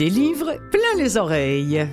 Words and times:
Des 0.00 0.08
livres 0.08 0.54
plein 0.70 0.96
les 0.96 1.18
oreilles. 1.18 1.86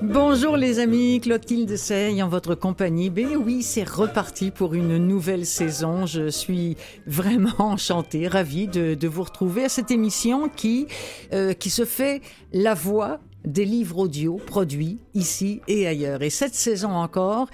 Bonjour 0.00 0.56
les 0.56 0.78
amis, 0.78 1.20
Clotilde 1.20 1.76
Sey 1.76 2.22
en 2.22 2.28
votre 2.28 2.54
compagnie. 2.54 3.10
Ben 3.10 3.36
oui, 3.36 3.62
c'est 3.62 3.86
reparti 3.86 4.50
pour 4.50 4.72
une 4.72 4.96
nouvelle 4.96 5.44
saison. 5.44 6.06
Je 6.06 6.30
suis 6.30 6.78
vraiment 7.06 7.50
enchantée, 7.58 8.26
ravie 8.26 8.68
de, 8.68 9.06
vous 9.06 9.22
retrouver 9.22 9.64
à 9.64 9.68
cette 9.68 9.90
émission 9.90 10.48
qui, 10.48 10.86
euh, 11.34 11.52
qui 11.52 11.68
se 11.68 11.84
fait 11.84 12.22
la 12.54 12.72
voix 12.72 13.20
des 13.44 13.64
livres 13.64 13.98
audio 13.98 14.36
produits 14.46 14.98
ici 15.14 15.60
et 15.68 15.86
ailleurs. 15.86 16.22
Et 16.22 16.30
cette 16.30 16.54
saison 16.54 16.90
encore, 16.90 17.48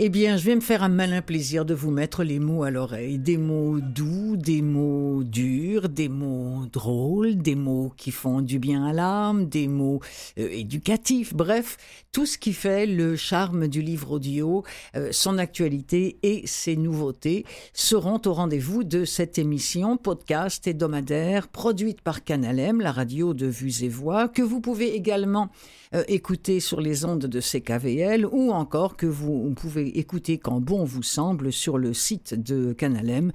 eh 0.00 0.10
bien, 0.10 0.36
je 0.36 0.44
vais 0.44 0.54
me 0.54 0.60
faire 0.60 0.84
un 0.84 0.88
malin 0.88 1.22
plaisir 1.22 1.64
de 1.64 1.74
vous 1.74 1.90
mettre 1.90 2.22
les 2.22 2.38
mots 2.38 2.62
à 2.62 2.70
l'oreille. 2.70 3.18
Des 3.18 3.36
mots 3.36 3.80
doux, 3.80 4.36
des 4.36 4.62
mots 4.62 5.24
durs, 5.24 5.88
des 5.88 6.08
mots 6.08 6.66
drôles, 6.72 7.36
des 7.38 7.56
mots 7.56 7.92
qui 7.96 8.12
font 8.12 8.40
du 8.40 8.60
bien 8.60 8.86
à 8.86 8.92
l'âme, 8.92 9.46
des 9.46 9.66
mots 9.66 9.98
euh, 10.38 10.48
éducatifs. 10.52 11.34
Bref, 11.34 11.78
tout 12.12 12.26
ce 12.26 12.38
qui 12.38 12.52
fait 12.52 12.86
le 12.86 13.16
charme 13.16 13.66
du 13.66 13.82
livre 13.82 14.12
audio, 14.12 14.62
euh, 14.94 15.08
son 15.10 15.36
actualité 15.36 16.18
et 16.22 16.46
ses 16.46 16.76
nouveautés 16.76 17.44
seront 17.72 18.20
au 18.24 18.32
rendez-vous 18.32 18.84
de 18.84 19.04
cette 19.04 19.36
émission 19.36 19.96
podcast 19.96 20.64
hebdomadaire 20.68 21.48
produite 21.48 22.02
par 22.02 22.22
Canalem, 22.22 22.80
la 22.80 22.92
radio 22.92 23.34
de 23.34 23.46
Vues 23.46 23.82
et 23.82 23.88
Voix, 23.88 24.28
que 24.28 24.42
vous 24.42 24.60
pouvez 24.60 24.94
également 24.94 25.50
euh, 25.94 26.04
écouter 26.06 26.60
sur 26.60 26.80
les 26.80 27.04
ondes 27.04 27.26
de 27.26 27.40
CKVL 27.40 28.26
ou 28.26 28.52
encore 28.52 28.96
que 28.96 29.06
vous 29.06 29.52
pouvez 29.56 29.87
écouter 29.94 30.38
quand 30.38 30.60
bon 30.60 30.84
vous 30.84 31.02
semble 31.02 31.52
sur 31.52 31.78
le 31.78 31.94
site 31.94 32.34
de 32.34 32.72
Canalem 32.72 33.32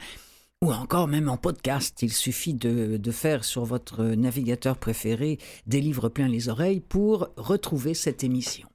ou 0.63 0.71
encore 0.71 1.07
même 1.07 1.29
en 1.29 1.37
podcast. 1.37 2.01
Il 2.01 2.13
suffit 2.13 2.53
de, 2.53 2.99
faire 3.11 3.43
sur 3.43 3.65
votre 3.65 4.03
navigateur 4.03 4.77
préféré 4.77 5.37
des 5.67 5.81
livres 5.81 6.09
plein 6.09 6.27
les 6.27 6.49
oreilles 6.49 6.79
pour 6.79 7.29
retrouver 7.37 7.93
cette 7.93 8.23
émission. 8.23 8.67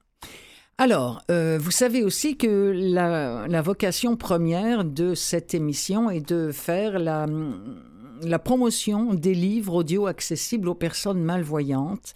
Alors, 0.77 1.21
euh, 1.29 1.57
vous 1.59 1.71
savez 1.71 2.03
aussi 2.03 2.37
que 2.37 2.73
la, 2.73 3.47
la, 3.47 3.61
vocation 3.61 4.15
première 4.15 4.85
de 4.85 5.13
cette 5.13 5.53
émission 5.53 6.09
est 6.09 6.29
de 6.29 6.51
faire 6.53 6.99
la, 6.99 7.25
la 8.23 8.39
promotion 8.39 9.13
des 9.13 9.33
livres 9.33 9.75
audio 9.75 10.07
accessibles 10.07 10.69
aux 10.69 10.75
personnes 10.75 11.21
malvoyantes 11.21 12.13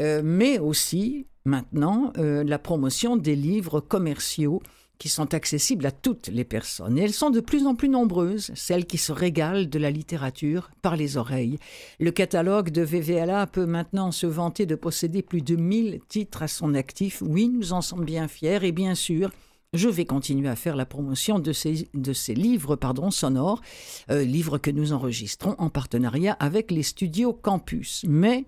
euh, 0.00 0.22
mais 0.24 0.58
aussi 0.58 1.26
maintenant 1.44 2.12
euh, 2.16 2.42
la 2.44 2.58
promotion 2.58 3.16
des 3.16 3.36
livres 3.36 3.80
commerciaux 3.80 4.62
qui 5.00 5.08
sont 5.08 5.32
accessibles 5.32 5.86
à 5.86 5.90
toutes 5.90 6.28
les 6.28 6.44
personnes. 6.44 6.98
Et 6.98 7.02
elles 7.02 7.14
sont 7.14 7.30
de 7.30 7.40
plus 7.40 7.66
en 7.66 7.74
plus 7.74 7.88
nombreuses, 7.88 8.52
celles 8.54 8.84
qui 8.84 8.98
se 8.98 9.12
régalent 9.12 9.66
de 9.66 9.78
la 9.78 9.90
littérature 9.90 10.70
par 10.82 10.94
les 10.94 11.16
oreilles. 11.16 11.58
Le 11.98 12.10
catalogue 12.10 12.70
de 12.70 12.82
VVLA 12.82 13.46
peut 13.46 13.64
maintenant 13.64 14.12
se 14.12 14.26
vanter 14.26 14.66
de 14.66 14.74
posséder 14.74 15.22
plus 15.22 15.40
de 15.40 15.56
1000 15.56 16.00
titres 16.06 16.42
à 16.42 16.48
son 16.48 16.74
actif. 16.74 17.22
Oui, 17.22 17.48
nous 17.48 17.72
en 17.72 17.80
sommes 17.80 18.04
bien 18.04 18.28
fiers 18.28 18.62
et 18.62 18.72
bien 18.72 18.94
sûr, 18.94 19.30
je 19.72 19.88
vais 19.88 20.04
continuer 20.04 20.50
à 20.50 20.56
faire 20.56 20.76
la 20.76 20.84
promotion 20.84 21.38
de 21.38 21.52
ces, 21.54 21.88
de 21.94 22.12
ces 22.12 22.34
livres 22.34 22.76
pardon, 22.76 23.10
sonores, 23.10 23.62
euh, 24.10 24.22
livres 24.22 24.58
que 24.58 24.70
nous 24.70 24.92
enregistrons 24.92 25.54
en 25.56 25.70
partenariat 25.70 26.36
avec 26.40 26.70
les 26.70 26.82
studios 26.82 27.32
Campus. 27.32 28.04
Mais 28.06 28.44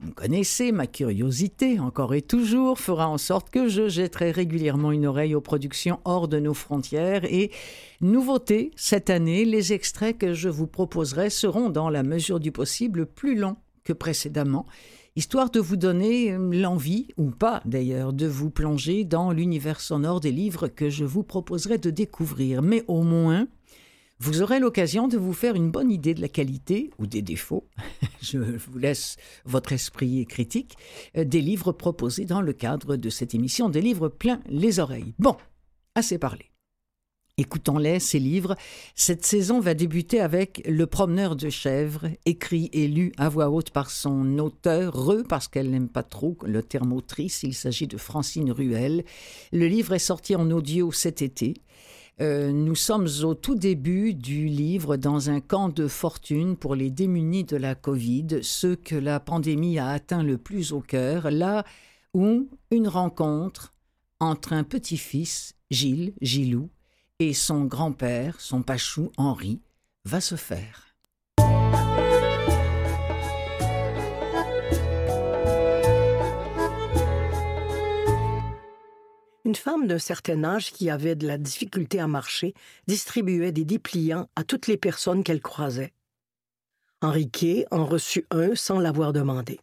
vous 0.00 0.12
connaissez, 0.12 0.70
ma 0.70 0.86
curiosité, 0.86 1.80
encore 1.80 2.14
et 2.14 2.22
toujours, 2.22 2.78
fera 2.78 3.08
en 3.08 3.18
sorte 3.18 3.50
que 3.50 3.66
je 3.66 3.88
jetterai 3.88 4.30
régulièrement 4.30 4.92
une 4.92 5.06
oreille 5.06 5.34
aux 5.34 5.40
productions 5.40 5.98
hors 6.04 6.28
de 6.28 6.38
nos 6.38 6.54
frontières 6.54 7.24
et, 7.24 7.50
nouveauté, 8.00 8.70
cette 8.76 9.10
année, 9.10 9.44
les 9.44 9.72
extraits 9.72 10.16
que 10.16 10.34
je 10.34 10.48
vous 10.48 10.68
proposerai 10.68 11.30
seront, 11.30 11.68
dans 11.68 11.90
la 11.90 12.04
mesure 12.04 12.38
du 12.38 12.52
possible, 12.52 13.06
plus 13.06 13.34
longs 13.36 13.56
que 13.82 13.92
précédemment, 13.92 14.66
histoire 15.16 15.50
de 15.50 15.58
vous 15.58 15.76
donner 15.76 16.36
l'envie, 16.38 17.08
ou 17.16 17.30
pas 17.32 17.60
d'ailleurs, 17.64 18.12
de 18.12 18.26
vous 18.26 18.50
plonger 18.50 19.02
dans 19.04 19.32
l'univers 19.32 19.80
sonore 19.80 20.20
des 20.20 20.30
livres 20.30 20.68
que 20.68 20.90
je 20.90 21.04
vous 21.04 21.24
proposerai 21.24 21.78
de 21.78 21.90
découvrir, 21.90 22.62
mais 22.62 22.84
au 22.86 23.02
moins 23.02 23.48
vous 24.20 24.42
aurez 24.42 24.58
l'occasion 24.58 25.06
de 25.06 25.16
vous 25.16 25.32
faire 25.32 25.54
une 25.54 25.70
bonne 25.70 25.90
idée 25.90 26.14
de 26.14 26.20
la 26.20 26.28
qualité 26.28 26.90
ou 26.98 27.06
des 27.06 27.22
défauts, 27.22 27.68
je 28.22 28.38
vous 28.38 28.78
laisse 28.78 29.16
votre 29.44 29.72
esprit 29.72 30.26
critique, 30.26 30.76
euh, 31.16 31.24
des 31.24 31.40
livres 31.40 31.72
proposés 31.72 32.24
dans 32.24 32.40
le 32.40 32.52
cadre 32.52 32.96
de 32.96 33.10
cette 33.10 33.34
émission, 33.34 33.68
des 33.68 33.80
livres 33.80 34.08
pleins 34.08 34.40
les 34.48 34.80
oreilles. 34.80 35.14
Bon, 35.18 35.36
assez 35.94 36.18
parlé. 36.18 36.50
Écoutons-les, 37.40 38.00
ces 38.00 38.18
livres. 38.18 38.56
Cette 38.96 39.24
saison 39.24 39.60
va 39.60 39.74
débuter 39.74 40.18
avec 40.18 40.60
Le 40.66 40.88
promeneur 40.88 41.36
de 41.36 41.48
chèvres, 41.50 42.08
écrit 42.26 42.68
et 42.72 42.88
lu 42.88 43.12
à 43.16 43.28
voix 43.28 43.48
haute 43.48 43.70
par 43.70 43.90
son 43.92 44.38
auteur, 44.40 44.92
re, 44.92 45.22
parce 45.22 45.46
qu'elle 45.46 45.70
n'aime 45.70 45.88
pas 45.88 46.02
trop 46.02 46.36
le 46.44 46.64
terme 46.64 46.92
autrice. 46.92 47.44
Il 47.44 47.54
s'agit 47.54 47.86
de 47.86 47.96
Francine 47.96 48.50
Ruel. 48.50 49.04
Le 49.52 49.68
livre 49.68 49.92
est 49.92 50.00
sorti 50.00 50.34
en 50.34 50.50
audio 50.50 50.90
cet 50.90 51.22
été. 51.22 51.54
Euh, 52.20 52.50
nous 52.50 52.74
sommes 52.74 53.06
au 53.22 53.34
tout 53.34 53.54
début 53.54 54.12
du 54.12 54.46
livre 54.46 54.96
dans 54.96 55.30
un 55.30 55.40
camp 55.40 55.68
de 55.68 55.86
fortune 55.86 56.56
pour 56.56 56.74
les 56.74 56.90
démunis 56.90 57.44
de 57.44 57.56
la 57.56 57.76
Covid, 57.76 58.40
ceux 58.42 58.74
que 58.74 58.96
la 58.96 59.20
pandémie 59.20 59.78
a 59.78 59.88
atteint 59.90 60.24
le 60.24 60.36
plus 60.36 60.72
au 60.72 60.80
cœur, 60.80 61.30
là 61.30 61.64
où 62.14 62.48
une 62.72 62.88
rencontre 62.88 63.72
entre 64.18 64.52
un 64.52 64.64
petit-fils, 64.64 65.54
Gilles, 65.70 66.12
Gilou, 66.20 66.70
et 67.20 67.34
son 67.34 67.66
grand-père, 67.66 68.40
son 68.40 68.62
pachou 68.62 69.12
Henri, 69.16 69.60
va 70.04 70.20
se 70.20 70.34
faire. 70.34 70.87
Une 79.48 79.54
femme 79.54 79.86
d'un 79.86 79.98
certain 79.98 80.44
âge 80.44 80.72
qui 80.72 80.90
avait 80.90 81.14
de 81.14 81.26
la 81.26 81.38
difficulté 81.38 82.00
à 82.00 82.06
marcher 82.06 82.52
distribuait 82.86 83.50
des 83.50 83.64
dépliants 83.64 84.28
à 84.36 84.44
toutes 84.44 84.66
les 84.66 84.76
personnes 84.76 85.24
qu'elle 85.24 85.40
croisait. 85.40 85.94
Henriquet 87.00 87.64
en 87.70 87.86
reçut 87.86 88.26
un 88.30 88.54
sans 88.54 88.78
l'avoir 88.78 89.14
demandé. 89.14 89.58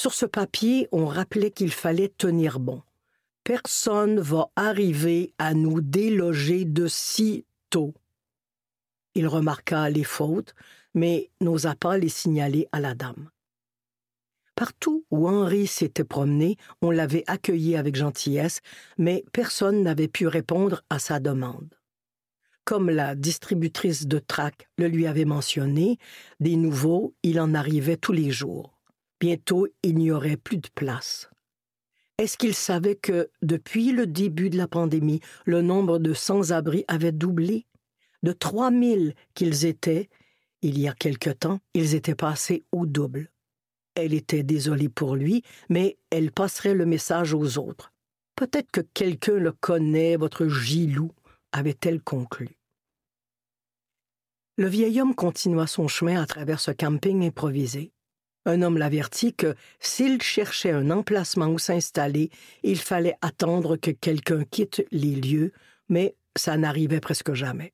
Sur 0.00 0.14
ce 0.14 0.24
papier, 0.24 0.88
on 0.92 1.06
rappelait 1.06 1.50
qu'il 1.50 1.72
fallait 1.72 2.12
tenir 2.16 2.60
bon. 2.60 2.80
Personne 3.42 4.20
va 4.20 4.50
arriver 4.54 5.34
à 5.36 5.52
nous 5.52 5.80
déloger 5.80 6.64
de 6.64 6.86
si 6.86 7.44
tôt. 7.70 7.94
Il 9.16 9.26
remarqua 9.26 9.90
les 9.90 10.04
fautes, 10.04 10.54
mais 10.94 11.28
n'osa 11.40 11.74
pas 11.74 11.98
les 11.98 12.08
signaler 12.08 12.68
à 12.70 12.78
la 12.78 12.94
dame. 12.94 13.30
Partout 14.54 15.04
où 15.10 15.28
Henri 15.28 15.66
s'était 15.66 16.04
promené, 16.04 16.56
on 16.82 16.90
l'avait 16.90 17.24
accueilli 17.26 17.76
avec 17.76 17.96
gentillesse, 17.96 18.60
mais 18.98 19.24
personne 19.32 19.82
n'avait 19.82 20.08
pu 20.08 20.26
répondre 20.26 20.82
à 20.90 20.98
sa 20.98 21.20
demande. 21.20 21.74
Comme 22.64 22.90
la 22.90 23.14
distributrice 23.16 24.06
de 24.06 24.18
trac 24.18 24.68
le 24.78 24.86
lui 24.86 25.06
avait 25.06 25.24
mentionné, 25.24 25.98
des 26.38 26.56
nouveaux, 26.56 27.14
il 27.22 27.40
en 27.40 27.54
arrivait 27.54 27.96
tous 27.96 28.12
les 28.12 28.30
jours. 28.30 28.78
Bientôt, 29.20 29.66
il 29.82 29.96
n'y 29.96 30.12
aurait 30.12 30.36
plus 30.36 30.58
de 30.58 30.68
place. 30.74 31.28
Est-ce 32.18 32.36
qu'il 32.36 32.54
savait 32.54 32.94
que, 32.94 33.30
depuis 33.40 33.90
le 33.90 34.06
début 34.06 34.50
de 34.50 34.58
la 34.58 34.68
pandémie, 34.68 35.20
le 35.44 35.62
nombre 35.62 35.98
de 35.98 36.12
sans-abri 36.12 36.84
avait 36.86 37.10
doublé? 37.10 37.66
De 38.22 38.32
trois 38.32 38.70
mille 38.70 39.14
qu'ils 39.34 39.64
étaient, 39.64 40.08
il 40.60 40.78
y 40.78 40.86
a 40.86 40.92
quelque 40.92 41.30
temps, 41.30 41.58
ils 41.74 41.96
étaient 41.96 42.14
passés 42.14 42.64
au 42.70 42.86
double. 42.86 43.31
Elle 43.94 44.14
était 44.14 44.42
désolée 44.42 44.88
pour 44.88 45.16
lui, 45.16 45.42
mais 45.68 45.98
elle 46.10 46.32
passerait 46.32 46.74
le 46.74 46.86
message 46.86 47.34
aux 47.34 47.58
autres. 47.58 47.92
Peut-être 48.36 48.70
que 48.70 48.80
quelqu'un 48.80 49.34
le 49.34 49.52
connaît, 49.52 50.16
votre 50.16 50.48
Gilou, 50.48 51.12
avait-elle 51.52 52.00
conclu. 52.00 52.58
Le 54.56 54.66
vieil 54.66 55.00
homme 55.00 55.14
continua 55.14 55.66
son 55.66 55.88
chemin 55.88 56.20
à 56.22 56.26
travers 56.26 56.60
ce 56.60 56.70
camping 56.70 57.24
improvisé. 57.26 57.92
Un 58.44 58.62
homme 58.62 58.78
l'avertit 58.78 59.34
que 59.34 59.54
s'il 59.78 60.20
cherchait 60.20 60.72
un 60.72 60.90
emplacement 60.90 61.46
où 61.46 61.58
s'installer, 61.58 62.30
il 62.62 62.78
fallait 62.78 63.16
attendre 63.20 63.76
que 63.76 63.90
quelqu'un 63.90 64.44
quitte 64.44 64.84
les 64.90 65.14
lieux, 65.14 65.52
mais 65.88 66.16
ça 66.36 66.56
n'arrivait 66.56 67.00
presque 67.00 67.34
jamais. 67.34 67.72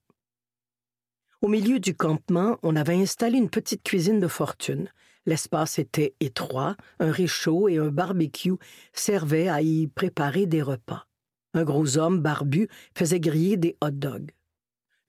Au 1.41 1.49
milieu 1.49 1.79
du 1.79 1.94
campement, 1.94 2.59
on 2.62 2.76
avait 2.76 3.00
installé 3.00 3.38
une 3.38 3.50
petite 3.50 3.82
cuisine 3.82 4.21
de 4.21 4.29
fortune. 4.29 4.91
L'espace 5.29 5.79
était 5.79 6.15
étroit, 6.21 6.75
un 7.01 7.13
réchaud 7.13 7.69
et 7.69 7.77
un 7.77 7.91
barbecue 7.91 8.55
servaient 8.95 9.49
à 9.49 9.61
y 9.61 9.87
préparer 9.87 10.47
des 10.47 10.63
repas. 10.63 11.07
Un 11.53 11.65
gros 11.65 11.99
homme 11.99 12.23
barbu 12.23 12.67
faisait 12.97 13.21
griller 13.21 13.59
des 13.59 13.77
hot 13.83 13.91
dogs. 13.91 14.31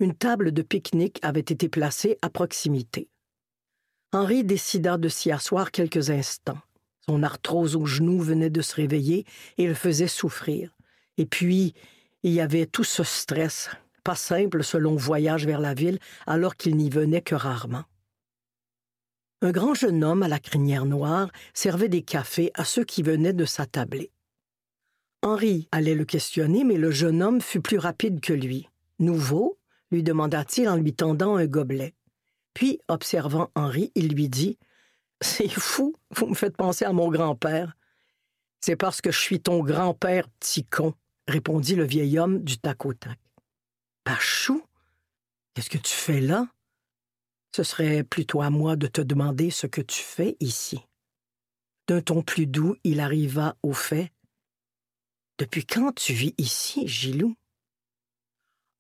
Une 0.02 0.14
table 0.14 0.52
de 0.52 0.62
pique-nique 0.62 1.20
avait 1.22 1.40
été 1.40 1.70
placée 1.70 2.18
à 2.22 2.30
proximité. 2.30 3.08
Henri 4.12 4.44
décida 4.44 4.98
de 4.98 5.08
s'y 5.08 5.32
asseoir 5.32 5.72
quelques 5.72 6.10
instants. 6.10 6.60
Son 7.08 7.24
arthrose 7.24 7.78
au 7.78 7.86
genou 7.86 8.20
venait 8.20 8.50
de 8.50 8.62
se 8.62 8.76
réveiller 8.76 9.26
et 9.58 9.68
le 9.68 9.74
faisait 9.74 10.10
souffrir. 10.10 10.76
Et 11.16 11.26
puis, 11.26 11.74
il 12.24 12.34
y 12.34 12.42
avait 12.42 12.66
tout 12.66 12.84
ce 12.84 13.06
stress, 13.06 13.70
pas 14.04 14.16
simple 14.16 14.66
ce 14.66 14.76
long 14.76 14.98
voyage 14.98 15.46
vers 15.46 15.62
la 15.62 15.74
ville, 15.74 16.00
alors 16.28 16.58
qu'il 16.58 16.76
n'y 16.76 16.90
venait 16.90 17.22
que 17.22 17.36
rarement. 17.36 17.86
Un 19.42 19.52
grand 19.52 19.74
jeune 19.74 20.04
homme 20.04 20.24
à 20.24 20.28
la 20.28 20.40
crinière 20.40 20.86
noire 20.86 21.32
servait 21.54 21.88
des 21.88 22.02
cafés 22.02 22.52
à 22.56 22.66
ceux 22.66 22.84
qui 22.84 23.04
venaient 23.04 23.34
de 23.34 23.46
s'attabler. 23.46 24.12
Henri 25.22 25.68
allait 25.72 25.96
le 25.96 26.06
questionner, 26.06 26.64
mais 26.64 26.78
le 26.78 26.92
jeune 26.92 27.24
homme 27.24 27.42
fut 27.42 27.62
plus 27.62 27.78
rapide 27.78 28.20
que 28.22 28.34
lui. 28.34 28.68
Nouveau? 29.00 29.58
lui 29.92 30.04
demanda-t-il 30.04 30.70
en 30.70 30.76
lui 30.76 30.94
tendant 30.94 31.36
un 31.36 31.48
gobelet. 31.48 31.96
Puis, 32.54 32.80
observant 32.88 33.50
Henri, 33.56 33.92
il 33.96 34.10
lui 34.10 34.30
dit 34.30 34.58
C'est 35.22 35.50
fou, 35.50 35.96
vous 36.12 36.28
me 36.28 36.36
faites 36.36 36.58
penser 36.58 36.86
à 36.86 36.94
mon 36.94 37.10
grand-père. 37.10 37.76
C'est 38.62 38.76
parce 38.76 39.02
que 39.02 39.12
je 39.12 39.20
suis 39.20 39.40
ton 39.40 39.64
grand-père, 39.64 40.30
petit 40.40 40.66
con, 40.66 40.94
répondit 41.28 41.76
le 41.76 41.86
vieil 41.86 42.20
homme 42.20 42.44
du 42.44 42.58
tac 42.58 42.86
au 42.86 42.94
tac. 42.94 43.18
Pachou, 44.04 44.62
qu'est-ce 45.54 45.70
que 45.70 45.78
tu 45.78 45.94
fais 45.94 46.22
là? 46.22 46.48
Ce 47.56 47.64
serait 47.64 48.04
plutôt 48.04 48.42
à 48.42 48.50
moi 48.50 48.76
de 48.76 48.88
te 48.88 49.02
demander 49.02 49.50
ce 49.50 49.68
que 49.68 49.82
tu 49.82 50.02
fais 50.02 50.38
ici. 50.40 50.80
D'un 51.88 52.02
ton 52.02 52.22
plus 52.22 52.46
doux, 52.46 52.76
il 52.84 53.00
arriva 53.00 53.56
au 53.64 53.74
fait. 53.74 54.12
Depuis 55.40 55.66
quand 55.66 55.94
tu 55.94 56.14
vis 56.14 56.36
ici, 56.38 56.88
Gilou? 56.88 57.36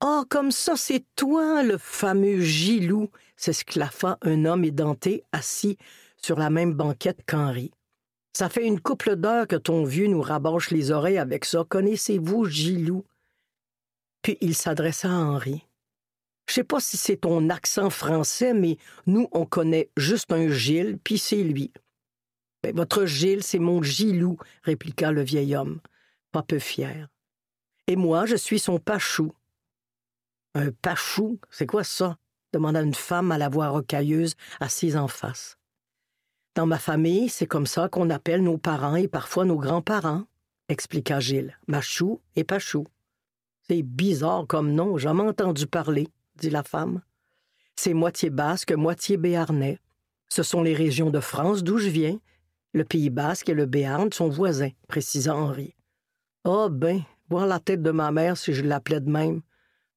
Oh, 0.01 0.23
comme 0.29 0.51
ça, 0.51 0.75
c'est 0.75 1.03
toi, 1.15 1.63
le 1.63 1.77
fameux 1.77 2.39
Gilou, 2.39 3.09
s'esclaffa 3.35 4.17
un 4.21 4.45
homme 4.45 4.63
édenté 4.63 5.23
assis 5.31 5.77
sur 6.17 6.37
la 6.37 6.49
même 6.49 6.73
banquette 6.73 7.25
qu'Henri. 7.25 7.71
Ça 8.33 8.49
fait 8.49 8.65
une 8.65 8.79
couple 8.79 9.15
d'heures 9.15 9.47
que 9.47 9.55
ton 9.55 9.83
vieux 9.83 10.07
nous 10.07 10.21
rabâche 10.21 10.69
les 10.69 10.91
oreilles 10.91 11.17
avec 11.17 11.45
ça. 11.45 11.65
Connaissez-vous 11.67 12.45
Gilou? 12.45 13.05
Puis 14.21 14.37
il 14.41 14.55
s'adressa 14.55 15.09
à 15.09 15.13
Henri. 15.13 15.65
Je 16.49 16.55
sais 16.55 16.63
pas 16.63 16.79
si 16.79 16.97
c'est 16.97 17.17
ton 17.17 17.49
accent 17.49 17.89
français, 17.89 18.53
mais 18.53 18.77
nous, 19.05 19.27
on 19.31 19.45
connaît 19.45 19.89
juste 19.95 20.33
un 20.33 20.49
Gilles, 20.49 20.97
puis 21.03 21.19
c'est 21.19 21.43
lui. 21.43 21.71
Mais 22.63 22.71
votre 22.71 23.05
Gilles, 23.05 23.43
c'est 23.43 23.59
mon 23.59 23.81
Gilou, 23.81 24.37
répliqua 24.63 25.11
le 25.11 25.21
vieil 25.21 25.55
homme 25.55 25.79
pas 26.31 26.43
peu 26.43 26.59
fier. 26.59 27.07
Et 27.87 27.95
moi, 27.95 28.25
je 28.25 28.35
suis 28.35 28.59
son 28.59 28.79
pachou. 28.79 29.33
Un 30.55 30.71
pachou, 30.71 31.39
c'est 31.49 31.67
quoi 31.67 31.83
ça? 31.83 32.17
demanda 32.51 32.81
une 32.81 32.95
femme 32.95 33.31
à 33.31 33.37
la 33.37 33.47
voix 33.47 33.69
rocailleuse, 33.69 34.33
assise 34.59 34.97
en 34.97 35.07
face. 35.07 35.59
Dans 36.55 36.65
ma 36.65 36.79
famille, 36.79 37.29
c'est 37.29 37.45
comme 37.45 37.67
ça 37.67 37.89
qu'on 37.89 38.09
appelle 38.09 38.41
nos 38.41 38.57
parents 38.57 38.95
et 38.95 39.07
parfois 39.07 39.45
nos 39.45 39.57
grands-parents, 39.57 40.23
expliqua 40.67 41.19
Gilles. 41.19 41.55
Machou 41.67 42.21
et 42.35 42.43
Pachou. 42.43 42.87
C'est 43.67 43.83
bizarre 43.83 44.47
comme 44.47 44.73
nom, 44.73 44.97
jamais 44.97 45.21
entendu 45.21 45.67
parler, 45.67 46.07
dit 46.39 46.49
la 46.49 46.63
femme. 46.63 47.01
C'est 47.75 47.93
moitié 47.93 48.29
basque, 48.29 48.71
moitié 48.71 49.17
béarnais. 49.17 49.79
Ce 50.29 50.43
sont 50.43 50.61
les 50.61 50.73
régions 50.73 51.09
de 51.09 51.19
France 51.19 51.63
d'où 51.63 51.77
je 51.77 51.89
viens. 51.89 52.19
Le 52.73 52.83
Pays 52.83 53.09
basque 53.09 53.49
et 53.49 53.53
le 53.53 53.65
Béarn 53.65 54.11
sont 54.11 54.29
voisins, 54.29 54.71
précisa 54.87 55.35
Henri. 55.35 55.75
Ah 56.43 56.67
ben, 56.69 57.01
voir 57.29 57.47
la 57.47 57.59
tête 57.59 57.81
de 57.81 57.91
ma 57.91 58.11
mère 58.11 58.37
si 58.37 58.53
je 58.53 58.63
l'appelais 58.63 59.01
de 59.01 59.09
même. 59.09 59.41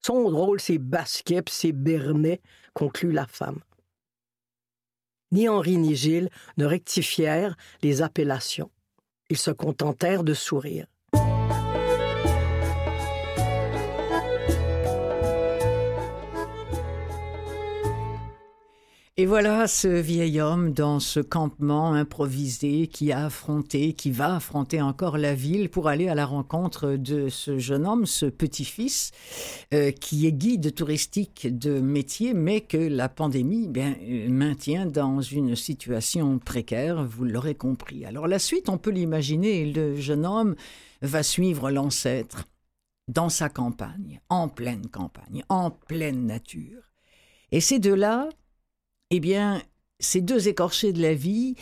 Son 0.05 0.31
drôle, 0.31 0.61
c'est 0.61 0.79
Basquet 0.79 1.43
pis 1.43 1.53
c'est 1.53 1.73
Bernet, 1.73 2.41
conclut 2.75 3.13
la 3.13 3.27
femme. 3.27 3.61
Ni 5.31 5.49
Henri 5.49 5.77
ni 5.77 5.95
Gilles 5.95 6.31
ne 6.59 6.65
rectifièrent 6.65 7.57
les 7.83 8.03
appellations. 8.03 8.71
Ils 9.31 9.39
se 9.39 9.51
contentèrent 9.51 10.25
de 10.25 10.35
sourire. 10.35 10.87
Et 19.19 19.27
voilà 19.27 19.67
ce 19.67 19.89
vieil 19.89 20.41
homme 20.41 20.73
dans 20.73 20.99
ce 20.99 21.21
campement 21.21 21.93
improvisé 21.93 22.87
qui 22.87 23.13
a 23.13 23.27
affronté, 23.27 23.93
qui 23.93 24.11
va 24.11 24.37
affronter 24.37 24.81
encore 24.81 25.19
la 25.19 25.35
ville 25.35 25.69
pour 25.69 25.89
aller 25.89 26.09
à 26.09 26.15
la 26.15 26.25
rencontre 26.25 26.93
de 26.93 27.29
ce 27.29 27.59
jeune 27.59 27.87
homme, 27.87 28.07
ce 28.07 28.25
petit-fils, 28.25 29.11
euh, 29.75 29.91
qui 29.91 30.27
est 30.27 30.33
guide 30.33 30.75
touristique 30.75 31.47
de 31.59 31.79
métier, 31.79 32.33
mais 32.33 32.63
que 32.63 32.79
la 32.79 33.11
pandémie 33.11 33.69
bien, 33.69 33.97
euh, 34.01 34.31
maintient 34.31 34.87
dans 34.87 35.21
une 35.21 35.57
situation 35.57 36.39
précaire, 36.39 37.05
vous 37.05 37.27
l'aurez 37.27 37.55
compris. 37.55 38.07
Alors 38.07 38.27
la 38.27 38.39
suite, 38.39 38.71
on 38.71 38.79
peut 38.79 38.93
l'imaginer, 38.93 39.71
le 39.71 39.95
jeune 39.95 40.25
homme 40.25 40.57
va 41.03 41.23
suivre 41.23 41.71
l'ancêtre 41.71 42.47
dans 43.09 43.29
sa 43.29 43.51
campagne, 43.51 44.23
en 44.31 44.49
pleine 44.49 44.89
campagne, 44.89 45.45
en 45.51 45.71
pleine 45.71 46.25
nature. 46.25 46.93
Et 47.51 47.61
ces 47.61 47.79
deux-là, 47.79 48.31
eh 49.15 49.21
bien, 49.21 49.63
ces 50.01 50.23
deux 50.23 50.49
écorchés 50.49 50.95
de 50.95 51.03
la 51.03 51.13
vie, 51.13 51.55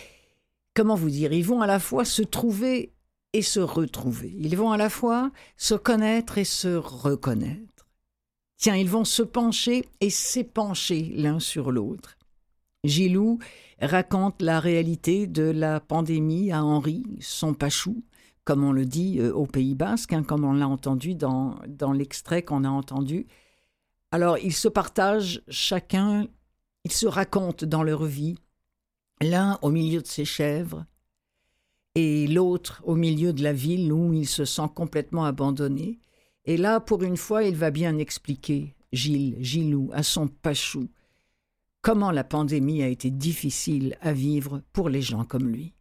comment 0.72 0.94
vous 0.94 1.10
dire, 1.10 1.32
ils 1.32 1.44
vont 1.44 1.60
à 1.60 1.66
la 1.66 1.80
fois 1.80 2.04
se 2.04 2.22
trouver 2.22 2.92
et 3.32 3.42
se 3.42 3.58
retrouver. 3.58 4.32
Ils 4.38 4.56
vont 4.56 4.70
à 4.70 4.76
la 4.76 4.88
fois 4.88 5.32
se 5.56 5.74
connaître 5.74 6.38
et 6.38 6.44
se 6.44 6.76
reconnaître. 6.76 7.88
Tiens, 8.56 8.76
ils 8.76 8.88
vont 8.88 9.04
se 9.04 9.24
pencher 9.24 9.84
et 10.00 10.10
s'épancher 10.10 11.12
l'un 11.16 11.40
sur 11.40 11.72
l'autre. 11.72 12.18
Gilou 12.84 13.40
raconte 13.80 14.42
la 14.42 14.60
réalité 14.60 15.26
de 15.26 15.42
la 15.42 15.80
pandémie 15.80 16.52
à 16.52 16.62
Henri, 16.62 17.02
son 17.20 17.52
pachou, 17.52 18.04
comme 18.44 18.62
on 18.62 18.72
le 18.72 18.84
dit 18.84 19.18
euh, 19.18 19.32
au 19.32 19.46
Pays 19.46 19.74
basque, 19.74 20.12
hein, 20.12 20.22
comme 20.22 20.44
on 20.44 20.52
l'a 20.52 20.68
entendu 20.68 21.16
dans, 21.16 21.56
dans 21.66 21.92
l'extrait 21.92 22.42
qu'on 22.42 22.62
a 22.62 22.70
entendu. 22.70 23.26
Alors, 24.12 24.38
ils 24.38 24.54
se 24.54 24.68
partagent 24.68 25.42
chacun 25.48 26.28
ils 26.84 26.92
se 26.92 27.06
racontent 27.06 27.66
dans 27.66 27.82
leur 27.82 28.04
vie, 28.04 28.36
l'un 29.20 29.58
au 29.62 29.70
milieu 29.70 30.00
de 30.00 30.06
ses 30.06 30.24
chèvres 30.24 30.86
et 31.94 32.26
l'autre 32.26 32.82
au 32.84 32.94
milieu 32.94 33.32
de 33.32 33.42
la 33.42 33.52
ville 33.52 33.92
où 33.92 34.12
il 34.12 34.26
se 34.26 34.44
sent 34.44 34.68
complètement 34.74 35.24
abandonné. 35.24 35.98
Et 36.44 36.56
là, 36.56 36.80
pour 36.80 37.02
une 37.02 37.16
fois, 37.16 37.44
il 37.44 37.56
va 37.56 37.70
bien 37.70 37.98
expliquer, 37.98 38.74
Gilles, 38.92 39.36
Gilou, 39.40 39.90
à 39.92 40.02
son 40.02 40.28
pachou, 40.28 40.88
comment 41.82 42.10
la 42.10 42.24
pandémie 42.24 42.82
a 42.82 42.88
été 42.88 43.10
difficile 43.10 43.96
à 44.00 44.12
vivre 44.12 44.62
pour 44.72 44.88
les 44.88 45.02
gens 45.02 45.24
comme 45.24 45.48
lui. 45.48 45.74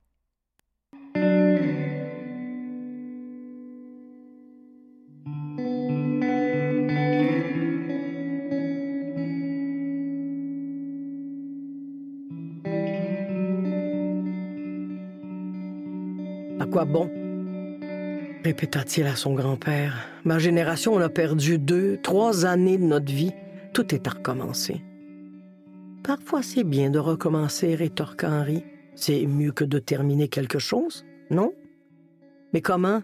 Quoi 16.69 16.85
bon? 16.85 17.09
répéta-t-il 18.43 19.05
à 19.05 19.15
son 19.15 19.33
grand-père. 19.33 20.07
Ma 20.23 20.39
génération, 20.39 20.93
on 20.93 20.99
a 20.99 21.09
perdu 21.09 21.57
deux, 21.57 21.99
trois 22.01 22.45
années 22.45 22.77
de 22.77 22.83
notre 22.83 23.11
vie. 23.11 23.33
Tout 23.73 23.93
est 23.93 24.07
à 24.07 24.11
recommencer. 24.11 24.81
Parfois, 26.03 26.41
c'est 26.41 26.63
bien 26.63 26.89
de 26.89 26.99
recommencer, 26.99 27.75
rétorqua 27.75 28.29
Henri. 28.29 28.63
C'est 28.95 29.25
mieux 29.25 29.51
que 29.51 29.65
de 29.65 29.79
terminer 29.79 30.29
quelque 30.29 30.59
chose, 30.59 31.05
non? 31.29 31.53
Mais 32.53 32.61
comment? 32.61 33.03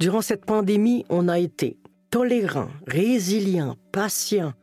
Durant 0.00 0.22
cette 0.22 0.44
pandémie, 0.44 1.04
on 1.08 1.28
a 1.28 1.38
été 1.38 1.76
tolérant, 2.10 2.68
résilient, 2.86 3.76
patient, 3.92 4.54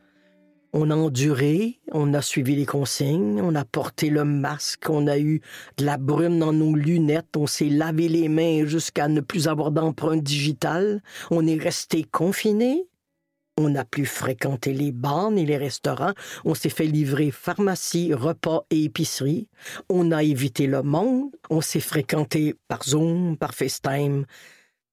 on 0.72 0.90
a 0.90 0.96
enduré, 0.96 1.80
on 1.92 2.14
a 2.14 2.22
suivi 2.22 2.56
les 2.56 2.66
consignes, 2.66 3.40
on 3.40 3.54
a 3.54 3.64
porté 3.64 4.10
le 4.10 4.24
masque, 4.24 4.88
on 4.88 5.06
a 5.06 5.18
eu 5.18 5.40
de 5.78 5.84
la 5.84 5.96
brume 5.96 6.38
dans 6.38 6.52
nos 6.52 6.74
lunettes, 6.74 7.36
on 7.36 7.46
s'est 7.46 7.68
lavé 7.68 8.08
les 8.08 8.28
mains 8.28 8.64
jusqu'à 8.66 9.08
ne 9.08 9.20
plus 9.20 9.48
avoir 9.48 9.70
d'empreinte 9.70 10.22
digitale, 10.22 11.02
on 11.30 11.46
est 11.46 11.60
resté 11.60 12.04
confiné, 12.04 12.86
on 13.58 13.70
n'a 13.70 13.84
plus 13.84 14.04
fréquenté 14.04 14.74
les 14.74 14.92
bars 14.92 15.30
ni 15.30 15.46
les 15.46 15.56
restaurants, 15.56 16.12
on 16.44 16.54
s'est 16.54 16.68
fait 16.68 16.86
livrer 16.86 17.30
pharmacie, 17.30 18.12
repas 18.12 18.66
et 18.70 18.84
épicerie, 18.84 19.48
on 19.88 20.12
a 20.12 20.22
évité 20.22 20.66
le 20.66 20.82
monde, 20.82 21.30
on 21.48 21.62
s'est 21.62 21.80
fréquenté 21.80 22.54
par 22.68 22.84
Zoom, 22.84 23.36
par 23.38 23.54
FaceTime, 23.54 24.26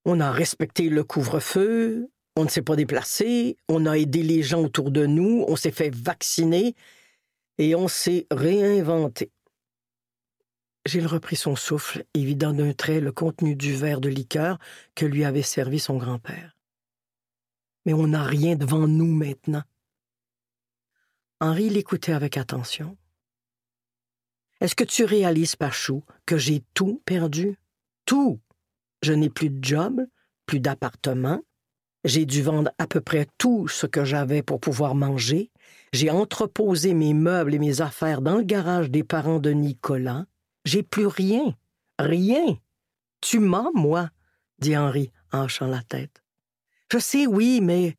on 0.05 0.19
a 0.19 0.31
respecté 0.31 0.89
le 0.89 1.03
couvre-feu, 1.03 2.09
on 2.35 2.45
ne 2.45 2.49
s'est 2.49 2.61
pas 2.61 2.75
déplacé, 2.75 3.57
on 3.69 3.85
a 3.85 3.97
aidé 3.97 4.23
les 4.23 4.41
gens 4.41 4.63
autour 4.63 4.91
de 4.91 5.05
nous, 5.05 5.45
on 5.47 5.55
s'est 5.55 5.71
fait 5.71 5.93
vacciner 5.93 6.75
et 7.57 7.75
on 7.75 7.87
s'est 7.87 8.27
réinventé. 8.31 9.31
Gilles 10.85 11.07
reprit 11.07 11.35
son 11.35 11.55
souffle 11.55 12.03
et 12.13 12.25
vida 12.25 12.51
d'un 12.51 12.73
trait 12.73 12.99
le 12.99 13.11
contenu 13.11 13.55
du 13.55 13.73
verre 13.73 14.01
de 14.01 14.09
liqueur 14.09 14.57
que 14.95 15.05
lui 15.05 15.23
avait 15.23 15.41
servi 15.41 15.79
son 15.79 15.97
grand-père. 15.97 16.57
Mais 17.85 17.93
on 17.93 18.07
n'a 18.07 18.23
rien 18.23 18.55
devant 18.55 18.87
nous 18.87 19.13
maintenant. 19.13 19.63
Henri 21.39 21.69
l'écoutait 21.69 22.13
avec 22.13 22.37
attention. 22.37 22.97
Est-ce 24.59 24.75
que 24.75 24.83
tu 24.83 25.03
réalises, 25.03 25.55
Pachou, 25.55 26.03
que 26.25 26.37
j'ai 26.37 26.63
tout 26.73 27.01
perdu? 27.05 27.57
Tout. 28.05 28.39
Je 29.01 29.13
n'ai 29.13 29.29
plus 29.29 29.49
de 29.49 29.63
job, 29.63 30.05
plus 30.45 30.59
d'appartement. 30.59 31.41
J'ai 32.03 32.25
dû 32.25 32.41
vendre 32.41 32.71
à 32.79 32.87
peu 32.87 32.99
près 32.99 33.27
tout 33.37 33.67
ce 33.67 33.85
que 33.85 34.03
j'avais 34.03 34.41
pour 34.41 34.59
pouvoir 34.59 34.93
manger. 34.93 35.51
J'ai 35.93 36.09
entreposé 36.09 36.93
mes 36.93 37.13
meubles 37.13 37.53
et 37.53 37.59
mes 37.59 37.81
affaires 37.81 38.21
dans 38.21 38.37
le 38.37 38.43
garage 38.43 38.89
des 38.89 39.03
parents 39.03 39.39
de 39.39 39.51
Nicolas. 39.51 40.25
J'ai 40.65 40.83
plus 40.83 41.07
rien. 41.07 41.55
Rien. 41.99 42.57
Tu 43.21 43.39
m'as, 43.39 43.69
moi, 43.73 44.09
dit 44.59 44.75
Henri 44.75 45.11
en 45.31 45.45
hochant 45.45 45.67
la 45.67 45.81
tête. 45.81 46.23
Je 46.91 46.97
sais, 46.97 47.25
oui, 47.25 47.61
mais 47.61 47.95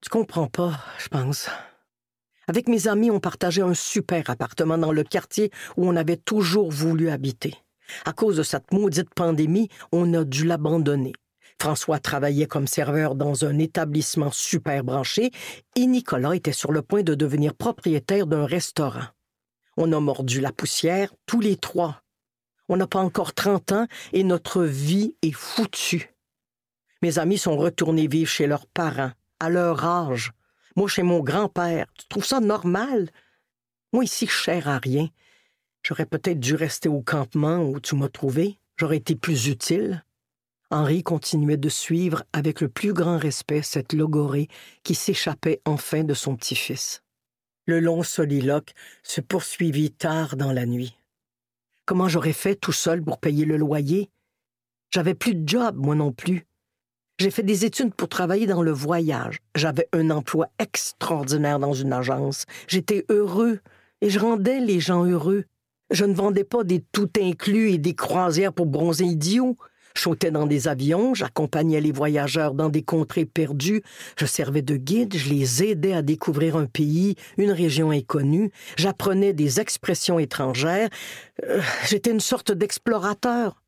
tu 0.00 0.10
comprends 0.10 0.46
pas, 0.46 0.78
je 0.98 1.08
pense. 1.08 1.48
Avec 2.48 2.68
mes 2.68 2.86
amis, 2.86 3.10
on 3.10 3.20
partageait 3.20 3.62
un 3.62 3.74
super 3.74 4.28
appartement 4.30 4.78
dans 4.78 4.92
le 4.92 5.04
quartier 5.04 5.50
où 5.76 5.88
on 5.88 5.96
avait 5.96 6.16
toujours 6.16 6.70
voulu 6.70 7.08
habiter. 7.08 7.54
À 8.04 8.12
cause 8.12 8.36
de 8.36 8.42
cette 8.42 8.72
maudite 8.72 9.12
pandémie, 9.14 9.68
on 9.90 10.12
a 10.14 10.24
dû 10.24 10.44
l'abandonner. 10.44 11.12
François 11.60 11.98
travaillait 11.98 12.46
comme 12.46 12.68
serveur 12.68 13.14
dans 13.14 13.44
un 13.44 13.58
établissement 13.58 14.30
super 14.30 14.84
branché 14.84 15.32
et 15.74 15.86
Nicolas 15.86 16.36
était 16.36 16.52
sur 16.52 16.70
le 16.70 16.82
point 16.82 17.02
de 17.02 17.14
devenir 17.14 17.54
propriétaire 17.54 18.26
d'un 18.26 18.46
restaurant. 18.46 19.06
On 19.76 19.92
a 19.92 20.00
mordu 20.00 20.40
la 20.40 20.52
poussière 20.52 21.12
tous 21.26 21.40
les 21.40 21.56
trois. 21.56 22.02
On 22.68 22.76
n'a 22.76 22.86
pas 22.86 23.00
encore 23.00 23.34
trente 23.34 23.72
ans 23.72 23.86
et 24.12 24.22
notre 24.22 24.62
vie 24.62 25.16
est 25.22 25.32
foutue. 25.32 26.14
Mes 27.02 27.18
amis 27.18 27.38
sont 27.38 27.56
retournés 27.56 28.08
vivre 28.08 28.30
chez 28.30 28.46
leurs 28.46 28.66
parents, 28.66 29.12
à 29.40 29.50
leur 29.50 29.84
âge. 29.84 30.32
Moi, 30.76 30.88
chez 30.88 31.02
mon 31.02 31.20
grand-père. 31.20 31.86
Tu 31.94 32.06
trouves 32.08 32.24
ça 32.24 32.40
normal? 32.40 33.10
Moi, 33.92 34.04
ici, 34.04 34.26
cher 34.26 34.68
à 34.68 34.78
rien. 34.78 35.08
J'aurais 35.82 36.06
peut-être 36.06 36.40
dû 36.40 36.54
rester 36.54 36.88
au 36.88 37.00
campement 37.00 37.58
où 37.58 37.80
tu 37.80 37.94
m'as 37.94 38.08
trouvé. 38.08 38.60
J'aurais 38.76 38.98
été 38.98 39.16
plus 39.16 39.48
utile. 39.48 40.04
Henri 40.70 41.02
continuait 41.02 41.56
de 41.56 41.70
suivre 41.70 42.24
avec 42.34 42.60
le 42.60 42.68
plus 42.68 42.92
grand 42.92 43.16
respect 43.16 43.62
cette 43.62 43.94
logorée 43.94 44.48
qui 44.82 44.94
s'échappait 44.94 45.62
enfin 45.64 46.04
de 46.04 46.12
son 46.12 46.36
petit-fils. 46.36 47.02
Le 47.66 47.80
long 47.80 48.02
soliloque 48.02 48.74
se 49.02 49.22
poursuivit 49.22 49.90
tard 49.90 50.36
dans 50.36 50.52
la 50.52 50.66
nuit. 50.66 50.94
Comment 51.86 52.08
j'aurais 52.08 52.34
fait 52.34 52.54
tout 52.54 52.72
seul 52.72 53.02
pour 53.02 53.18
payer 53.18 53.46
le 53.46 53.56
loyer? 53.56 54.10
J'avais 54.90 55.14
plus 55.14 55.34
de 55.34 55.48
job, 55.48 55.76
moi 55.78 55.94
non 55.94 56.12
plus. 56.12 56.46
J'ai 57.18 57.30
fait 57.30 57.42
des 57.42 57.64
études 57.64 57.94
pour 57.94 58.10
travailler 58.10 58.46
dans 58.46 58.62
le 58.62 58.70
voyage. 58.70 59.38
J'avais 59.54 59.88
un 59.92 60.10
emploi 60.10 60.48
extraordinaire 60.58 61.58
dans 61.58 61.72
une 61.72 61.94
agence. 61.94 62.44
J'étais 62.68 63.06
heureux 63.08 63.60
et 64.02 64.10
je 64.10 64.18
rendais 64.18 64.60
les 64.60 64.80
gens 64.80 65.04
heureux. 65.04 65.46
Je 65.90 66.04
ne 66.04 66.14
vendais 66.14 66.44
pas 66.44 66.62
des 66.62 66.80
tout 66.92 67.10
inclus 67.18 67.70
et 67.70 67.78
des 67.78 67.94
croisières 67.94 68.52
pour 68.52 68.66
bronzer 68.66 69.06
idiots. 69.06 69.56
Je 69.96 70.28
dans 70.30 70.46
des 70.46 70.68
avions, 70.68 71.14
j'accompagnais 71.14 71.80
les 71.80 71.92
voyageurs 71.92 72.54
dans 72.54 72.68
des 72.68 72.82
contrées 72.82 73.24
perdues, 73.24 73.82
je 74.16 74.26
servais 74.26 74.62
de 74.62 74.76
guide, 74.76 75.16
je 75.16 75.28
les 75.28 75.64
aidais 75.64 75.92
à 75.92 76.02
découvrir 76.02 76.56
un 76.56 76.66
pays, 76.66 77.16
une 77.36 77.50
région 77.50 77.90
inconnue, 77.90 78.50
j'apprenais 78.76 79.32
des 79.32 79.60
expressions 79.60 80.18
étrangères. 80.18 80.88
Euh, 81.44 81.60
j'étais 81.86 82.10
une 82.10 82.20
sorte 82.20 82.52
d'explorateur. 82.52 83.62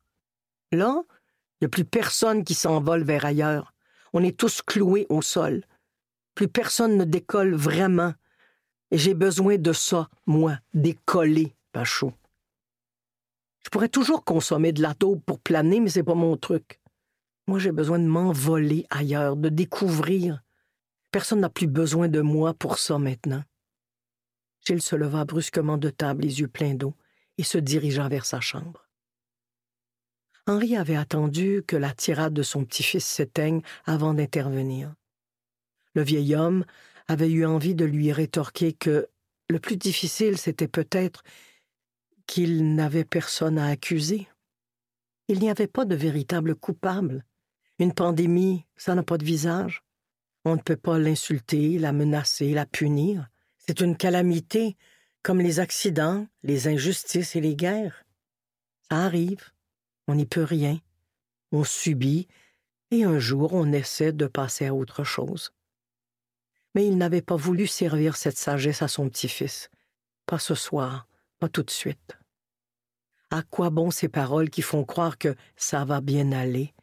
Là, 0.71 1.03
il 1.59 1.63
n'y 1.63 1.65
a 1.65 1.69
plus 1.69 1.85
personne 1.85 2.43
qui 2.43 2.53
s'envole 2.53 3.03
vers 3.03 3.25
ailleurs. 3.25 3.73
On 4.13 4.23
est 4.23 4.37
tous 4.37 4.61
cloués 4.61 5.05
au 5.09 5.21
sol. 5.21 5.63
Plus 6.35 6.47
personne 6.47 6.97
ne 6.97 7.03
décolle 7.03 7.55
vraiment. 7.55 8.13
Et 8.91 8.97
j'ai 8.97 9.13
besoin 9.13 9.57
de 9.57 9.73
ça, 9.73 10.09
moi, 10.25 10.57
décoller, 10.73 11.53
Pachot. 11.71 12.13
Je 13.63 13.69
pourrais 13.69 13.89
toujours 13.89 14.23
consommer 14.23 14.71
de 14.71 14.81
la 14.81 14.93
taupe 14.93 15.23
pour 15.25 15.39
planer, 15.39 15.79
mais 15.79 15.89
c'est 15.89 16.03
pas 16.03 16.15
mon 16.15 16.37
truc. 16.37 16.79
Moi, 17.47 17.59
j'ai 17.59 17.71
besoin 17.71 17.99
de 17.99 18.05
m'envoler 18.05 18.85
ailleurs, 18.89 19.35
de 19.35 19.49
découvrir. 19.49 20.41
Personne 21.11 21.41
n'a 21.41 21.49
plus 21.49 21.67
besoin 21.67 22.07
de 22.07 22.21
moi 22.21 22.53
pour 22.53 22.77
ça 22.77 22.97
maintenant. 22.97 23.43
Gilles 24.65 24.81
se 24.81 24.95
leva 24.95 25.25
brusquement 25.25 25.77
de 25.77 25.89
table, 25.89 26.23
les 26.23 26.39
yeux 26.39 26.47
pleins 26.47 26.75
d'eau, 26.75 26.95
et 27.37 27.43
se 27.43 27.57
dirigea 27.57 28.07
vers 28.07 28.25
sa 28.25 28.39
chambre. 28.39 28.87
Henri 30.47 30.75
avait 30.75 30.95
attendu 30.95 31.63
que 31.67 31.75
la 31.75 31.93
tirade 31.93 32.33
de 32.33 32.43
son 32.43 32.65
petit-fils 32.65 33.05
s'éteigne 33.05 33.61
avant 33.85 34.13
d'intervenir. 34.13 34.93
Le 35.93 36.03
vieil 36.03 36.35
homme 36.35 36.65
avait 37.07 37.29
eu 37.29 37.45
envie 37.45 37.75
de 37.75 37.85
lui 37.85 38.11
rétorquer 38.11 38.73
que 38.73 39.07
le 39.49 39.59
plus 39.59 39.77
difficile, 39.77 40.37
c'était 40.37 40.67
peut-être 40.67 41.23
qu'il 42.31 42.75
n'avait 42.75 43.03
personne 43.03 43.59
à 43.59 43.67
accuser. 43.67 44.25
Il 45.27 45.39
n'y 45.39 45.49
avait 45.49 45.67
pas 45.67 45.83
de 45.83 45.95
véritable 45.95 46.55
coupable. 46.55 47.25
Une 47.77 47.93
pandémie, 47.93 48.65
ça 48.77 48.95
n'a 48.95 49.03
pas 49.03 49.17
de 49.17 49.25
visage. 49.25 49.83
On 50.45 50.55
ne 50.55 50.61
peut 50.61 50.77
pas 50.77 50.97
l'insulter, 50.97 51.77
la 51.77 51.91
menacer, 51.91 52.53
la 52.53 52.65
punir. 52.65 53.27
C'est 53.57 53.81
une 53.81 53.97
calamité, 53.97 54.77
comme 55.23 55.41
les 55.41 55.59
accidents, 55.59 56.25
les 56.41 56.69
injustices 56.69 57.35
et 57.35 57.41
les 57.41 57.57
guerres. 57.57 58.05
Ça 58.89 58.99
arrive, 58.99 59.51
on 60.07 60.15
n'y 60.15 60.25
peut 60.25 60.45
rien. 60.45 60.79
On 61.51 61.65
subit, 61.65 62.29
et 62.91 63.03
un 63.03 63.19
jour 63.19 63.53
on 63.53 63.73
essaie 63.73 64.13
de 64.13 64.25
passer 64.25 64.67
à 64.67 64.73
autre 64.73 65.03
chose. 65.03 65.51
Mais 66.75 66.87
il 66.87 66.97
n'avait 66.97 67.21
pas 67.21 67.35
voulu 67.35 67.67
servir 67.67 68.15
cette 68.15 68.37
sagesse 68.37 68.81
à 68.81 68.87
son 68.87 69.09
petit-fils. 69.09 69.69
Pas 70.25 70.39
ce 70.39 70.55
soir, 70.55 71.09
pas 71.39 71.49
tout 71.49 71.63
de 71.63 71.71
suite. 71.71 72.20
À 73.33 73.43
quoi 73.43 73.69
bon 73.69 73.91
ces 73.91 74.09
paroles 74.09 74.49
qui 74.49 74.61
font 74.61 74.83
croire 74.83 75.17
que 75.17 75.35
ça 75.55 75.85
va 75.85 76.01
bien 76.01 76.33
aller, 76.33 76.73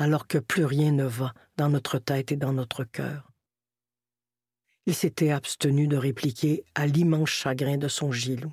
alors 0.00 0.26
que 0.26 0.38
plus 0.38 0.64
rien 0.64 0.90
ne 0.90 1.04
va 1.04 1.32
dans 1.56 1.68
notre 1.68 2.00
tête 2.00 2.32
et 2.32 2.36
dans 2.36 2.52
notre 2.52 2.82
cœur? 2.82 3.30
Il 4.86 4.94
s'était 4.94 5.30
abstenu 5.30 5.86
de 5.86 5.96
répliquer 5.96 6.64
à 6.74 6.88
l'immense 6.88 7.30
chagrin 7.30 7.76
de 7.76 7.86
son 7.86 8.10
Gilou. 8.10 8.52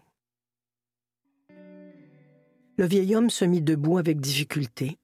Le 2.78 2.86
vieil 2.86 3.16
homme 3.16 3.32
se 3.32 3.44
mit 3.44 3.62
debout 3.62 3.98
avec 3.98 4.22
difficulté. 4.22 5.00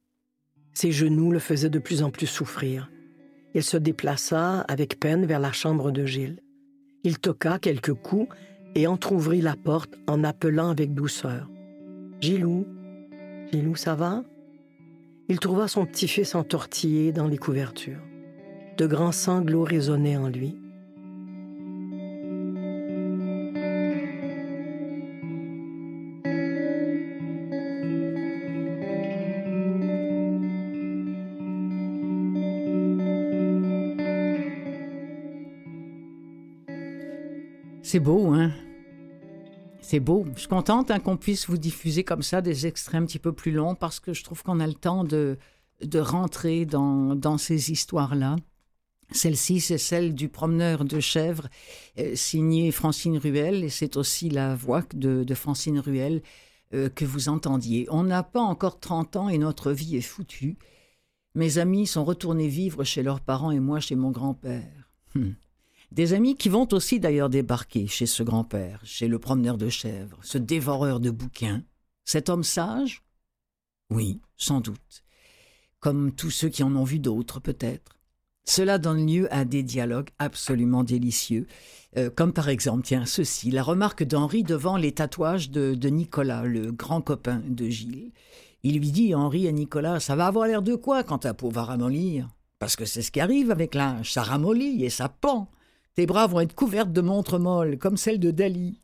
Ses 0.74 0.91
genoux 0.91 1.32
le 1.32 1.39
faisaient 1.39 1.72
de 1.72 1.79
plus 1.79 2.03
en 2.03 2.12
plus 2.12 2.27
souffrir. 2.27 2.91
Il 3.56 3.63
se 3.63 3.77
déplaça 3.77 4.62
avec 4.62 5.00
peine 5.00 5.25
vers 5.25 5.39
la 5.39 5.51
chambre 5.51 5.89
de 5.89 6.06
Gilles. 6.06 6.44
Il 7.03 7.17
toqua 7.17 7.58
quelques 7.58 7.96
coups 7.96 8.34
et 8.75 8.86
entr'ouvrit 8.86 9.41
la 9.41 9.56
porte 9.56 9.96
en 10.06 10.24
appelant 10.24 10.70
avec 10.70 10.94
douceur. 10.94 11.50
Gilou, 12.20 12.66
Gilou, 13.52 13.76
ça 13.76 13.94
va? 13.94 14.24
Il 15.30 15.40
trouva 15.40 15.68
son 15.68 15.86
petit-fils 15.86 16.34
entortillé 16.36 17.12
dans 17.12 17.28
les 17.28 17.38
couvertures. 17.38 18.02
De 18.78 18.88
grands 18.88 19.12
sanglots 19.12 19.64
résonnaient 19.64 20.18
en 20.18 20.30
lui. 20.30 20.58
C'est 37.84 38.00
beau, 38.00 38.34
hein? 38.34 38.52
C'est 39.88 40.01
beau. 40.01 40.25
Je 40.36 40.41
suis 40.41 40.50
contente 40.50 40.91
hein, 40.91 41.00
qu'on 41.00 41.15
puisse 41.15 41.48
vous 41.48 41.58
diffuser 41.58 42.03
comme 42.03 42.22
ça 42.22 42.41
des 42.41 42.67
extraits 42.67 43.01
un 43.01 43.06
petit 43.06 43.20
peu 43.20 43.32
plus 43.32 43.53
longs 43.53 43.74
parce 43.74 44.01
que 44.01 44.13
je 44.13 44.22
trouve 44.22 44.44
qu'on 44.44 44.60
a 44.60 44.67
le 44.67 44.74
temps 44.74 45.06
de, 45.06 45.38
de 45.82 46.00
rentrer 46.00 46.65
dans, 46.65 47.15
dans 47.15 47.38
ces 47.38 47.72
histoires-là. 47.72 48.36
Celle-ci, 49.12 49.62
c'est 49.62 49.77
celle 49.77 50.13
du 50.13 50.27
promeneur 50.27 50.84
de 50.84 51.00
chèvres, 51.00 51.48
euh, 52.00 52.15
signée 52.15 52.72
Francine 52.72 53.17
Ruel, 53.17 53.63
et 53.63 53.70
c'est 53.70 53.96
aussi 53.96 54.29
la 54.29 54.56
voix 54.56 54.84
de, 54.94 55.34
Francine 55.34 55.79
Ruel 55.79 56.22
euh, 56.74 56.89
que 56.89 57.06
vous 57.06 57.29
entendiez. 57.29 57.88
On 57.89 58.03
n'a 58.03 58.24
pas 58.24 58.41
encore 58.41 58.82
30 58.82 59.15
ans 59.15 59.29
et 59.29 59.38
notre 59.38 59.72
vie 59.72 59.96
est 59.96 60.01
foutue. 60.01 60.58
Mes 61.34 61.60
amis 61.60 61.88
sont 61.88 62.03
retournés 62.03 62.50
vivre 62.50 62.84
chez 62.84 63.03
leurs 63.03 63.22
parents 63.22 63.51
et 63.51 63.62
moi 63.62 63.79
chez 63.79 63.96
mon 63.96 64.12
grand-père. 64.12 64.89
Hum. 65.15 65.36
Des 65.91 66.13
amis 66.13 66.36
qui 66.36 66.50
vont 66.50 66.67
aussi 66.74 67.00
d'ailleurs 67.00 67.29
débarquer 67.29 67.88
chez 67.88 68.06
ce 68.06 68.24
grand-père, 68.24 68.82
chez 68.84 69.08
le 69.08 69.20
promeneur 69.20 69.58
de 69.58 69.70
chèvres, 69.70 70.20
ce 70.22 70.38
dévoreur 70.38 71.00
de 71.00 71.10
bouquins. 71.10 71.63
Cet 72.03 72.29
homme 72.29 72.44
sage? 72.44 73.03
Oui, 73.89 74.20
sans 74.36 74.60
doute. 74.60 75.03
Comme 75.79 76.12
tous 76.12 76.32
ceux 76.32 76.50
qui 76.50 76.63
en 76.63 76.75
ont 76.75 76.84
vu 76.84 77.00
d'autres, 77.00 77.39
peut-être. 77.39 77.98
Cela 78.44 78.77
donne 78.77 79.06
lieu 79.06 79.34
à 79.34 79.46
des 79.46 79.63
dialogues 79.63 80.10
absolument 80.20 80.84
délicieux, 80.84 81.48
euh, 81.98 82.10
comme 82.10 82.32
par 82.32 82.48
exemple, 82.50 82.84
tiens, 82.84 83.06
ceci, 83.06 83.51
la 83.51 83.63
remarque 83.63 84.03
d'Henri 84.03 84.44
devant 84.44 84.77
les 84.77 84.94
tatouages 84.94 85.50
de, 85.50 85.89
Nicolas, 85.89 86.44
le 86.44 86.72
grand 86.72 87.01
copain 87.01 87.41
de 87.46 87.67
Gilles. 87.67 88.12
Il 88.63 88.79
lui 88.79 88.91
dit, 88.91 89.15
Henri 89.15 89.48
et 89.48 89.51
Nicolas, 89.51 90.00
ça 90.00 90.15
va 90.15 90.27
avoir 90.27 90.48
l'air 90.48 90.62
de 90.62 90.75
quoi 90.75 91.03
quand 91.03 91.20
ta 91.20 91.34
peau 91.34 91.50
va 91.50 91.63
ramollir 91.63 92.29
Parce 92.60 92.75
que 92.75 92.86
c'est 92.86 93.01
ce 93.01 93.12
qui 93.12 93.20
arrive 93.20 93.51
avec 93.51 93.75
l'âge, 93.75 94.13
ça 94.13 94.24
ramollit 94.24 94.84
et 94.84 94.89
ça 94.89 95.10
pend. 95.10 95.50
Tes 95.98 96.06
bras 96.06 96.27
vont 96.27 96.42
être 96.42 96.54
couvertes 96.54 96.94
de 96.94 97.01
montres 97.01 97.39
molles, 97.39 97.80
comme 97.80 97.98
celles 97.98 98.20
de 98.20 98.30
Dali. 98.30 98.80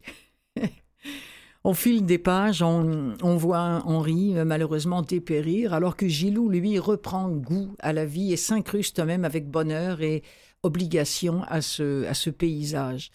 Au 1.63 1.75
fil 1.75 2.08
des 2.08 2.17
pages, 2.17 2.63
on, 2.63 3.13
voit 3.38 3.84
Henri 3.86 4.36
euh, 4.36 4.46
malheureusement 4.46 5.03
dépérir, 5.03 5.75
alors 5.75 5.96
que 5.96 6.08
Gilou, 6.08 6.50
lui, 6.50 6.79
reprend 6.79 7.29
goût 7.29 7.75
à 7.77 7.93
la 7.93 8.03
vie 8.03 8.34
et 8.34 8.36
s'incruste 8.36 9.00
même 9.00 9.25
avec 9.25 9.48
bonheur 9.48 10.01
et 10.01 10.24
obligation 10.63 11.43
à 11.50 11.62
ce, 11.62 12.03
à 12.05 12.15
ce 12.15 12.32
paysage. 12.32 13.12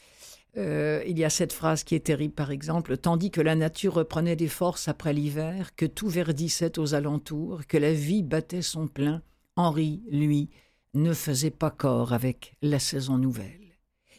Euh, 0.56 1.02
il 1.04 1.18
y 1.18 1.24
a 1.24 1.30
cette 1.30 1.52
phrase 1.52 1.82
qui 1.82 1.96
est 1.96 2.06
terrible, 2.06 2.34
par 2.34 2.52
exemple, 2.52 2.98
tandis 2.98 3.32
que 3.32 3.40
la 3.40 3.56
nature 3.56 3.94
reprenait 3.94 4.36
des 4.36 4.46
forces 4.46 4.86
après 4.86 5.12
l'hiver, 5.12 5.74
que 5.74 5.86
tout 5.86 6.08
verdissait 6.08 6.78
aux 6.78 6.94
alentours, 6.94 7.66
que 7.66 7.78
la 7.78 7.94
vie 7.94 8.22
battait 8.22 8.62
son 8.62 8.86
plein, 8.86 9.22
Henri, 9.56 10.04
lui, 10.08 10.50
ne 10.94 11.12
faisait 11.14 11.50
pas 11.50 11.72
corps 11.72 12.12
avec 12.12 12.54
la 12.62 12.78
saison 12.78 13.18
nouvelle. 13.18 13.67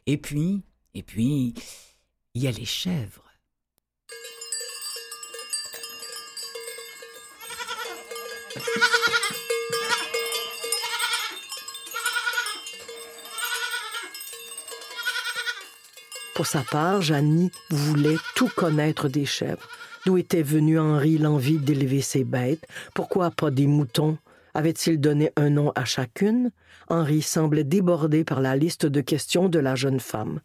Et 0.05 0.17
puis, 0.17 0.61
et 0.93 1.03
puis, 1.03 1.53
il 2.33 2.43
y 2.43 2.47
a 2.47 2.51
les 2.51 2.65
chèvres. 2.65 3.23
Pour 16.33 16.47
sa 16.47 16.61
part, 16.63 17.01
Jeannie 17.01 17.51
voulait 17.69 18.15
tout 18.33 18.47
connaître 18.47 19.09
des 19.09 19.25
chèvres. 19.25 19.67
D'où 20.05 20.17
était 20.17 20.41
venu 20.41 20.79
Henri 20.79 21.17
l'envie 21.17 21.57
d'élever 21.57 22.01
ses 22.01 22.23
bêtes? 22.23 22.65
Pourquoi 22.95 23.29
pas 23.29 23.51
des 23.51 23.67
moutons? 23.67 24.17
Avait-il 24.53 24.99
donné 24.99 25.31
un 25.35 25.49
nom 25.49 25.71
à 25.75 25.85
chacune? 25.85 26.51
Henri 26.87 27.21
semblait 27.21 27.63
débordé 27.63 28.23
par 28.23 28.41
la 28.41 28.55
liste 28.55 28.85
de 28.85 29.01
questions 29.01 29.49
de 29.49 29.59
la 29.59 29.75
jeune 29.75 29.99
femme. 29.99 30.41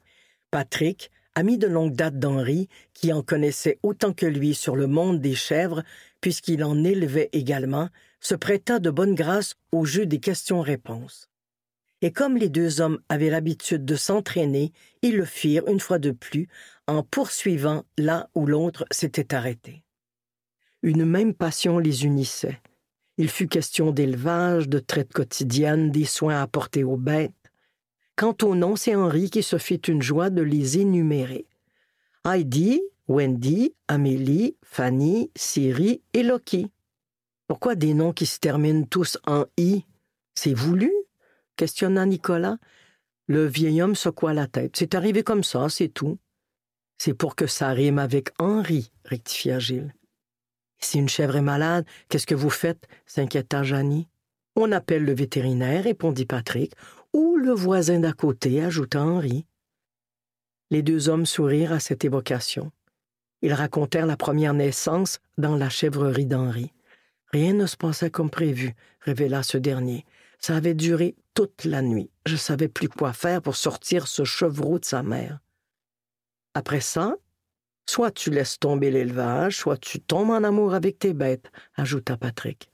Patrick, 0.50 1.10
ami 1.34 1.58
de 1.58 1.66
longue 1.66 1.94
date 1.94 2.18
d'Henri, 2.18 2.68
qui 2.92 3.12
en 3.12 3.22
connaissait 3.22 3.78
autant 3.82 4.12
que 4.12 4.26
lui 4.26 4.54
sur 4.54 4.76
le 4.76 4.86
monde 4.86 5.20
des 5.20 5.34
chèvres, 5.34 5.82
puisqu'il 6.20 6.62
en 6.64 6.84
élevait 6.84 7.30
également, 7.32 7.88
se 8.20 8.34
prêta 8.34 8.78
de 8.78 8.90
bonne 8.90 9.14
grâce 9.14 9.54
au 9.72 9.84
jeu 9.84 10.06
des 10.06 10.20
questions-réponses 10.20 11.28
et 12.04 12.12
comme 12.12 12.36
les 12.36 12.50
deux 12.50 12.82
hommes 12.82 13.00
avaient 13.08 13.30
l'habitude 13.30 13.86
de 13.86 13.96
s'entraîner, 13.96 14.74
ils 15.00 15.16
le 15.16 15.24
firent 15.24 15.66
une 15.68 15.80
fois 15.80 15.98
de 15.98 16.10
plus 16.10 16.48
en 16.86 17.02
poursuivant 17.02 17.84
là 17.96 18.28
où 18.34 18.44
l'autre 18.44 18.84
s'était 18.90 19.34
arrêté. 19.34 19.82
Une 20.82 21.06
même 21.06 21.32
passion 21.32 21.78
les 21.78 22.04
unissait. 22.04 22.60
Il 23.16 23.28
fut 23.28 23.46
question 23.46 23.92
d'élevage, 23.92 24.68
de 24.68 24.78
traite 24.80 25.12
quotidienne, 25.12 25.90
des 25.90 26.04
soins 26.04 26.40
apportés 26.42 26.82
aux 26.82 26.96
bêtes. 26.96 27.32
Quant 28.16 28.36
aux 28.42 28.54
noms, 28.54 28.76
c'est 28.76 28.94
Henri 28.94 29.30
qui 29.30 29.42
se 29.42 29.58
fit 29.58 29.76
une 29.76 30.02
joie 30.02 30.30
de 30.30 30.42
les 30.42 30.78
énumérer. 30.78 31.46
Heidi, 32.24 32.82
Wendy, 33.06 33.74
Amélie, 33.86 34.56
Fanny, 34.64 35.30
Siri 35.36 36.02
et 36.12 36.22
Loki. 36.22 36.68
Pourquoi 37.46 37.74
des 37.74 37.94
noms 37.94 38.12
qui 38.12 38.26
se 38.26 38.38
terminent 38.38 38.86
tous 38.86 39.18
en 39.26 39.44
i? 39.58 39.84
C'est 40.34 40.54
voulu? 40.54 40.92
Questionna 41.56 42.06
Nicolas. 42.06 42.58
Le 43.26 43.46
vieil 43.46 43.80
homme 43.80 43.94
secoua 43.94 44.32
la 44.34 44.46
tête. 44.46 44.76
C'est 44.76 44.94
arrivé 44.94 45.22
comme 45.22 45.44
ça, 45.44 45.68
c'est 45.68 45.88
tout. 45.88 46.18
C'est 46.98 47.14
pour 47.14 47.36
que 47.36 47.46
ça 47.46 47.70
rime 47.70 47.98
avec 47.98 48.30
Henri, 48.38 48.90
rectifia 49.04 49.58
Gilles. 49.58 49.94
Si 50.84 50.98
une 50.98 51.08
chèvre 51.08 51.36
est 51.36 51.42
malade, 51.42 51.86
qu'est-ce 52.10 52.26
que 52.26 52.34
vous 52.34 52.50
faites? 52.50 52.86
s'inquiéta 53.06 53.62
Janie. 53.62 54.06
On 54.54 54.70
appelle 54.70 55.04
le 55.04 55.14
vétérinaire, 55.14 55.84
répondit 55.84 56.26
Patrick, 56.26 56.74
ou 57.14 57.36
le 57.36 57.52
voisin 57.52 58.00
d'à 58.00 58.12
côté, 58.12 58.62
ajouta 58.62 59.02
Henri. 59.02 59.46
Les 60.70 60.82
deux 60.82 61.08
hommes 61.08 61.24
sourirent 61.24 61.72
à 61.72 61.80
cette 61.80 62.04
évocation. 62.04 62.70
Ils 63.40 63.54
racontèrent 63.54 64.04
la 64.04 64.18
première 64.18 64.52
naissance 64.52 65.20
dans 65.38 65.56
la 65.56 65.70
chèvrerie 65.70 66.26
d'Henri. 66.26 66.70
Rien 67.32 67.54
ne 67.54 67.66
se 67.66 67.78
passait 67.78 68.10
comme 68.10 68.30
prévu, 68.30 68.74
révéla 69.00 69.42
ce 69.42 69.56
dernier. 69.56 70.04
Ça 70.38 70.54
avait 70.54 70.74
duré 70.74 71.16
toute 71.32 71.64
la 71.64 71.80
nuit. 71.80 72.10
Je 72.26 72.36
savais 72.36 72.68
plus 72.68 72.90
quoi 72.90 73.14
faire 73.14 73.40
pour 73.40 73.56
sortir 73.56 74.06
ce 74.06 74.24
chevreau 74.24 74.78
de 74.78 74.84
sa 74.84 75.02
mère. 75.02 75.38
Après 76.52 76.80
ça, 76.80 77.16
soit 77.88 78.10
tu 78.10 78.30
laisses 78.30 78.58
tomber 78.58 78.90
l'élevage, 78.90 79.58
soit 79.58 79.76
tu 79.76 80.00
tombes 80.00 80.30
en 80.30 80.44
amour 80.44 80.74
avec 80.74 80.98
tes 80.98 81.14
bêtes, 81.14 81.50
ajouta 81.76 82.16
Patrick. 82.16 82.70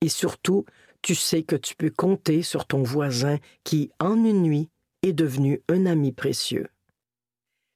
Et 0.00 0.08
surtout, 0.08 0.64
tu 1.02 1.14
sais 1.14 1.42
que 1.42 1.56
tu 1.56 1.74
peux 1.76 1.90
compter 1.90 2.42
sur 2.42 2.66
ton 2.66 2.82
voisin 2.82 3.38
qui, 3.62 3.90
en 3.98 4.24
une 4.24 4.42
nuit, 4.42 4.70
est 5.02 5.12
devenu 5.12 5.60
un 5.68 5.86
ami 5.86 6.12
précieux. 6.12 6.68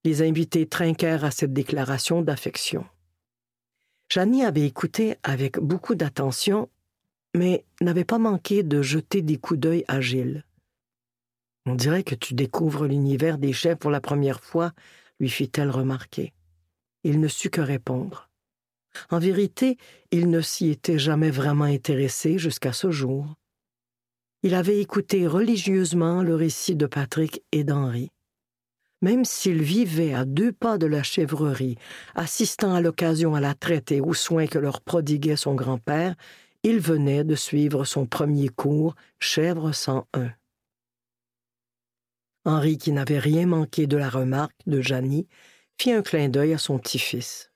Les 0.04 0.22
invités 0.22 0.66
trinquèrent 0.66 1.24
à 1.24 1.30
cette 1.30 1.52
déclaration 1.52 2.22
d'affection. 2.22 2.86
Janie 4.08 4.44
avait 4.44 4.64
écouté 4.64 5.16
avec 5.22 5.58
beaucoup 5.58 5.94
d'attention 5.94 6.70
mais 7.36 7.64
n'avait 7.80 8.04
pas 8.04 8.18
manqué 8.18 8.62
de 8.62 8.82
jeter 8.82 9.22
des 9.22 9.36
coups 9.36 9.60
d'œil 9.60 9.84
à 9.88 10.00
Gilles. 10.00 10.44
On 11.66 11.74
dirait 11.74 12.02
que 12.02 12.14
tu 12.14 12.34
découvres 12.34 12.86
l'univers 12.86 13.38
des 13.38 13.52
chefs 13.52 13.78
pour 13.78 13.90
la 13.90 14.00
première 14.00 14.40
fois, 14.40 14.72
lui 15.20 15.28
fit-elle 15.28 15.70
remarquer. 15.70 16.32
Il 17.04 17.20
ne 17.20 17.28
sut 17.28 17.50
que 17.50 17.60
répondre. 17.60 18.28
En 19.10 19.18
vérité, 19.18 19.76
il 20.10 20.30
ne 20.30 20.40
s'y 20.40 20.70
était 20.70 20.98
jamais 20.98 21.30
vraiment 21.30 21.64
intéressé 21.64 22.38
jusqu'à 22.38 22.72
ce 22.72 22.90
jour. 22.90 23.34
Il 24.42 24.54
avait 24.54 24.80
écouté 24.80 25.26
religieusement 25.26 26.22
le 26.22 26.34
récit 26.34 26.76
de 26.76 26.86
Patrick 26.86 27.42
et 27.52 27.64
d'Henri. 27.64 28.10
Même 29.00 29.24
s'il 29.24 29.62
vivait 29.62 30.14
à 30.14 30.24
deux 30.24 30.52
pas 30.52 30.78
de 30.78 30.86
la 30.86 31.02
chèvrerie, 31.02 31.76
assistant 32.14 32.74
à 32.74 32.80
l'occasion 32.80 33.34
à 33.34 33.40
la 33.40 33.54
traite 33.54 33.92
et 33.92 34.00
aux 34.00 34.14
soins 34.14 34.46
que 34.46 34.58
leur 34.58 34.80
prodiguait 34.80 35.36
son 35.36 35.54
grand-père, 35.54 36.16
il 36.64 36.80
venait 36.80 37.22
de 37.22 37.36
suivre 37.36 37.84
son 37.84 38.06
premier 38.06 38.48
cours 38.48 38.96
Chèvre 39.20 39.72
101. 39.72 40.32
Henri, 42.44 42.78
qui 42.78 42.92
n'avait 42.92 43.18
rien 43.18 43.46
manqué 43.46 43.86
de 43.86 43.96
la 43.96 44.08
remarque 44.08 44.56
de 44.66 44.80
Janie, 44.80 45.28
fit 45.80 45.92
un 45.92 46.02
clin 46.02 46.28
d'œil 46.28 46.54
à 46.54 46.58
son 46.58 46.78
petit-fils. 46.78 47.50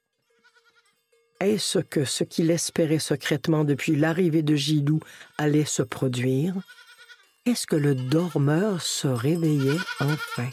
Est-ce 1.41 1.81
que 1.81 2.05
ce 2.05 2.23
qu'il 2.23 2.51
espérait 2.51 3.01
secrètement 3.01 3.65
depuis 3.65 3.97
l'arrivée 3.97 4.43
de 4.43 4.55
Gilou 4.55 5.01
allait 5.39 5.65
se 5.65 5.83
produire? 5.83 6.55
Est-ce 7.47 7.67
que 7.67 7.75
le 7.75 7.97
dormeur 7.97 8.81
se 8.81 9.09
réveillait 9.09 9.81
enfin? 9.99 10.49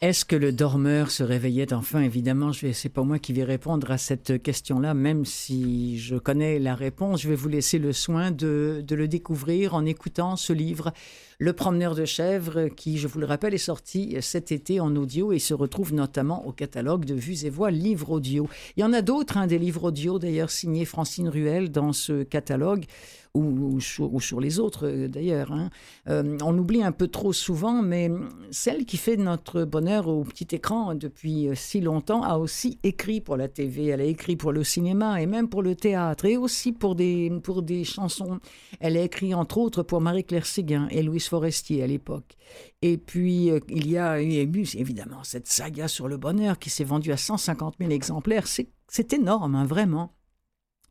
Est-ce 0.00 0.24
que 0.24 0.36
le 0.36 0.52
dormeur 0.52 1.10
se 1.10 1.24
réveillait 1.24 1.72
enfin? 1.72 2.00
Évidemment, 2.00 2.52
je 2.52 2.66
vais, 2.66 2.72
c'est 2.72 2.88
pas 2.88 3.02
moi 3.02 3.18
qui 3.18 3.32
vais 3.32 3.42
répondre 3.42 3.90
à 3.90 3.98
cette 3.98 4.40
question-là, 4.40 4.94
même 4.94 5.24
si 5.24 5.98
je 5.98 6.14
connais 6.14 6.60
la 6.60 6.76
réponse. 6.76 7.22
Je 7.22 7.28
vais 7.28 7.34
vous 7.34 7.48
laisser 7.48 7.80
le 7.80 7.92
soin 7.92 8.30
de, 8.30 8.84
de 8.86 8.94
le 8.94 9.08
découvrir 9.08 9.74
en 9.74 9.84
écoutant 9.84 10.36
ce 10.36 10.52
livre, 10.52 10.92
Le 11.40 11.52
promeneur 11.52 11.94
de 11.94 12.04
chèvres, 12.04 12.66
qui, 12.66 12.98
je 12.98 13.06
vous 13.06 13.20
le 13.20 13.26
rappelle, 13.26 13.54
est 13.54 13.58
sorti 13.58 14.16
cet 14.20 14.50
été 14.50 14.80
en 14.80 14.96
audio 14.96 15.30
et 15.30 15.38
se 15.38 15.54
retrouve 15.54 15.94
notamment 15.94 16.44
au 16.48 16.50
catalogue 16.50 17.04
de 17.04 17.14
Vues 17.14 17.44
et 17.44 17.50
Voix 17.50 17.70
livres 17.70 18.10
audio. 18.10 18.48
Il 18.76 18.80
y 18.80 18.84
en 18.84 18.92
a 18.92 19.02
d'autres, 19.02 19.36
hein, 19.36 19.46
des 19.46 19.58
livres 19.58 19.84
audio 19.84 20.18
d'ailleurs 20.18 20.50
signés 20.50 20.84
Francine 20.84 21.28
Ruel 21.28 21.70
dans 21.70 21.92
ce 21.92 22.24
catalogue 22.24 22.86
ou, 23.34 23.80
sur, 23.80 24.40
les 24.40 24.58
autres 24.58 24.86
euh, 24.86 25.08
d'ailleurs. 25.08 25.52
Hein. 25.52 25.70
Euh, 26.08 26.36
on 26.42 26.56
oublie 26.58 26.82
un 26.82 26.92
peu 26.92 27.08
trop 27.08 27.32
souvent, 27.32 27.82
mais 27.82 28.10
celle 28.50 28.84
qui 28.84 28.96
fait 28.96 29.16
notre 29.16 29.64
bonheur 29.64 30.08
au 30.08 30.24
petit 30.24 30.54
écran 30.54 30.94
depuis 30.94 31.48
euh, 31.48 31.54
si 31.54 31.80
longtemps 31.80 32.22
a 32.22 32.38
aussi 32.38 32.78
écrit 32.82 33.20
pour 33.20 33.36
la 33.36 33.48
TV, 33.48 33.86
elle 33.86 34.00
a 34.00 34.04
écrit 34.04 34.36
pour 34.36 34.52
le 34.52 34.64
cinéma 34.64 35.20
et 35.20 35.26
même 35.26 35.48
pour 35.48 35.62
le 35.62 35.74
théâtre 35.74 36.24
et 36.24 36.36
aussi 36.36 36.72
pour 36.72 36.94
des, 36.94 37.32
pour 37.42 37.62
des 37.62 37.84
chansons. 37.84 38.38
Elle 38.80 38.96
a 38.96 39.02
écrit 39.02 39.34
entre 39.34 39.58
autres 39.58 39.82
pour 39.82 40.00
Marie-Claire 40.00 40.46
Séguin 40.46 40.88
et 40.90 41.02
Louise 41.02 41.27
À 41.32 41.86
l'époque. 41.86 42.36
Et 42.82 42.96
puis, 42.96 43.50
il 43.68 43.90
y 43.90 43.98
a 43.98 44.22
eu 44.22 44.48
évidemment 44.74 45.24
cette 45.24 45.46
saga 45.46 45.88
sur 45.88 46.08
le 46.08 46.16
bonheur 46.16 46.58
qui 46.58 46.70
s'est 46.70 46.84
vendue 46.84 47.12
à 47.12 47.16
150 47.16 47.76
000 47.78 47.90
exemplaires. 47.90 48.46
C'est 48.46 49.12
énorme, 49.12 49.54
hein, 49.54 49.64
vraiment. 49.64 50.14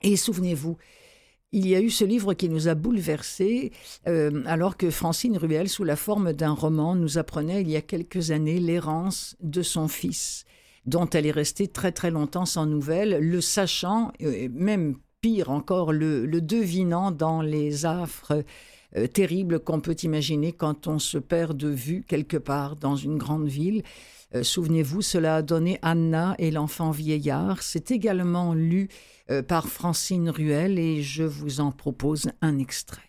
Et 0.02 0.16
souvenez-vous, 0.16 0.78
il 1.52 1.68
y 1.68 1.76
a 1.76 1.82
eu 1.82 1.90
ce 1.90 2.04
livre 2.04 2.34
qui 2.34 2.50
nous 2.50 2.68
a 2.68 2.76
bouleversés, 2.76 3.72
euh, 4.08 4.44
alors 4.46 4.78
que 4.78 4.90
Francine 4.90 5.38
Ruel, 5.38 5.70
sous 5.70 5.84
la 5.84 5.96
forme 5.96 6.34
d'un 6.34 6.52
roman, 6.52 6.94
nous 6.94 7.18
apprenait 7.18 7.62
il 7.62 7.70
y 7.70 7.76
a 7.76 7.82
quelques 7.82 8.32
années 8.32 8.60
l'errance 8.60 9.38
de 9.42 9.62
son 9.62 9.88
fils, 9.88 10.44
dont 10.86 11.10
elle 11.10 11.26
est 11.26 11.32
restée 11.32 11.68
très 11.68 11.92
très 11.92 12.12
longtemps 12.12 12.46
sans 12.46 12.66
nouvelles, 12.66 13.20
le 13.20 13.42
sachant, 13.42 14.12
euh, 14.22 14.50
même 14.52 14.98
pire 15.22 15.50
encore, 15.50 15.94
le, 15.94 16.28
devinant 16.42 17.12
dans 17.12 17.42
les 17.42 17.86
affres 17.86 18.44
euh, 18.96 19.08
terribles 19.08 19.60
qu'on 19.60 19.82
peut 19.82 19.98
imaginer 20.04 20.54
quand 20.54 20.88
on 20.88 21.00
se 21.00 21.18
perd 21.18 21.58
de 21.58 21.68
vue 21.68 22.04
quelque 22.08 22.38
part 22.38 22.76
dans 22.78 22.96
une 22.96 23.18
grande 23.18 23.48
ville. 23.48 23.84
Euh, 24.36 24.44
souvenez-vous, 24.44 25.02
cela 25.02 25.38
a 25.38 25.42
donné 25.42 25.80
Anna 25.82 26.36
et 26.40 26.52
l'enfant 26.52 26.92
vieillard. 26.92 27.62
C'est 27.64 27.92
également 27.92 28.54
lu 28.54 28.88
euh, 29.30 29.42
par 29.42 29.68
Francine 29.68 30.30
Ruel 30.30 30.80
et 30.80 31.02
je 31.02 31.24
vous 31.24 31.60
en 31.60 31.72
propose 31.72 32.32
un 32.42 32.58
extrait. 32.60 33.02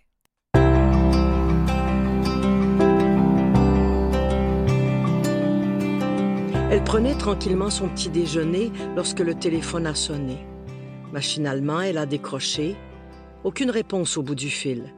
Elle 6.70 6.84
prenait 6.84 7.14
tranquillement 7.14 7.70
son 7.70 7.88
petit 7.88 8.10
déjeuner 8.10 8.70
lorsque 8.94 9.20
le 9.20 9.34
téléphone 9.34 9.86
a 9.86 9.94
sonné. 9.94 10.38
Machinalement, 11.12 11.80
elle 11.80 11.98
a 11.98 12.04
décroché. 12.04 12.76
Aucune 13.42 13.70
réponse 13.70 14.16
au 14.18 14.22
bout 14.22 14.34
du 14.34 14.50
fil. 14.50 14.92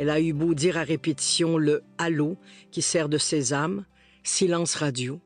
Elle 0.00 0.08
a 0.08 0.18
eu 0.18 0.32
beau 0.32 0.54
dire 0.54 0.78
à 0.78 0.82
répétition 0.82 1.58
le 1.58 1.82
Allô 1.98 2.38
qui 2.70 2.80
sert 2.80 3.10
de 3.10 3.18
sésame, 3.18 3.84
silence 4.22 4.74
radio. 4.76 5.20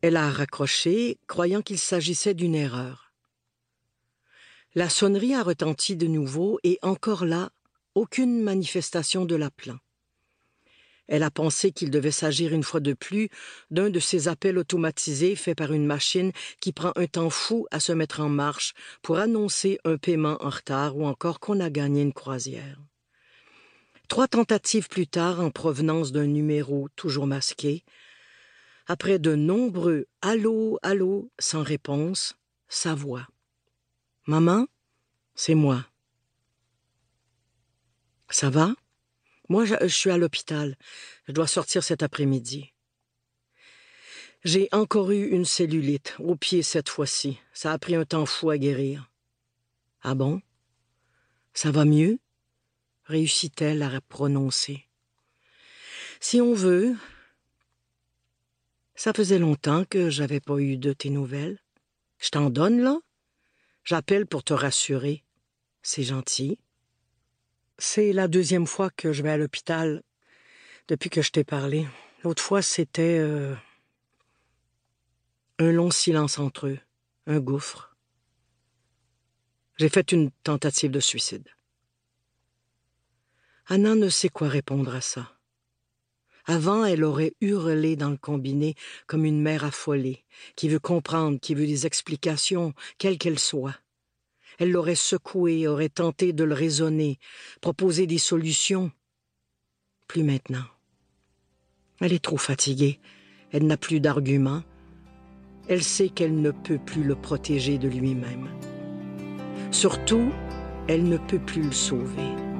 Elle 0.00 0.16
a 0.16 0.30
raccroché, 0.30 1.18
croyant 1.26 1.60
qu'il 1.60 1.78
s'agissait 1.78 2.32
d'une 2.32 2.54
erreur. 2.54 3.12
La 4.74 4.88
sonnerie 4.88 5.34
a 5.34 5.42
retenti 5.42 5.94
de 5.94 6.06
nouveau 6.06 6.58
et 6.64 6.78
encore 6.80 7.26
là, 7.26 7.50
aucune 7.94 8.40
manifestation 8.42 9.26
de 9.26 9.36
l'appelant. 9.36 9.78
Elle 11.06 11.22
a 11.22 11.30
pensé 11.30 11.70
qu'il 11.70 11.90
devait 11.90 12.12
s'agir 12.12 12.54
une 12.54 12.64
fois 12.64 12.80
de 12.80 12.94
plus 12.94 13.28
d'un 13.70 13.90
de 13.90 14.00
ces 14.00 14.26
appels 14.26 14.56
automatisés 14.56 15.36
faits 15.36 15.58
par 15.58 15.74
une 15.74 15.84
machine 15.84 16.32
qui 16.62 16.72
prend 16.72 16.92
un 16.96 17.06
temps 17.06 17.28
fou 17.28 17.66
à 17.72 17.78
se 17.78 17.92
mettre 17.92 18.20
en 18.20 18.30
marche 18.30 18.72
pour 19.02 19.18
annoncer 19.18 19.78
un 19.84 19.98
paiement 19.98 20.38
en 20.40 20.48
retard 20.48 20.96
ou 20.96 21.04
encore 21.04 21.40
qu'on 21.40 21.60
a 21.60 21.68
gagné 21.68 22.00
une 22.00 22.14
croisière. 22.14 22.78
Trois 24.12 24.28
tentatives 24.28 24.88
plus 24.88 25.06
tard, 25.06 25.40
en 25.40 25.50
provenance 25.50 26.12
d'un 26.12 26.26
numéro 26.26 26.90
toujours 26.96 27.26
masqué, 27.26 27.82
après 28.86 29.18
de 29.18 29.34
nombreux 29.34 30.06
Allô, 30.20 30.78
allô 30.82 31.32
sans 31.38 31.62
réponse, 31.62 32.34
sa 32.68 32.94
voix. 32.94 33.26
Maman, 34.26 34.66
c'est 35.34 35.54
moi. 35.54 35.86
Ça 38.28 38.50
va? 38.50 38.74
Moi, 39.48 39.64
je, 39.64 39.86
suis 39.86 40.10
à 40.10 40.18
l'hôpital. 40.18 40.76
Je 41.26 41.32
dois 41.32 41.46
sortir 41.46 41.82
cet 41.82 42.02
après-midi. 42.02 42.74
J'ai 44.44 44.68
encore 44.72 45.10
eu 45.10 45.28
une 45.28 45.46
cellulite, 45.46 46.16
au 46.18 46.36
pied 46.36 46.62
cette 46.62 46.90
fois-ci. 46.90 47.38
Ça 47.54 47.72
a 47.72 47.78
pris 47.78 47.94
un 47.94 48.04
temps 48.04 48.26
fou 48.26 48.50
à 48.50 48.58
guérir. 48.58 49.10
Ah 50.02 50.14
bon? 50.14 50.42
Ça 51.54 51.70
va 51.70 51.86
mieux? 51.86 52.18
Réussit-elle 53.12 53.82
à 53.82 54.00
prononcer. 54.00 54.88
Si 56.20 56.40
on 56.40 56.54
veut. 56.54 56.96
Ça 58.94 59.12
faisait 59.12 59.38
longtemps 59.38 59.84
que 59.84 60.10
j'avais 60.10 60.40
pas 60.40 60.58
eu 60.58 60.76
de 60.76 60.92
tes 60.92 61.10
nouvelles. 61.10 61.58
Je 62.18 62.30
t'en 62.30 62.50
donne, 62.50 62.80
là? 62.80 62.98
J'appelle 63.84 64.26
pour 64.26 64.44
te 64.44 64.54
rassurer. 64.54 65.24
C'est 65.82 66.04
gentil. 66.04 66.58
C'est 67.78 68.12
la 68.12 68.28
deuxième 68.28 68.66
fois 68.66 68.90
que 68.90 69.12
je 69.12 69.22
vais 69.22 69.30
à 69.30 69.36
l'hôpital 69.36 70.02
depuis 70.88 71.10
que 71.10 71.22
je 71.22 71.32
t'ai 71.32 71.44
parlé. 71.44 71.86
L'autre 72.22 72.42
fois, 72.42 72.62
c'était 72.62 73.18
euh, 73.18 73.54
un 75.58 75.72
long 75.72 75.90
silence 75.90 76.38
entre 76.38 76.68
eux, 76.68 76.78
un 77.26 77.40
gouffre. 77.40 77.96
J'ai 79.78 79.88
fait 79.88 80.12
une 80.12 80.30
tentative 80.44 80.92
de 80.92 81.00
suicide. 81.00 81.48
Anna 83.66 83.94
ne 83.94 84.08
sait 84.08 84.28
quoi 84.28 84.48
répondre 84.48 84.94
à 84.94 85.00
ça. 85.00 85.38
Avant, 86.46 86.84
elle 86.84 87.04
aurait 87.04 87.34
hurlé 87.40 87.94
dans 87.94 88.10
le 88.10 88.16
combiné 88.16 88.74
comme 89.06 89.24
une 89.24 89.40
mère 89.40 89.64
affolée, 89.64 90.24
qui 90.56 90.68
veut 90.68 90.80
comprendre, 90.80 91.38
qui 91.38 91.54
veut 91.54 91.66
des 91.66 91.86
explications, 91.86 92.74
quelles 92.98 93.18
qu'elles 93.18 93.38
soient. 93.38 93.76
Elle 94.58 94.72
l'aurait 94.72 94.96
secoué, 94.96 95.68
aurait 95.68 95.88
tenté 95.88 96.32
de 96.32 96.44
le 96.44 96.54
raisonner, 96.54 97.18
proposer 97.60 98.06
des 98.06 98.18
solutions. 98.18 98.90
Plus 100.08 100.24
maintenant. 100.24 100.66
Elle 102.00 102.12
est 102.12 102.24
trop 102.24 102.36
fatiguée. 102.36 102.98
Elle 103.52 103.66
n'a 103.66 103.76
plus 103.76 104.00
d'arguments. 104.00 104.64
Elle 105.68 105.84
sait 105.84 106.08
qu'elle 106.08 106.40
ne 106.40 106.50
peut 106.50 106.78
plus 106.78 107.04
le 107.04 107.14
protéger 107.14 107.78
de 107.78 107.88
lui-même. 107.88 108.48
Surtout, 109.70 110.32
elle 110.88 111.04
ne 111.04 111.16
peut 111.16 111.38
plus 111.38 111.62
le 111.62 111.72
sauver. 111.72 112.51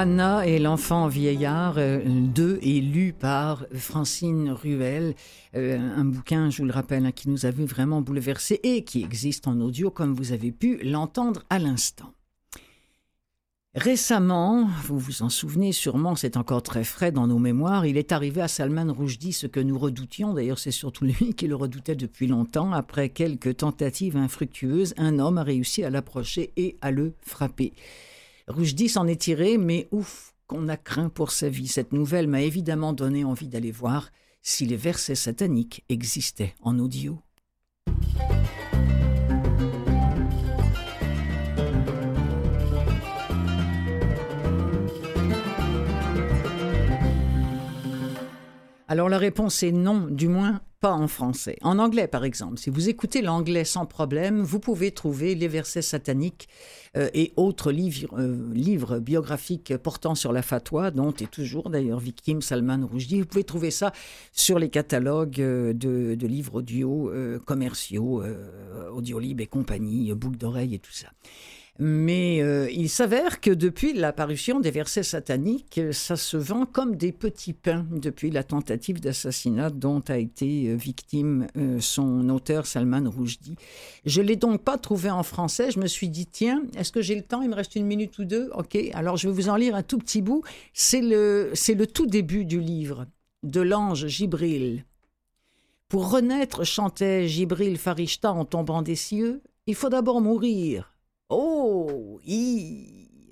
Anna 0.00 0.46
et 0.46 0.58
l'enfant 0.58 1.08
vieillard, 1.08 1.74
euh, 1.76 2.00
deux 2.06 2.58
lu 2.62 3.12
par 3.12 3.66
Francine 3.74 4.50
Ruel, 4.50 5.14
euh, 5.54 5.78
un 5.78 6.06
bouquin, 6.06 6.48
je 6.48 6.62
vous 6.62 6.64
le 6.64 6.72
rappelle, 6.72 7.04
hein, 7.04 7.12
qui 7.12 7.28
nous 7.28 7.44
a 7.44 7.50
vu 7.50 7.66
vraiment 7.66 8.00
bouleversé 8.00 8.60
et 8.62 8.82
qui 8.82 9.02
existe 9.02 9.46
en 9.46 9.60
audio 9.60 9.90
comme 9.90 10.14
vous 10.14 10.32
avez 10.32 10.52
pu 10.52 10.78
l'entendre 10.82 11.42
à 11.50 11.58
l'instant. 11.58 12.14
Récemment, 13.74 14.70
vous 14.84 14.98
vous 14.98 15.20
en 15.20 15.28
souvenez 15.28 15.72
sûrement, 15.72 16.16
c'est 16.16 16.38
encore 16.38 16.62
très 16.62 16.82
frais 16.82 17.12
dans 17.12 17.26
nos 17.26 17.38
mémoires, 17.38 17.84
il 17.84 17.98
est 17.98 18.12
arrivé 18.12 18.40
à 18.40 18.48
Salman 18.48 18.94
Rushdie 18.94 19.34
ce 19.34 19.46
que 19.46 19.60
nous 19.60 19.78
redoutions, 19.78 20.32
d'ailleurs 20.32 20.58
c'est 20.58 20.70
surtout 20.70 21.04
lui 21.04 21.34
qui 21.36 21.46
le 21.46 21.56
redoutait 21.56 21.94
depuis 21.94 22.26
longtemps, 22.26 22.72
après 22.72 23.10
quelques 23.10 23.58
tentatives 23.58 24.16
infructueuses, 24.16 24.94
un 24.96 25.18
homme 25.18 25.36
a 25.36 25.42
réussi 25.42 25.84
à 25.84 25.90
l'approcher 25.90 26.54
et 26.56 26.78
à 26.80 26.90
le 26.90 27.12
frapper. 27.20 27.74
Rushdie 28.50 28.88
s'en 28.88 29.06
est 29.06 29.20
tiré, 29.20 29.58
mais 29.58 29.88
ouf, 29.92 30.34
qu'on 30.48 30.68
a 30.68 30.76
craint 30.76 31.08
pour 31.08 31.30
sa 31.30 31.48
vie. 31.48 31.68
Cette 31.68 31.92
nouvelle 31.92 32.26
m'a 32.26 32.42
évidemment 32.42 32.92
donné 32.92 33.22
envie 33.22 33.46
d'aller 33.46 33.70
voir 33.70 34.10
si 34.42 34.66
les 34.66 34.76
versets 34.76 35.14
sataniques 35.14 35.84
existaient 35.88 36.54
en 36.60 36.80
audio. 36.80 37.18
Alors 48.88 49.08
la 49.08 49.18
réponse 49.18 49.62
est 49.62 49.70
non, 49.70 50.08
du 50.10 50.26
moins 50.26 50.60
pas 50.80 50.92
en 50.92 51.08
français. 51.08 51.58
En 51.60 51.78
anglais, 51.78 52.08
par 52.08 52.24
exemple, 52.24 52.58
si 52.58 52.70
vous 52.70 52.88
écoutez 52.88 53.20
l'anglais 53.20 53.64
sans 53.64 53.84
problème, 53.84 54.40
vous 54.40 54.60
pouvez 54.60 54.92
trouver 54.92 55.34
les 55.34 55.46
versets 55.46 55.82
sataniques 55.82 56.48
euh, 56.96 57.10
et 57.12 57.32
autres 57.36 57.70
livres, 57.70 58.18
euh, 58.18 58.52
livres, 58.54 58.98
biographiques 58.98 59.76
portant 59.76 60.14
sur 60.14 60.32
la 60.32 60.40
fatwa, 60.40 60.90
dont 60.90 61.12
est 61.12 61.30
toujours 61.30 61.68
d'ailleurs 61.68 62.00
victime 62.00 62.40
Salman 62.40 62.88
Rushdie. 62.90 63.20
Vous 63.20 63.26
pouvez 63.26 63.44
trouver 63.44 63.70
ça 63.70 63.92
sur 64.32 64.58
les 64.58 64.70
catalogues 64.70 65.40
euh, 65.40 65.74
de, 65.74 66.26
livres 66.26 66.56
audio 66.56 67.12
commerciaux, 67.44 68.22
Audiolib 68.92 69.40
et 69.40 69.46
compagnie, 69.46 70.14
boucles 70.14 70.38
d'oreilles 70.38 70.74
et 70.74 70.78
tout 70.78 70.92
ça. 70.92 71.08
Mais 71.78 72.42
euh, 72.42 72.70
il 72.70 72.90
s'avère 72.90 73.40
que 73.40 73.50
depuis 73.50 73.94
l'apparition 73.94 74.60
des 74.60 74.70
versets 74.70 75.02
sataniques, 75.02 75.80
ça 75.92 76.16
se 76.16 76.36
vend 76.36 76.66
comme 76.66 76.96
des 76.96 77.12
petits 77.12 77.54
pains 77.54 77.86
depuis 77.90 78.30
la 78.30 78.42
tentative 78.42 79.00
d'assassinat 79.00 79.70
dont 79.70 80.02
a 80.08 80.18
été 80.18 80.68
euh, 80.68 80.74
victime 80.74 81.46
euh, 81.56 81.80
son 81.80 82.28
auteur 82.28 82.66
Salman 82.66 83.08
Rushdie. 83.08 83.56
Je 84.04 84.20
l'ai 84.20 84.36
donc 84.36 84.62
pas 84.62 84.76
trouvé 84.76 85.10
en 85.10 85.22
français. 85.22 85.70
Je 85.70 85.80
me 85.80 85.86
suis 85.86 86.10
dit 86.10 86.26
tiens, 86.26 86.62
est-ce 86.76 86.92
que 86.92 87.00
j'ai 87.00 87.14
le 87.14 87.22
temps? 87.22 87.40
Il 87.40 87.48
me 87.48 87.54
reste 87.54 87.76
une 87.76 87.86
minute 87.86 88.18
ou 88.18 88.24
deux? 88.24 88.50
Ok, 88.54 88.76
alors 88.92 89.16
je 89.16 89.28
vais 89.28 89.34
vous 89.34 89.48
en 89.48 89.56
lire 89.56 89.74
un 89.74 89.82
tout 89.82 89.98
petit 89.98 90.20
bout. 90.20 90.42
C'est 90.74 91.00
le 91.00 91.50
c'est 91.54 91.74
le 91.74 91.86
tout 91.86 92.06
début 92.06 92.44
du 92.44 92.60
livre 92.60 93.06
de 93.42 93.60
l'ange 93.60 94.06
Gibril. 94.06 94.84
Pour 95.88 96.10
renaître, 96.10 96.64
chantait 96.64 97.26
Gibril 97.26 97.78
Farishta 97.78 98.32
en 98.32 98.44
tombant 98.44 98.82
des 98.82 98.96
cieux, 98.96 99.42
il 99.66 99.74
faut 99.74 99.88
d'abord 99.88 100.20
mourir 100.20 100.94
Oh, 101.30 102.20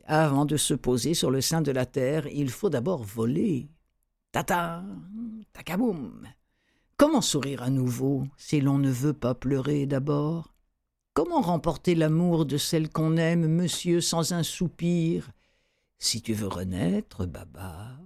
Avant 0.06 0.44
de 0.44 0.56
se 0.56 0.74
poser 0.74 1.14
sur 1.14 1.32
le 1.32 1.40
sein 1.40 1.62
de 1.62 1.72
la 1.72 1.84
terre, 1.84 2.28
il 2.28 2.48
faut 2.48 2.70
d'abord 2.70 3.02
voler. 3.02 3.68
Tata 4.30 4.84
Takaboum. 5.52 6.22
Comment 6.96 7.20
sourire 7.20 7.62
à 7.62 7.70
nouveau 7.70 8.24
si 8.36 8.60
l'on 8.60 8.78
ne 8.78 8.90
veut 8.90 9.14
pas 9.14 9.34
pleurer 9.34 9.86
d'abord? 9.86 10.54
Comment 11.12 11.40
remporter 11.40 11.96
l'amour 11.96 12.46
de 12.46 12.56
celle 12.56 12.88
qu'on 12.88 13.16
aime, 13.16 13.48
monsieur, 13.48 14.00
sans 14.00 14.32
un 14.32 14.44
soupir? 14.44 15.32
Si 15.98 16.22
tu 16.22 16.34
veux 16.34 16.46
renaître, 16.46 17.26
Baba, 17.26 17.97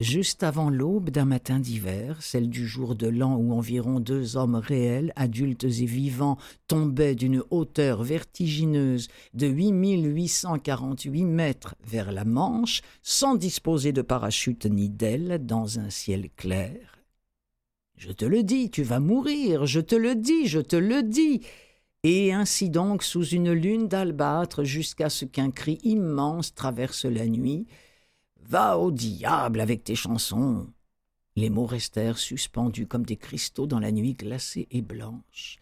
Juste 0.00 0.42
avant 0.44 0.70
l'aube 0.70 1.10
d'un 1.10 1.26
matin 1.26 1.58
d'hiver, 1.58 2.22
celle 2.22 2.48
du 2.48 2.66
jour 2.66 2.94
de 2.94 3.06
l'an 3.06 3.36
où 3.36 3.52
environ 3.52 4.00
deux 4.00 4.38
hommes 4.38 4.54
réels, 4.54 5.12
adultes 5.14 5.64
et 5.64 5.84
vivants, 5.84 6.38
tombaient 6.68 7.14
d'une 7.14 7.42
hauteur 7.50 8.02
vertigineuse 8.02 9.08
de 9.34 9.46
8848 9.46 11.24
mètres 11.26 11.74
vers 11.84 12.12
la 12.12 12.24
Manche, 12.24 12.80
sans 13.02 13.34
disposer 13.34 13.92
de 13.92 14.00
parachute 14.00 14.64
ni 14.64 14.88
d'aile, 14.88 15.38
dans 15.44 15.78
un 15.78 15.90
ciel 15.90 16.30
clair. 16.34 17.04
Je 17.98 18.10
te 18.10 18.24
le 18.24 18.42
dis, 18.42 18.70
tu 18.70 18.82
vas 18.82 19.00
mourir, 19.00 19.66
je 19.66 19.80
te 19.80 19.96
le 19.96 20.14
dis, 20.14 20.46
je 20.46 20.60
te 20.60 20.76
le 20.76 21.02
dis. 21.02 21.42
Et 22.04 22.32
ainsi 22.32 22.70
donc, 22.70 23.02
sous 23.02 23.26
une 23.26 23.52
lune 23.52 23.86
d'albâtre, 23.86 24.64
jusqu'à 24.64 25.10
ce 25.10 25.26
qu'un 25.26 25.50
cri 25.50 25.78
immense 25.82 26.54
traverse 26.54 27.04
la 27.04 27.26
nuit, 27.26 27.66
Va 28.50 28.80
au 28.80 28.90
diable 28.90 29.60
avec 29.60 29.84
tes 29.84 29.94
chansons. 29.94 30.66
Les 31.36 31.50
mots 31.50 31.66
restèrent 31.66 32.18
suspendus 32.18 32.88
comme 32.88 33.06
des 33.06 33.16
cristaux 33.16 33.68
dans 33.68 33.78
la 33.78 33.92
nuit 33.92 34.14
glacée 34.14 34.66
et 34.72 34.82
blanche. 34.82 35.58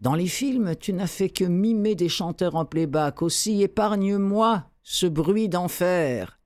Dans 0.00 0.14
les 0.14 0.28
films, 0.28 0.74
tu 0.74 0.94
n'as 0.94 1.06
fait 1.06 1.28
que 1.28 1.44
mimer 1.44 1.94
des 1.94 2.08
chanteurs 2.08 2.56
en 2.56 2.64
playback. 2.64 3.20
Aussi, 3.20 3.60
épargne-moi 3.60 4.64
ce 4.82 5.04
bruit 5.04 5.50
d'enfer. 5.50 6.40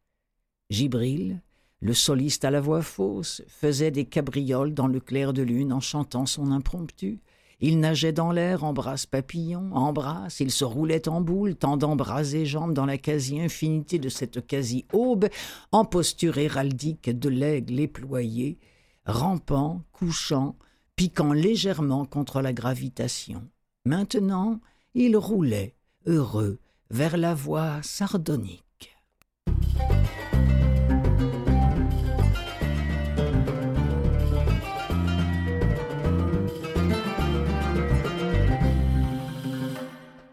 Gibril, 0.70 1.40
le 1.78 1.94
soliste 1.94 2.44
à 2.44 2.50
la 2.50 2.60
voix 2.60 2.82
fausse, 2.82 3.42
faisait 3.46 3.92
des 3.92 4.06
cabrioles 4.06 4.74
dans 4.74 4.88
le 4.88 4.98
clair 4.98 5.32
de 5.32 5.42
lune 5.42 5.72
en 5.72 5.78
chantant 5.78 6.26
son 6.26 6.50
impromptu. 6.50 7.20
Il 7.60 7.80
nageait 7.80 8.12
dans 8.12 8.32
l'air 8.32 8.64
en 8.64 8.74
brasse 8.74 9.06
papillon, 9.06 9.70
en 9.72 9.92
brasse, 9.92 10.40
il 10.40 10.50
se 10.50 10.64
roulait 10.64 11.08
en 11.08 11.22
boule, 11.22 11.54
tendant 11.54 11.96
bras 11.96 12.22
et 12.34 12.44
jambes 12.44 12.74
dans 12.74 12.84
la 12.84 12.98
quasi-infinité 12.98 13.98
de 13.98 14.10
cette 14.10 14.46
quasi-aube, 14.46 15.28
en 15.72 15.86
posture 15.86 16.36
héraldique 16.36 17.08
de 17.08 17.28
l'aigle 17.30 17.80
éployé, 17.80 18.58
rampant, 19.06 19.82
couchant, 19.92 20.56
piquant 20.96 21.32
légèrement 21.32 22.04
contre 22.04 22.42
la 22.42 22.52
gravitation. 22.52 23.48
Maintenant, 23.86 24.60
il 24.94 25.16
roulait, 25.16 25.74
heureux, 26.04 26.58
vers 26.90 27.16
la 27.16 27.34
voie 27.34 27.82
sardonique. 27.82 28.65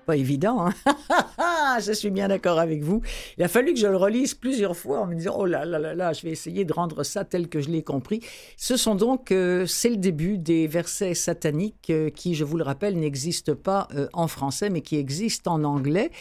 Pas 0.05 0.17
évident, 0.17 0.67
hein 0.67 0.73
Je 1.79 1.91
suis 1.93 2.09
bien 2.09 2.27
d'accord 2.27 2.59
avec 2.59 2.83
vous. 2.83 3.01
Il 3.37 3.43
a 3.43 3.47
fallu 3.47 3.73
que 3.73 3.79
je 3.79 3.87
le 3.87 3.97
relise 3.97 4.33
plusieurs 4.33 4.75
fois 4.75 5.01
en 5.01 5.07
me 5.07 5.15
disant 5.15 5.35
oh 5.37 5.45
là 5.45 5.65
là 5.65 5.79
là 5.79 5.95
là, 5.95 6.13
je 6.13 6.21
vais 6.23 6.31
essayer 6.31 6.65
de 6.65 6.73
rendre 6.73 7.03
ça 7.03 7.23
tel 7.23 7.47
que 7.47 7.61
je 7.61 7.69
l'ai 7.69 7.83
compris. 7.83 8.21
Ce 8.57 8.77
sont 8.77 8.95
donc 8.95 9.31
euh, 9.31 9.65
c'est 9.65 9.89
le 9.89 9.97
début 9.97 10.37
des 10.37 10.67
versets 10.67 11.13
sataniques 11.13 11.89
euh, 11.89 12.09
qui, 12.09 12.35
je 12.35 12.43
vous 12.43 12.57
le 12.57 12.63
rappelle, 12.63 12.99
n'existent 12.99 13.55
pas 13.55 13.87
euh, 13.95 14.07
en 14.13 14.27
français 14.27 14.69
mais 14.69 14.81
qui 14.81 14.97
existent 14.97 15.53
en 15.53 15.63
anglais. 15.63 16.11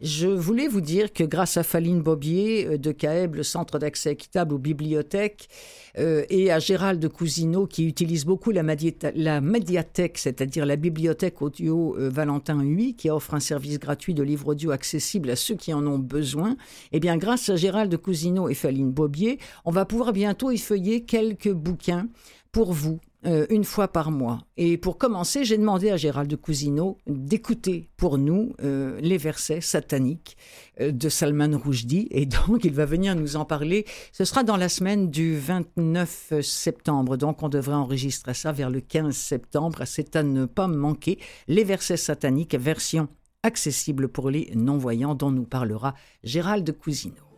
Je 0.00 0.28
voulais 0.28 0.68
vous 0.68 0.80
dire 0.80 1.12
que 1.12 1.24
grâce 1.24 1.56
à 1.56 1.62
Faline 1.62 2.00
Bobier 2.00 2.78
de 2.78 2.92
CAEB, 2.92 3.36
le 3.36 3.42
Centre 3.42 3.78
d'accès 3.78 4.12
équitable 4.12 4.54
aux 4.54 4.58
bibliothèques, 4.58 5.48
et 5.96 6.50
à 6.50 6.58
Gérald 6.58 7.06
Cousineau 7.08 7.66
qui 7.66 7.86
utilise 7.86 8.24
beaucoup 8.24 8.50
la, 8.50 8.62
médiathèque, 8.62 10.18
c'est-à-dire 10.18 10.64
la 10.64 10.76
bibliothèque 10.76 11.42
audio 11.42 11.94
Valentin 11.98 12.62
8 12.62 12.94
qui 12.94 13.10
offre 13.10 13.34
un 13.34 13.40
service 13.40 13.78
gratuit 13.78 14.14
de 14.14 14.22
livres 14.22 14.48
audio 14.48 14.70
accessibles 14.70 15.30
à 15.30 15.36
ceux 15.36 15.54
qui 15.54 15.74
en 15.74 15.86
ont 15.86 15.98
besoin, 15.98 16.56
eh 16.92 17.00
bien, 17.00 17.16
grâce 17.16 17.50
à 17.50 17.56
Gérald 17.56 17.94
Cousineau 17.96 18.48
et 18.48 18.54
Faline 18.54 18.90
Bobier, 18.90 19.38
on 19.64 19.70
va 19.70 19.84
pouvoir 19.84 20.12
bientôt 20.12 20.50
effeuiller 20.50 21.04
quelques 21.04 21.52
bouquins 21.52 22.08
pour 22.52 22.72
vous, 22.72 23.00
euh, 23.24 23.46
une 23.50 23.62
fois 23.62 23.86
par 23.86 24.10
mois. 24.10 24.40
Et 24.56 24.76
pour 24.76 24.98
commencer, 24.98 25.44
j'ai 25.44 25.56
demandé 25.56 25.90
à 25.90 25.96
Gérald 25.96 26.34
Cousineau 26.36 26.98
d'écouter 27.06 27.88
pour 27.96 28.18
nous 28.18 28.52
euh, 28.62 28.98
les 29.00 29.16
versets 29.16 29.60
sataniques 29.60 30.36
euh, 30.80 30.90
de 30.90 31.08
Salman 31.08 31.56
Rushdie. 31.56 32.08
Et 32.10 32.26
donc, 32.26 32.64
il 32.64 32.72
va 32.72 32.84
venir 32.84 33.14
nous 33.14 33.36
en 33.36 33.44
parler. 33.44 33.86
Ce 34.12 34.24
sera 34.24 34.42
dans 34.42 34.56
la 34.56 34.68
semaine 34.68 35.08
du 35.08 35.38
29 35.38 36.40
septembre. 36.42 37.16
Donc, 37.16 37.44
on 37.44 37.48
devrait 37.48 37.76
enregistrer 37.76 38.34
ça 38.34 38.50
vers 38.50 38.70
le 38.70 38.80
15 38.80 39.14
septembre. 39.14 39.84
C'est 39.84 40.16
à 40.16 40.24
ne 40.24 40.44
pas 40.44 40.66
manquer. 40.66 41.20
Les 41.46 41.62
versets 41.62 41.96
sataniques, 41.96 42.56
version 42.56 43.06
accessible 43.44 44.08
pour 44.08 44.30
les 44.30 44.50
non-voyants 44.56 45.14
dont 45.14 45.30
nous 45.30 45.44
parlera 45.44 45.94
Gérald 46.24 46.76
Cousineau. 46.76 47.31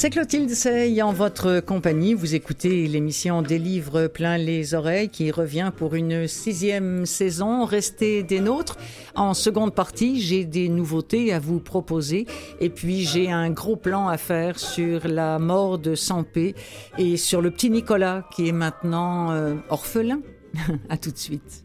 C'est 0.00 0.10
Clotilde 0.10 0.50
Sey 0.50 1.02
en 1.02 1.12
votre 1.12 1.58
compagnie. 1.58 2.14
Vous 2.14 2.36
écoutez 2.36 2.86
l'émission 2.86 3.42
des 3.42 3.58
livres 3.58 4.06
plein 4.06 4.38
les 4.38 4.74
oreilles 4.74 5.08
qui 5.08 5.32
revient 5.32 5.72
pour 5.76 5.96
une 5.96 6.28
sixième 6.28 7.04
saison. 7.04 7.64
Restez 7.64 8.22
des 8.22 8.38
nôtres. 8.38 8.76
En 9.16 9.34
seconde 9.34 9.74
partie, 9.74 10.20
j'ai 10.20 10.44
des 10.44 10.68
nouveautés 10.68 11.32
à 11.32 11.40
vous 11.40 11.58
proposer 11.58 12.28
et 12.60 12.70
puis 12.70 13.04
j'ai 13.04 13.32
un 13.32 13.50
gros 13.50 13.74
plan 13.74 14.06
à 14.06 14.18
faire 14.18 14.60
sur 14.60 15.08
la 15.08 15.40
mort 15.40 15.80
de 15.80 15.96
Sampé 15.96 16.54
et 16.96 17.16
sur 17.16 17.42
le 17.42 17.50
petit 17.50 17.68
Nicolas 17.68 18.22
qui 18.32 18.46
est 18.46 18.52
maintenant 18.52 19.32
euh, 19.32 19.56
orphelin. 19.68 20.20
à 20.88 20.96
tout 20.96 21.10
de 21.10 21.18
suite. 21.18 21.64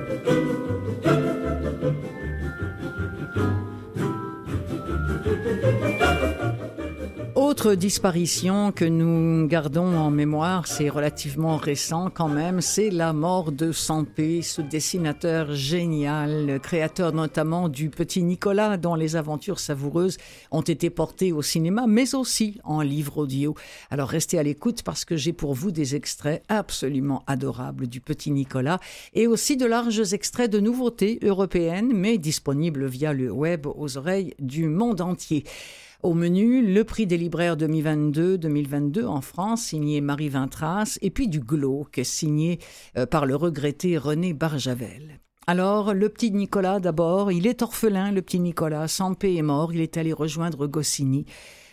Autre 7.61 7.75
disparition 7.75 8.71
que 8.71 8.85
nous 8.85 9.45
gardons 9.45 9.95
en 9.95 10.09
mémoire, 10.09 10.65
c'est 10.65 10.89
relativement 10.89 11.57
récent 11.57 12.09
quand 12.09 12.27
même, 12.27 12.59
c'est 12.59 12.89
la 12.89 13.13
mort 13.13 13.51
de 13.51 13.71
Sampé, 13.71 14.41
ce 14.41 14.63
dessinateur 14.63 15.53
génial, 15.53 16.59
créateur 16.59 17.13
notamment 17.13 17.69
du 17.69 17.91
Petit 17.91 18.23
Nicolas, 18.23 18.77
dont 18.77 18.95
les 18.95 19.15
aventures 19.15 19.59
savoureuses 19.59 20.17
ont 20.49 20.63
été 20.63 20.89
portées 20.89 21.31
au 21.31 21.43
cinéma, 21.43 21.85
mais 21.87 22.15
aussi 22.15 22.59
en 22.63 22.81
livre 22.81 23.19
audio. 23.19 23.53
Alors 23.91 24.09
restez 24.09 24.39
à 24.39 24.43
l'écoute 24.43 24.81
parce 24.81 25.05
que 25.05 25.15
j'ai 25.15 25.31
pour 25.31 25.53
vous 25.53 25.69
des 25.69 25.95
extraits 25.95 26.41
absolument 26.49 27.23
adorables 27.27 27.85
du 27.85 28.01
Petit 28.01 28.31
Nicolas 28.31 28.79
et 29.13 29.27
aussi 29.27 29.55
de 29.55 29.67
larges 29.67 30.13
extraits 30.13 30.49
de 30.49 30.59
nouveautés 30.59 31.19
européennes, 31.21 31.91
mais 31.93 32.17
disponibles 32.17 32.87
via 32.87 33.13
le 33.13 33.29
web 33.29 33.67
aux 33.67 33.99
oreilles 33.99 34.33
du 34.39 34.65
monde 34.67 34.99
entier. 34.99 35.43
Au 36.03 36.15
menu, 36.15 36.65
le 36.65 36.83
prix 36.83 37.05
des 37.05 37.17
libraires 37.17 37.55
2022-2022 37.57 39.05
en 39.05 39.21
France, 39.21 39.61
signé 39.61 40.01
Marie 40.01 40.29
Vintras, 40.29 40.97
et 41.03 41.11
puis 41.11 41.27
du 41.27 41.39
glauque, 41.39 42.01
signé 42.03 42.57
euh, 42.97 43.05
par 43.05 43.27
le 43.27 43.35
regretté 43.35 43.99
René 43.99 44.33
Barjavel. 44.33 45.19
Alors, 45.45 45.93
le 45.93 46.09
petit 46.09 46.31
Nicolas 46.31 46.79
d'abord, 46.79 47.31
il 47.31 47.45
est 47.45 47.61
orphelin, 47.61 48.11
le 48.11 48.23
petit 48.23 48.39
Nicolas, 48.39 48.87
Sampé 48.87 49.35
est 49.35 49.43
mort, 49.43 49.73
il 49.75 49.81
est 49.81 49.95
allé 49.97 50.11
rejoindre 50.11 50.65
Goscinny. 50.65 51.25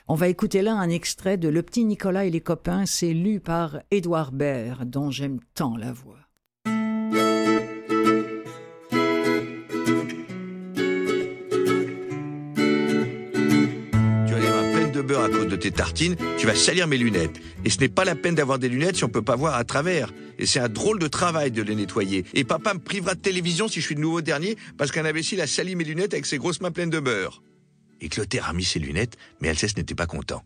On 0.09 0.14
va 0.14 0.29
écouter 0.29 0.61
là 0.61 0.75
un 0.75 0.91
extrait 0.91 1.38
de 1.38 1.49
Le 1.49 1.62
petit 1.62 1.87
Nicolas 1.87 2.27
et 2.27 2.31
les 2.31 2.43
copains, 2.43 2.85
c'est 2.85 3.14
lu 3.14 3.41
par 3.41 3.79
Édouard 3.91 4.33
Baird, 4.33 4.91
dont 4.91 5.11
j'aime 5.11 5.41
tant 5.55 5.77
la 5.77 5.93
voix. 5.93 6.17
Tes 15.59 15.71
tartines, 15.71 16.16
tu 16.38 16.47
vas 16.47 16.55
salir 16.55 16.87
mes 16.87 16.99
lunettes. 16.99 17.40
Et 17.64 17.71
ce 17.71 17.79
n'est 17.79 17.88
pas 17.88 18.05
la 18.05 18.14
peine 18.14 18.35
d'avoir 18.35 18.59
des 18.59 18.68
lunettes 18.68 18.97
si 18.97 19.05
on 19.05 19.09
peut 19.09 19.23
pas 19.23 19.37
voir 19.37 19.55
à 19.55 19.64
travers. 19.64 20.12
Et 20.38 20.47
c'est 20.47 20.61
un 20.61 20.68
drôle 20.68 20.99
de 20.99 21.09
travail 21.09 21.51
de 21.51 21.62
les 21.62 21.75
nettoyer. 21.75 22.25
Et 22.35 22.44
papa 22.44 22.75
me 22.75 22.79
privera 22.79 23.14
de 23.14 23.21
télévision 23.21 23.68
si 23.68 23.81
je 23.81 23.87
suis 23.87 23.94
de 23.94 24.01
nouveau 24.01 24.21
dernier 24.21 24.57
parce 24.77 24.92
qu'un 24.92 25.05
imbécile 25.05 25.40
a 25.40 25.47
sali 25.47 25.77
mes 25.77 25.85
lunettes 25.85 26.14
avec 26.14 26.27
ses 26.27 26.38
grosses 26.38 26.61
mains 26.61 26.71
pleines 26.71 26.90
de 26.90 27.01
beurre. 27.01 27.42
Et 28.01 28.09
Clotaire 28.09 28.49
a 28.49 28.53
mis 28.53 28.64
ses 28.64 28.79
lunettes, 28.79 29.16
mais 29.40 29.49
Alceste 29.49 29.77
n'était 29.77 29.94
pas 29.94 30.07
content. 30.07 30.44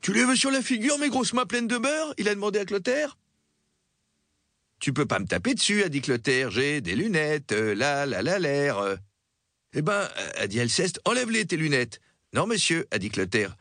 Tu 0.00 0.12
les 0.12 0.24
veux 0.24 0.36
sur 0.36 0.50
la 0.50 0.62
figure, 0.62 0.98
mes 0.98 1.08
grosses 1.08 1.32
mains 1.32 1.46
pleines 1.46 1.66
de 1.66 1.78
beurre? 1.78 2.14
Il 2.18 2.28
a 2.28 2.34
demandé 2.34 2.58
à 2.58 2.64
Clotaire. 2.64 3.18
Tu 4.78 4.92
peux 4.92 5.06
pas 5.06 5.18
me 5.18 5.26
taper 5.26 5.54
dessus, 5.54 5.82
a 5.82 5.88
dit 5.88 6.00
Clotaire. 6.00 6.50
J'ai 6.50 6.80
des 6.80 6.94
lunettes, 6.94 7.52
euh, 7.52 7.74
là, 7.74 8.06
là, 8.06 8.22
là, 8.22 8.38
l'air. 8.38 8.78
Euh. 8.78 8.96
Eh 9.72 9.82
ben, 9.82 10.08
a 10.36 10.46
dit 10.46 10.60
Alceste, 10.60 11.00
enlève-les 11.04 11.46
tes 11.46 11.56
lunettes. 11.56 12.00
Non, 12.34 12.46
monsieur, 12.46 12.86
a 12.90 12.98
dit 12.98 13.10
Clotaire. 13.10 13.56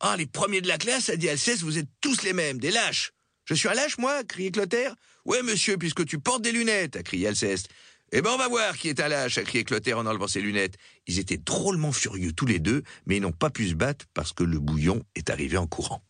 Ah, 0.00 0.16
les 0.16 0.26
premiers 0.26 0.60
de 0.60 0.68
la 0.68 0.78
classe, 0.78 1.08
a 1.08 1.16
dit 1.16 1.28
Alceste, 1.28 1.62
vous 1.62 1.78
êtes 1.78 1.88
tous 2.00 2.22
les 2.22 2.32
mêmes, 2.32 2.58
des 2.58 2.70
lâches. 2.70 3.12
Je 3.44 3.54
suis 3.54 3.68
un 3.68 3.74
lâche, 3.74 3.98
moi 3.98 4.24
criait 4.24 4.50
Clotaire. 4.50 4.94
Ouais, 5.24 5.42
monsieur, 5.42 5.76
puisque 5.76 6.04
tu 6.04 6.18
portes 6.18 6.42
des 6.42 6.52
lunettes, 6.52 6.96
a 6.96 7.02
crié 7.02 7.28
Alceste. 7.28 7.68
Eh 8.12 8.22
ben, 8.22 8.30
on 8.30 8.36
va 8.36 8.48
voir 8.48 8.76
qui 8.76 8.88
est 8.88 9.00
à 9.00 9.08
l'âge, 9.08 9.38
a 9.38 9.42
crié 9.42 9.64
Clotaire 9.64 9.98
en 9.98 10.06
enlevant 10.06 10.28
ses 10.28 10.40
lunettes. 10.40 10.76
Ils 11.06 11.18
étaient 11.18 11.36
drôlement 11.36 11.92
furieux 11.92 12.32
tous 12.32 12.46
les 12.46 12.58
deux, 12.58 12.82
mais 13.06 13.16
ils 13.16 13.20
n'ont 13.20 13.32
pas 13.32 13.50
pu 13.50 13.68
se 13.68 13.74
battre 13.74 14.06
parce 14.14 14.32
que 14.32 14.44
le 14.44 14.58
bouillon 14.58 15.02
est 15.14 15.30
arrivé 15.30 15.56
en 15.56 15.66
courant. 15.66 16.04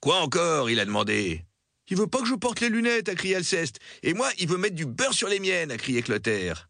Quoi 0.00 0.20
encore 0.20 0.70
il 0.70 0.80
a 0.80 0.84
demandé. 0.84 1.44
Il 1.88 1.96
veut 1.96 2.06
pas 2.06 2.20
que 2.20 2.28
je 2.28 2.34
porte 2.34 2.60
les 2.60 2.68
lunettes, 2.68 3.08
a 3.08 3.14
crié 3.14 3.36
Alceste. 3.36 3.78
Et 4.02 4.14
moi, 4.14 4.30
il 4.38 4.48
veut 4.48 4.58
mettre 4.58 4.74
du 4.74 4.86
beurre 4.86 5.14
sur 5.14 5.28
les 5.28 5.40
miennes, 5.40 5.70
a 5.70 5.76
crié 5.76 6.02
Clotaire. 6.02 6.67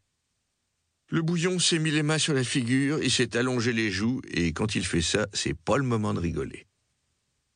Le 1.11 1.23
bouillon 1.23 1.59
s'est 1.59 1.79
mis 1.79 1.91
les 1.91 2.03
mains 2.03 2.19
sur 2.19 2.35
la 2.35 2.45
figure, 2.45 3.03
il 3.03 3.11
s'est 3.11 3.37
allongé 3.37 3.73
les 3.73 3.91
joues, 3.91 4.21
et 4.31 4.53
quand 4.53 4.75
il 4.75 4.85
fait 4.85 5.01
ça, 5.01 5.27
c'est 5.33 5.57
pas 5.57 5.79
le 5.79 5.85
moment 5.85 6.13
de 6.13 6.21
rigoler. 6.21 6.67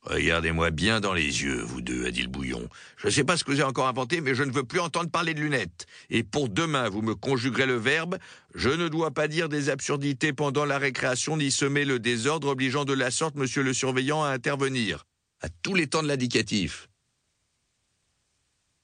Regardez-moi 0.01 0.71
bien 0.71 0.99
dans 0.99 1.13
les 1.13 1.43
yeux, 1.43 1.61
vous 1.61 1.81
deux, 1.81 2.05
a 2.05 2.11
dit 2.11 2.23
le 2.23 2.27
bouillon. 2.27 2.67
Je 2.97 3.07
ne 3.07 3.11
sais 3.11 3.23
pas 3.23 3.37
ce 3.37 3.43
que 3.43 3.51
vous 3.51 3.59
avez 3.59 3.69
encore 3.69 3.87
inventé, 3.87 4.19
mais 4.21 4.35
je 4.35 4.43
ne 4.43 4.51
veux 4.51 4.63
plus 4.63 4.79
entendre 4.79 5.09
parler 5.09 5.33
de 5.33 5.39
lunettes. 5.39 5.85
Et 6.09 6.23
pour 6.23 6.49
demain, 6.49 6.89
vous 6.89 7.01
me 7.01 7.15
conjuguerez 7.15 7.67
le 7.67 7.77
verbe 7.77 8.17
Je 8.53 8.69
ne 8.69 8.89
dois 8.89 9.11
pas 9.11 9.29
dire 9.29 9.47
des 9.47 9.69
absurdités 9.69 10.33
pendant 10.33 10.65
la 10.65 10.77
récréation, 10.77 11.37
ni 11.37 11.51
semer 11.51 11.85
le 11.85 11.99
désordre, 11.99 12.49
obligeant 12.49 12.83
de 12.83 12.93
la 12.93 13.11
sorte 13.11 13.35
monsieur 13.35 13.63
le 13.63 13.71
surveillant 13.71 14.23
à 14.23 14.29
intervenir. 14.29 15.05
À 15.41 15.47
tous 15.61 15.75
les 15.75 15.87
temps 15.87 16.03
de 16.03 16.07
l'indicatif. 16.07 16.89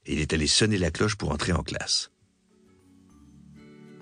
il 0.06 0.20
est 0.20 0.32
allé 0.32 0.46
sonner 0.46 0.78
la 0.78 0.90
cloche 0.90 1.16
pour 1.16 1.32
entrer 1.32 1.52
en 1.52 1.62
classe. 1.62 2.10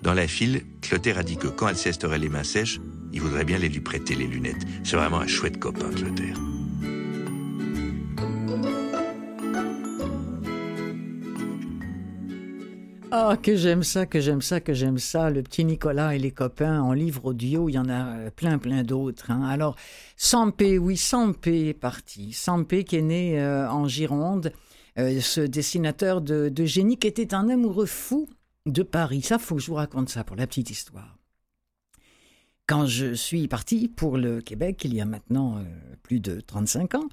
Dans 0.01 0.13
la 0.13 0.27
file, 0.27 0.63
Clotaire 0.81 1.17
a 1.17 1.23
dit 1.23 1.37
que 1.37 1.47
quand 1.47 1.67
Alceste 1.67 2.05
aurait 2.05 2.19
les 2.19 2.29
mains 2.29 2.43
sèches, 2.43 2.79
il 3.11 3.21
voudrait 3.21 3.43
bien 3.43 3.57
les 3.57 3.69
lui 3.69 3.81
prêter 3.81 4.15
les 4.15 4.27
lunettes. 4.27 4.65
C'est 4.83 4.95
vraiment 4.95 5.19
un 5.19 5.27
chouette 5.27 5.59
copain, 5.59 5.89
Clotaire. 5.89 6.37
Ah, 13.11 13.37
que 13.41 13.55
j'aime 13.55 13.81
ça, 13.81 14.05
que 14.05 14.19
j'aime 14.19 14.41
ça, 14.41 14.61
que 14.61 14.73
j'aime 14.73 14.99
ça. 14.99 15.31
Le 15.31 15.41
petit 15.41 15.65
Nicolas 15.65 16.15
et 16.15 16.19
les 16.19 16.29
copains 16.29 16.79
en 16.79 16.93
livre 16.93 17.25
audio, 17.25 17.67
il 17.67 17.73
y 17.73 17.79
en 17.79 17.89
a 17.89 18.17
euh, 18.17 18.29
plein, 18.29 18.59
plein 18.59 18.83
d'autres. 18.83 19.31
Hein. 19.31 19.41
Alors, 19.49 19.75
Sampé, 20.15 20.77
oui, 20.77 20.95
Sampé 20.95 21.69
est 21.69 21.73
parti. 21.73 22.33
Sampé 22.33 22.83
qui 22.83 22.97
est 22.97 23.01
né 23.01 23.41
euh, 23.41 23.67
en 23.67 23.87
Gironde, 23.87 24.53
euh, 24.99 25.19
ce 25.21 25.41
dessinateur 25.41 26.21
de, 26.21 26.49
de, 26.49 26.65
génie 26.65 26.97
qui 26.97 27.07
était 27.07 27.33
un 27.33 27.49
amoureux 27.49 27.87
fou 27.87 28.29
de 28.71 28.83
Paris. 28.83 29.21
Ça, 29.21 29.37
faut 29.39 29.55
que 29.55 29.61
je 29.61 29.67
vous 29.67 29.75
raconte 29.75 30.09
ça 30.09 30.23
pour 30.23 30.35
la 30.35 30.47
petite 30.47 30.69
histoire. 30.69 31.17
Quand 32.67 32.85
je 32.85 33.15
suis 33.15 33.47
parti 33.47 33.87
pour 33.87 34.15
le 34.15 34.41
Québec, 34.41 34.83
il 34.85 34.93
y 34.93 35.01
a 35.01 35.05
maintenant 35.05 35.57
euh, 35.57 35.63
plus 36.03 36.19
de 36.19 36.39
35 36.39 36.95
ans, 36.95 37.09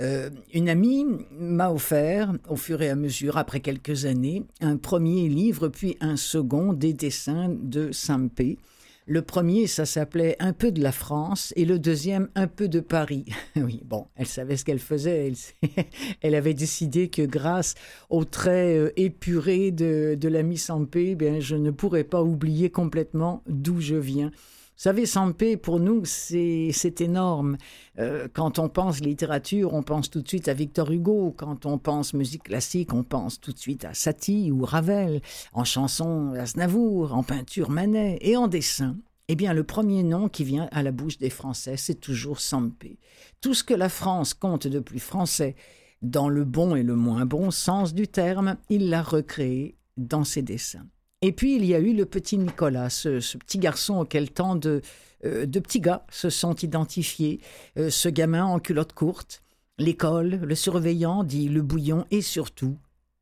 euh, 0.00 0.30
une 0.54 0.68
amie 0.68 1.04
m'a 1.32 1.72
offert, 1.72 2.32
au 2.48 2.54
fur 2.54 2.82
et 2.82 2.88
à 2.88 2.94
mesure, 2.94 3.36
après 3.36 3.58
quelques 3.58 4.04
années, 4.04 4.44
un 4.60 4.76
premier 4.76 5.28
livre, 5.28 5.66
puis 5.66 5.96
un 6.00 6.16
second, 6.16 6.72
des 6.72 6.92
dessins 6.92 7.48
de 7.48 7.90
Sampé. 7.90 8.58
Le 9.06 9.20
premier, 9.20 9.66
ça 9.66 9.84
s'appelait 9.84 10.36
Un 10.38 10.52
peu 10.52 10.70
de 10.70 10.80
la 10.80 10.92
France, 10.92 11.52
et 11.56 11.64
le 11.64 11.80
deuxième, 11.80 12.28
Un 12.36 12.46
peu 12.46 12.68
de 12.68 12.78
Paris. 12.78 13.26
oui, 13.56 13.82
bon, 13.84 14.06
elle 14.14 14.26
savait 14.26 14.56
ce 14.56 14.64
qu'elle 14.64 14.78
faisait. 14.78 15.26
Elle, 15.26 15.84
elle, 16.22 16.34
avait 16.36 16.54
décidé 16.54 17.08
que 17.08 17.22
grâce 17.22 17.74
aux 18.10 18.24
traits 18.24 18.78
euh, 18.78 18.92
épurés 18.96 19.72
de, 19.72 20.16
de 20.18 20.28
l'ami 20.28 20.56
Sampé, 20.56 21.16
bien, 21.16 21.40
je 21.40 21.56
ne 21.56 21.72
pourrais 21.72 22.04
pas 22.04 22.22
oublier 22.22 22.70
complètement 22.70 23.42
d'où 23.48 23.80
je 23.80 23.96
viens. 23.96 24.30
Vous 24.74 24.88
savez, 24.88 25.06
Sampé, 25.06 25.56
pour 25.56 25.78
nous, 25.78 26.04
c'est 26.04 27.00
énorme. 27.00 27.56
Euh, 27.98 28.26
quand 28.32 28.58
on 28.58 28.68
pense 28.68 29.00
littérature, 29.00 29.74
on 29.74 29.82
pense 29.82 30.10
tout 30.10 30.22
de 30.22 30.28
suite 30.28 30.48
à 30.48 30.54
Victor 30.54 30.90
Hugo. 30.90 31.32
Quand 31.36 31.66
on 31.66 31.78
pense 31.78 32.14
musique 32.14 32.44
classique, 32.44 32.92
on 32.92 33.04
pense 33.04 33.38
tout 33.38 33.52
de 33.52 33.58
suite 33.58 33.84
à 33.84 33.94
Satie 33.94 34.50
ou 34.50 34.64
Ravel. 34.64 35.20
En 35.52 35.64
chanson, 35.64 36.32
Aznavour. 36.34 37.14
En 37.14 37.22
peinture, 37.22 37.70
Manet. 37.70 38.18
Et 38.22 38.36
en 38.36 38.48
dessin, 38.48 38.96
eh 39.28 39.36
bien, 39.36 39.52
le 39.52 39.62
premier 39.62 40.02
nom 40.02 40.28
qui 40.28 40.42
vient 40.42 40.68
à 40.72 40.82
la 40.82 40.90
bouche 40.90 41.18
des 41.18 41.30
Français, 41.30 41.76
c'est 41.76 42.00
toujours 42.00 42.40
Sampé. 42.40 42.98
Tout 43.40 43.54
ce 43.54 43.62
que 43.62 43.74
la 43.74 43.88
France 43.88 44.34
compte 44.34 44.66
de 44.66 44.80
plus 44.80 45.00
français, 45.00 45.54
dans 46.00 46.28
le 46.28 46.44
bon 46.44 46.74
et 46.74 46.82
le 46.82 46.96
moins 46.96 47.26
bon 47.26 47.50
sens 47.50 47.94
du 47.94 48.08
terme, 48.08 48.56
il 48.68 48.90
l'a 48.90 49.02
recréé 49.02 49.76
dans 49.96 50.24
ses 50.24 50.42
dessins. 50.42 50.86
Et 51.22 51.30
puis 51.30 51.54
il 51.54 51.64
y 51.64 51.74
a 51.74 51.78
eu 51.78 51.94
le 51.94 52.04
petit 52.04 52.36
Nicolas, 52.36 52.90
ce, 52.90 53.36
petit 53.38 53.58
garçon 53.58 54.00
auquel 54.00 54.30
tant 54.30 54.56
de, 54.56 54.82
euh, 55.24 55.46
de, 55.46 55.60
petits 55.60 55.80
gars 55.80 56.04
se 56.10 56.30
sont 56.30 56.56
identifiés, 56.56 57.40
euh, 57.78 57.90
ce 57.90 58.08
gamin 58.08 58.44
en 58.44 58.58
culotte 58.58 58.92
courte, 58.92 59.42
l'école, 59.78 60.40
le 60.42 60.54
surveillant, 60.56 61.22
dit 61.22 61.48
le 61.48 61.62
bouillon, 61.62 62.04
et 62.10 62.22
surtout 62.22 62.76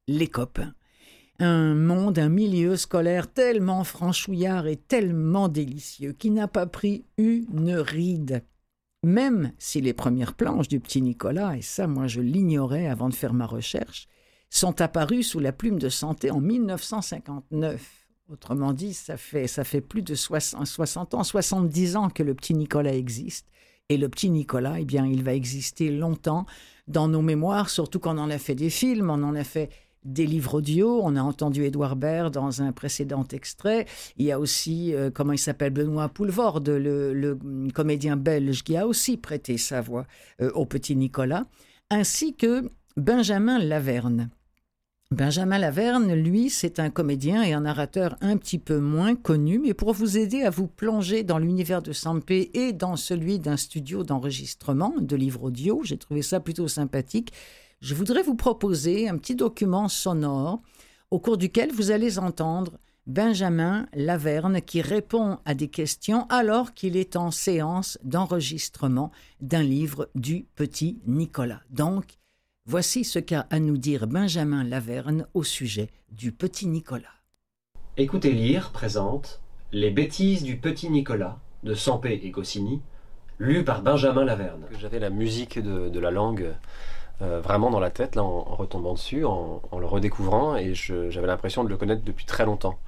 les 0.09 0.27
copains. 0.27 0.73
Un 1.39 1.75
monde, 1.75 2.19
un 2.19 2.29
milieu 2.31 2.77
scolaire 2.77 3.31
tellement 3.33 3.85
franchouillard 3.85 4.67
et 4.67 4.77
tellement 4.77 5.49
délicieux 5.49 6.13
qui 6.13 6.31
n'a 6.31 6.49
pas 6.49 6.67
pris 6.67 7.05
une 7.19 7.75
ride. 7.75 8.45
Même 9.03 9.53
si 9.59 9.81
les 9.81 9.95
premières 9.95 10.35
planches 10.35 10.69
du 10.69 10.81
petit 10.81 11.01
Nicolas, 11.01 11.57
et 11.57 11.63
ça 11.63 11.87
moi 11.87 12.07
je 12.07 12.21
l'ignorais 12.21 12.87
avant 12.87 13.09
de 13.09 13.15
faire 13.15 13.33
ma 13.33 13.47
recherche, 13.47 14.07
sont 14.51 14.81
apparus 14.81 15.29
sous 15.29 15.39
la 15.41 15.53
plume 15.53 15.79
de 15.79 15.89
santé 15.89 16.31
en 16.31 16.41
1959. 16.41 18.07
Autrement 18.29 18.73
dit, 18.73 18.95
ça 18.95 19.17
fait, 19.17 19.47
ça 19.47 19.65
fait 19.65 19.81
plus 19.81 20.03
de 20.03 20.15
60, 20.15 20.67
60 20.67 21.15
ans, 21.15 21.25
70 21.25 21.97
ans 21.97 22.11
que 22.11 22.23
le 22.23 22.35
petit 22.35 22.55
Nicolas 22.55 22.95
existe. 22.95 23.47
Et 23.89 23.97
le 23.97 24.09
petit 24.09 24.31
Nicolas, 24.31 24.79
eh 24.79 24.85
bien, 24.85 25.05
il 25.07 25.25
va 25.25 25.35
exister 25.35 25.91
longtemps 25.91 26.47
dans 26.87 27.09
nos 27.09 27.23
mémoires, 27.23 27.71
surtout 27.71 27.99
quand 27.99 28.17
on 28.17 28.23
en 28.23 28.31
a 28.31 28.39
fait 28.39 28.55
des 28.55 28.71
films, 28.71 29.11
on 29.11 29.23
en 29.23 29.35
a 29.35 29.43
fait 29.43 29.71
des 30.05 30.27
livres 30.27 30.55
audio. 30.55 31.01
On 31.03 31.17
a 31.17 31.23
entendu 31.23 31.65
Édouard 31.65 31.97
Baird 31.97 32.33
dans 32.33 32.63
un 32.63 32.73
précédent 32.73 33.27
extrait. 33.33 33.87
Il 34.17 34.27
y 34.27 34.33
a 34.33 34.39
aussi, 34.39 34.95
euh, 34.95 35.11
comment 35.11 35.33
il 35.33 35.39
s'appelle, 35.39 35.73
Benoît 35.73 36.09
Poulvorde, 36.09 36.69
le, 36.69 37.39
comédien 37.75 38.17
belge, 38.17 38.63
qui 38.63 38.77
a 38.77 38.87
aussi 38.87 39.17
prêté 39.17 39.59
sa 39.59 39.81
voix 39.81 40.07
euh, 40.41 40.51
au 40.53 40.67
petit 40.67 40.97
Nicolas, 40.97 41.47
ainsi 41.91 42.35
que 42.35 42.71
Benjamin 42.97 43.59
Laverne. 43.59 44.31
Benjamin 45.13 45.59
Laverne, 45.59 46.15
lui, 46.15 46.51
c'est 46.51 46.79
un 46.79 46.89
comédien 46.89 47.43
et 47.43 47.53
un 47.53 47.63
narrateur 47.63 48.17
un 48.21 48.37
petit 48.37 48.61
peu 48.61 48.79
moins 48.79 49.17
connu, 49.17 49.59
mais 49.59 49.75
pour 49.75 49.93
vous 49.93 50.17
aider 50.17 50.43
à 50.43 50.51
vous 50.51 50.69
plonger 50.69 51.25
dans 51.25 51.39
l'univers 51.39 51.83
de 51.83 51.93
Sampé 51.93 52.53
et 52.55 52.73
dans 52.73 52.95
celui 52.95 53.41
d'un 53.41 53.57
studio 53.57 54.05
d'enregistrement 54.05 54.95
de 55.01 55.17
livres 55.17 55.43
audio, 55.43 55.81
j'ai 55.83 55.99
trouvé 55.99 56.23
ça 56.23 56.39
plutôt 56.39 56.69
sympathique, 56.69 57.33
je 57.81 57.97
voudrais 57.97 58.23
vous 58.23 58.37
proposer 58.37 59.09
un 59.09 59.19
petit 59.19 59.35
document 59.35 59.89
sonore 59.89 60.63
au 61.11 61.19
cours 61.19 61.39
duquel 61.39 61.73
vous 61.73 61.91
allez 61.91 62.21
entendre 62.21 62.79
Benjamin 63.09 63.87
Laverne 63.95 64.61
qui 64.61 64.81
répond 64.81 65.39
à 65.45 65.55
des 65.55 65.69
questions 65.69 66.27
alors 66.29 66.73
qu'il 66.73 66.97
est 66.97 67.17
en 67.17 67.33
séance 67.33 67.99
d'enregistrement 68.05 69.11
d'un 69.41 69.63
livre 69.63 70.09
du 70.15 70.47
petit 70.55 71.01
Nicolas. 71.05 71.63
Donc, 71.69 72.20
Voici 72.73 73.03
ce 73.03 73.19
qu'a 73.19 73.49
à 73.51 73.59
nous 73.59 73.77
dire 73.77 74.07
Benjamin 74.07 74.63
Laverne 74.63 75.27
au 75.35 75.43
sujet 75.43 75.91
du 76.13 76.31
petit 76.31 76.69
Nicolas. 76.69 77.17
Écoutez 77.97 78.31
lire 78.31 78.71
présente 78.71 79.41
Les 79.73 79.91
bêtises 79.91 80.45
du 80.45 80.57
petit 80.57 80.89
Nicolas 80.89 81.41
de 81.65 81.75
Sampé 81.75 82.21
et 82.23 82.31
Goscinny, 82.31 82.81
lu 83.41 83.65
par 83.65 83.83
Benjamin 83.83 84.25
Laverne. 84.25 84.67
J'avais 84.79 85.01
la 85.01 85.11
musique 85.11 85.59
de, 85.59 85.99
la 85.99 86.13
langue 86.13 86.55
euh, 87.23 87.41
vraiment 87.41 87.71
dans 87.71 87.81
la 87.81 87.91
tête, 87.91 88.15
là, 88.15 88.23
en, 88.23 88.55
retombant 88.55 88.93
dessus, 88.93 89.25
en, 89.25 89.61
le 89.77 89.87
redécouvrant, 89.87 90.55
et 90.55 90.73
j'avais 90.77 91.27
l'impression 91.27 91.65
de 91.65 91.69
le 91.69 91.77
connaître 91.77 92.05
depuis 92.05 92.25
très 92.25 92.47
longtemps. 92.47 92.79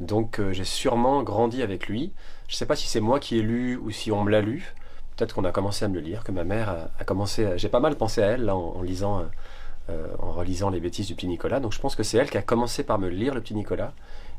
Donc 0.00 0.40
euh, 0.40 0.52
j'ai 0.52 0.64
sûrement 0.64 1.22
grandi 1.22 1.62
avec 1.62 1.88
lui. 1.88 2.12
Je 2.48 2.52
ne 2.52 2.56
sais 2.58 2.66
pas 2.66 2.76
si 2.76 2.86
c'est 2.86 3.00
moi 3.00 3.18
qui 3.18 3.38
ai 3.38 3.42
lu 3.42 3.78
ou 3.78 3.90
si 3.92 4.12
on 4.12 4.24
me 4.24 4.30
l'a 4.30 4.42
lu, 4.42 4.74
peut-être 5.16 5.34
qu'on 5.34 5.44
a 5.44 5.52
commencé 5.52 5.84
à 5.84 5.88
me 5.88 5.94
le 5.94 6.00
lire, 6.00 6.24
que 6.24 6.32
ma 6.32 6.44
mère 6.44 6.88
a, 6.98 7.04
commencé. 7.04 7.58
J'ai 7.58 7.68
pas 7.68 7.80
mal 7.80 7.96
pensé 7.96 8.22
à 8.22 8.26
elle 8.28 8.44
là, 8.44 8.56
en, 8.56 8.82
lisant, 8.82 9.24
euh, 9.90 10.06
en 10.18 10.32
relisant 10.32 10.70
les 10.70 10.80
bêtises 10.80 11.06
du 11.06 11.14
petit 11.14 11.26
Nicolas. 11.26 11.60
Donc 11.60 11.72
je 11.72 11.80
pense 11.80 11.96
que 11.96 12.02
c'est 12.02 12.18
elle 12.18 12.30
qui 12.30 12.38
a 12.38 12.42
commencé 12.42 12.84
par 12.84 12.98
me 12.98 13.08
lire 13.08 13.34
le 13.34 13.40
petit 13.40 13.54
Nicolas 13.54 13.92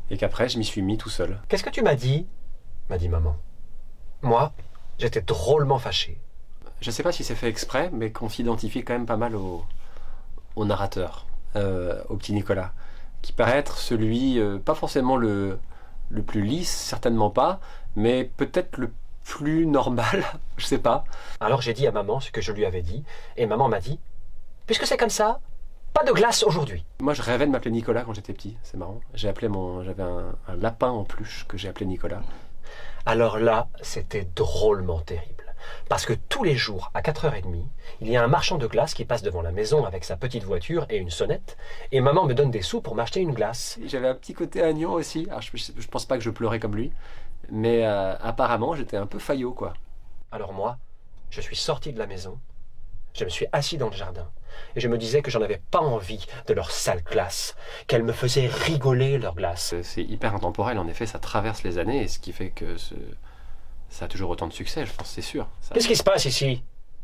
et 0.09 0.17
qu'après 0.17 0.49
je 0.49 0.57
m'y 0.57 0.65
suis 0.65 0.81
mis 0.81 0.97
tout 0.97 1.09
seul. 1.09 1.39
Qu'est-ce 1.47 1.63
que 1.63 1.69
tu 1.69 1.81
m'as 1.81 1.95
dit? 1.95 2.27
m'a 2.89 2.97
dit 2.97 3.09
maman. 3.09 3.35
Moi, 4.21 4.53
j'étais 4.99 5.21
drôlement 5.21 5.79
fâché. 5.79 6.19
Je 6.81 6.91
sais 6.91 7.03
pas 7.03 7.11
si 7.11 7.23
c'est 7.23 7.35
fait 7.35 7.47
exprès, 7.47 7.89
mais 7.93 8.11
qu'on 8.11 8.29
s'identifie 8.29 8.83
quand 8.83 8.93
même 8.93 9.05
pas 9.05 9.17
mal 9.17 9.35
au, 9.35 9.63
au 10.55 10.65
narrateur, 10.65 11.25
euh, 11.55 12.01
au 12.09 12.17
petit 12.17 12.33
Nicolas, 12.33 12.73
qui 13.21 13.31
paraît 13.31 13.57
être 13.57 13.77
celui, 13.77 14.39
euh, 14.39 14.57
pas 14.59 14.75
forcément 14.75 15.15
le, 15.15 15.59
le 16.09 16.21
plus 16.23 16.41
lisse, 16.41 16.69
certainement 16.69 17.29
pas, 17.29 17.59
mais 17.95 18.29
peut-être 18.37 18.77
le 18.77 18.91
plus 19.23 19.65
normal, 19.65 20.23
je 20.57 20.65
sais 20.65 20.79
pas. 20.79 21.03
Alors 21.39 21.61
j'ai 21.61 21.73
dit 21.73 21.87
à 21.87 21.91
maman 21.91 22.19
ce 22.19 22.31
que 22.31 22.41
je 22.41 22.51
lui 22.51 22.65
avais 22.65 22.81
dit, 22.81 23.03
et 23.37 23.45
maman 23.45 23.69
m'a 23.69 23.79
dit 23.79 23.99
Puisque 24.65 24.85
c'est 24.85 24.97
comme 24.97 25.09
ça, 25.09 25.39
pas 25.93 26.03
de 26.03 26.11
glace 26.11 26.43
aujourd'hui. 26.43 26.83
Moi, 27.01 27.13
je 27.13 27.21
rêvais 27.21 27.45
de 27.45 27.51
m'appeler 27.51 27.71
Nicolas 27.71 28.01
quand 28.01 28.13
j'étais 28.13 28.33
petit, 28.33 28.57
c'est 28.63 28.77
marrant. 28.77 28.99
J'ai 29.13 29.29
appelé 29.29 29.47
mon, 29.47 29.83
j'avais 29.83 30.01
un, 30.01 30.33
lapin 30.57 30.89
en 30.89 31.03
peluche 31.03 31.45
que 31.47 31.57
j'ai 31.57 31.69
appelé 31.69 31.85
Nicolas. 31.85 32.23
Alors 33.05 33.37
là, 33.37 33.67
c'était 33.81 34.27
drôlement 34.35 35.01
terrible. 35.01 35.53
parce 35.89 36.05
que 36.05 36.13
tous 36.13 36.43
les 36.43 36.55
jours, 36.55 36.89
à 36.93 37.01
4h30, 37.01 37.63
il 38.01 38.09
y 38.09 38.17
a 38.17 38.23
un 38.23 38.27
marchand 38.27 38.57
de 38.57 38.65
glace 38.65 38.93
qui 38.93 39.05
passe 39.05 39.21
devant 39.21 39.41
la 39.41 39.51
maison 39.51 39.85
avec 39.85 40.03
sa 40.03 40.17
petite 40.17 40.43
voiture 40.43 40.85
et 40.89 40.97
une 40.97 41.11
sonnette, 41.11 41.57
et 41.91 42.01
maman 42.01 42.25
me 42.25 42.33
donne 42.33 42.51
des 42.51 42.63
sous 42.63 42.81
pour 42.81 42.95
m'acheter 42.95 43.19
une 43.19 43.33
glace. 43.33 43.77
J'avais 43.85 44.07
un 44.07 44.15
petit 44.15 44.33
côté 44.33 44.63
agneau 44.63 44.91
aussi. 44.91 45.27
Alors, 45.29 45.41
je, 45.41 45.51
je, 45.55 45.87
pense 45.87 46.05
pas 46.05 46.17
que 46.17 46.23
je 46.23 46.31
pleurais 46.31 46.59
comme 46.59 46.75
lui, 46.75 46.91
mais 47.49 47.85
euh, 47.85 48.15
apparemment, 48.17 48.75
j'étais 48.75 48.97
un 48.97 49.07
peu 49.07 49.19
faillot, 49.19 49.53
quoi. 49.53 49.73
Alors 50.31 50.53
moi, 50.53 50.77
je 51.29 51.41
suis 51.41 51.55
sorti 51.55 51.93
de 51.93 51.99
la 51.99 52.07
maison, 52.07 52.39
je 53.13 53.23
me 53.25 53.29
suis 53.29 53.47
assis 53.51 53.77
dans 53.77 53.89
le 53.89 53.95
jardin, 53.95 54.29
et 54.75 54.79
je 54.79 54.87
me 54.87 54.97
disais 54.97 55.21
que 55.21 55.31
j'en 55.31 55.41
avais 55.41 55.61
pas 55.71 55.81
envie 55.81 56.25
de 56.47 56.53
leur 56.53 56.71
sale 56.71 57.03
glace, 57.03 57.55
qu'elles 57.87 58.03
me 58.03 58.13
faisaient 58.13 58.47
rigoler 58.47 59.17
leur 59.17 59.35
glace. 59.35 59.75
C'est 59.83 60.03
hyper 60.03 60.35
intemporel, 60.35 60.77
en 60.77 60.87
effet, 60.87 61.05
ça 61.05 61.19
traverse 61.19 61.63
les 61.63 61.77
années, 61.77 62.03
et 62.03 62.07
ce 62.07 62.19
qui 62.19 62.31
fait 62.31 62.49
que 62.49 62.77
ce 62.77 62.95
ça 63.89 64.05
a 64.05 64.07
toujours 64.07 64.31
autant 64.31 64.47
de 64.47 64.53
succès, 64.53 64.87
je 64.87 64.93
pense, 64.93 65.07
c'est 65.07 65.21
sûr. 65.21 65.47
Qu'est-ce 65.71 65.87
qui 65.87 65.95
se 65.95 66.03
passe 66.03 66.25
ici? 66.25 66.63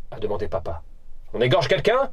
a 0.09 0.19
demandé 0.19 0.47
papa. 0.47 0.81
On 1.33 1.41
égorge 1.41 1.67
quelqu'un? 1.67 2.09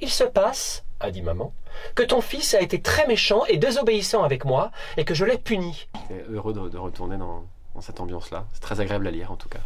Il 0.00 0.08
se 0.08 0.24
passe, 0.24 0.82
a 1.00 1.10
dit 1.10 1.22
maman, 1.22 1.52
que 1.94 2.02
ton 2.02 2.20
fils 2.20 2.54
a 2.54 2.60
été 2.60 2.80
très 2.82 3.06
méchant 3.06 3.44
et 3.46 3.56
désobéissant 3.56 4.22
avec 4.22 4.44
moi 4.44 4.70
et 4.96 5.04
que 5.04 5.14
je 5.14 5.24
l'ai 5.24 5.38
puni. 5.38 5.88
J'étais 6.08 6.24
heureux 6.30 6.52
de, 6.52 6.78
retourner 6.78 7.16
dans, 7.16 7.44
cette 7.80 8.00
ambiance-là. 8.00 8.46
C'est 8.52 8.60
très 8.60 8.80
agréable 8.80 9.06
à 9.06 9.10
lire 9.10 9.30
en 9.30 9.36
tout 9.36 9.48
cas. 9.48 9.60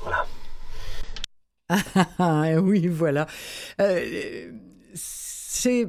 Voilà. 0.00 0.26
Ah, 2.18 2.60
oui, 2.60 2.86
voilà. 2.86 3.26
Euh, 3.80 4.52
c'est 4.94 5.88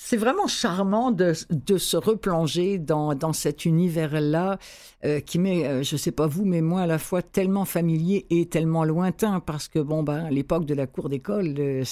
c'est 0.00 0.16
vraiment 0.16 0.46
charmant 0.46 1.10
de, 1.10 1.34
se 1.34 1.96
replonger 1.96 2.78
dans, 2.78 3.32
cet 3.32 3.64
univers-là 3.64 4.58
euh, 5.04 5.18
qui 5.18 5.40
m'est, 5.40 5.66
euh, 5.66 5.82
je 5.82 5.96
ne 5.96 5.98
sais 5.98 6.12
pas 6.12 6.28
vous, 6.28 6.44
mais 6.44 6.60
moi 6.60 6.82
à 6.82 6.86
la 6.86 6.98
fois 6.98 7.20
tellement 7.20 7.64
familier 7.64 8.24
et 8.30 8.46
tellement 8.46 8.84
lointain 8.84 9.40
parce 9.40 9.66
que 9.66 9.80
bon 9.80 10.04
ben 10.04 10.30
l'époque 10.30 10.64
de 10.66 10.74
la 10.74 10.86
cour 10.86 11.08
d'école, 11.08 11.52
euh, 11.58 11.84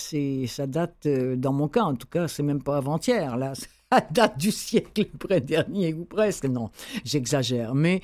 ça 0.46 0.66
date 0.68 1.08
dans 1.08 1.52
mon 1.52 1.66
cas 1.66 1.82
en 1.82 1.96
tout 1.96 2.06
cas, 2.06 2.28
c'est 2.28 2.44
même 2.44 2.62
pas 2.62 2.76
avant-hier 2.76 3.36
là, 3.36 3.54
ça 3.92 4.00
date 4.12 4.38
du 4.38 4.52
siècle 4.52 5.06
près 5.18 5.40
dernier 5.40 5.92
ou 5.92 6.04
presque. 6.04 6.44
Non, 6.44 6.70
j'exagère, 7.04 7.74
mais 7.74 8.02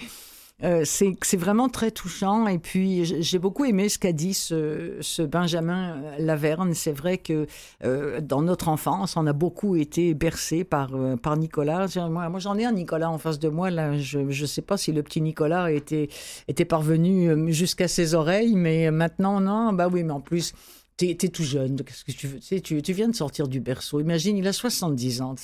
euh, 0.65 0.83
c'est 0.85 1.37
vraiment 1.37 1.69
très 1.69 1.91
touchant. 1.91 2.47
Et 2.47 2.59
puis, 2.59 3.05
j'ai 3.05 3.39
beaucoup 3.39 3.65
aimé 3.65 3.89
ce 3.89 3.99
qu'a 3.99 4.13
dit 4.13 4.35
ce, 4.35 5.23
Benjamin 5.23 5.97
Laverne. 6.19 6.75
C'est 6.75 6.93
vrai 6.93 7.19
que 7.19 7.47
euh, 7.85 8.21
dans 8.21 8.43
notre 8.43 8.69
enfance, 8.69 9.17
on 9.17 9.27
a 9.27 9.33
beaucoup 9.33 9.77
été 9.77 10.15
bercé 10.15 10.65
par, 10.65 10.95
euh, 10.95 11.17
par 11.17 11.37
Nicolas. 11.37 11.87
Moi, 12.09 12.29
moi 12.29 12.41
j'en 12.41 12.57
ai 12.57 12.65
un 12.65 12.73
Nicolas 12.73 13.11
en 13.11 13.19
face 13.19 13.39
de 13.39 13.49
moi. 13.49 13.71
Là, 13.71 13.97
je 13.99 14.21
ne 14.21 14.47
sais 14.47 14.63
pas 14.63 14.77
si 14.77 14.93
le 14.93 15.03
petit 15.03 15.21
Nicolas 15.21 15.71
était, 15.71 16.09
était 16.49 16.65
parvenu 16.65 17.53
jusqu'à 17.53 17.89
ses 17.89 18.15
oreilles, 18.15 18.55
mais 18.55 18.91
maintenant, 18.91 19.41
non. 19.41 19.73
Bah 19.73 19.89
oui, 19.91 20.05
mais 20.05 20.13
en 20.13 20.21
plus, 20.21 20.53
T'es 20.97 21.11
es 21.11 21.29
tout 21.29 21.43
jeune, 21.43 21.77
qu'est-ce 21.83 22.05
que 22.05 22.13
tu 22.13 22.27
veux? 22.27 22.83
Tu, 22.83 22.93
viens 22.93 23.09
de 23.09 23.15
sortir 23.15 23.49
du 23.49 23.61
berceau. 23.61 24.01
Imagine, 24.01 24.37
il 24.37 24.47
a 24.47 24.53
70 24.53 25.23
ans, 25.23 25.35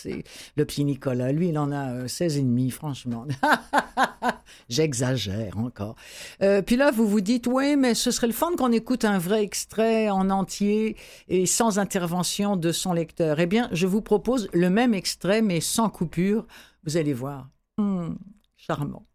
le 0.56 0.64
petit 0.64 0.84
Nicolas. 0.84 1.32
Lui, 1.32 1.48
il 1.48 1.58
en 1.58 1.72
a 1.72 2.06
16 2.06 2.36
euh, 2.36 2.40
et 2.40 2.42
demi, 2.42 2.70
franchement. 2.70 3.26
J'exagère 4.68 5.58
encore. 5.58 5.96
Euh, 6.42 6.62
puis 6.62 6.76
là, 6.76 6.90
vous 6.90 7.08
vous 7.08 7.20
dites, 7.20 7.46
oui, 7.46 7.76
mais 7.76 7.94
ce 7.94 8.10
serait 8.10 8.26
le 8.26 8.32
fun 8.32 8.54
qu'on 8.56 8.72
écoute 8.72 9.04
un 9.04 9.18
vrai 9.18 9.42
extrait 9.42 10.10
en 10.10 10.30
entier 10.30 10.96
et 11.28 11.46
sans 11.46 11.78
intervention 11.78 12.56
de 12.56 12.70
son 12.70 12.92
lecteur. 12.92 13.40
Eh 13.40 13.46
bien, 13.46 13.68
je 13.72 13.86
vous 13.86 14.02
propose 14.02 14.48
le 14.52 14.70
même 14.70 14.94
extrait, 14.94 15.42
mais 15.42 15.60
sans 15.60 15.88
coupure. 15.88 16.46
Vous 16.84 16.96
allez 16.96 17.14
voir. 17.14 17.48
Hmm, 17.78 18.14
charmant. 18.56 19.06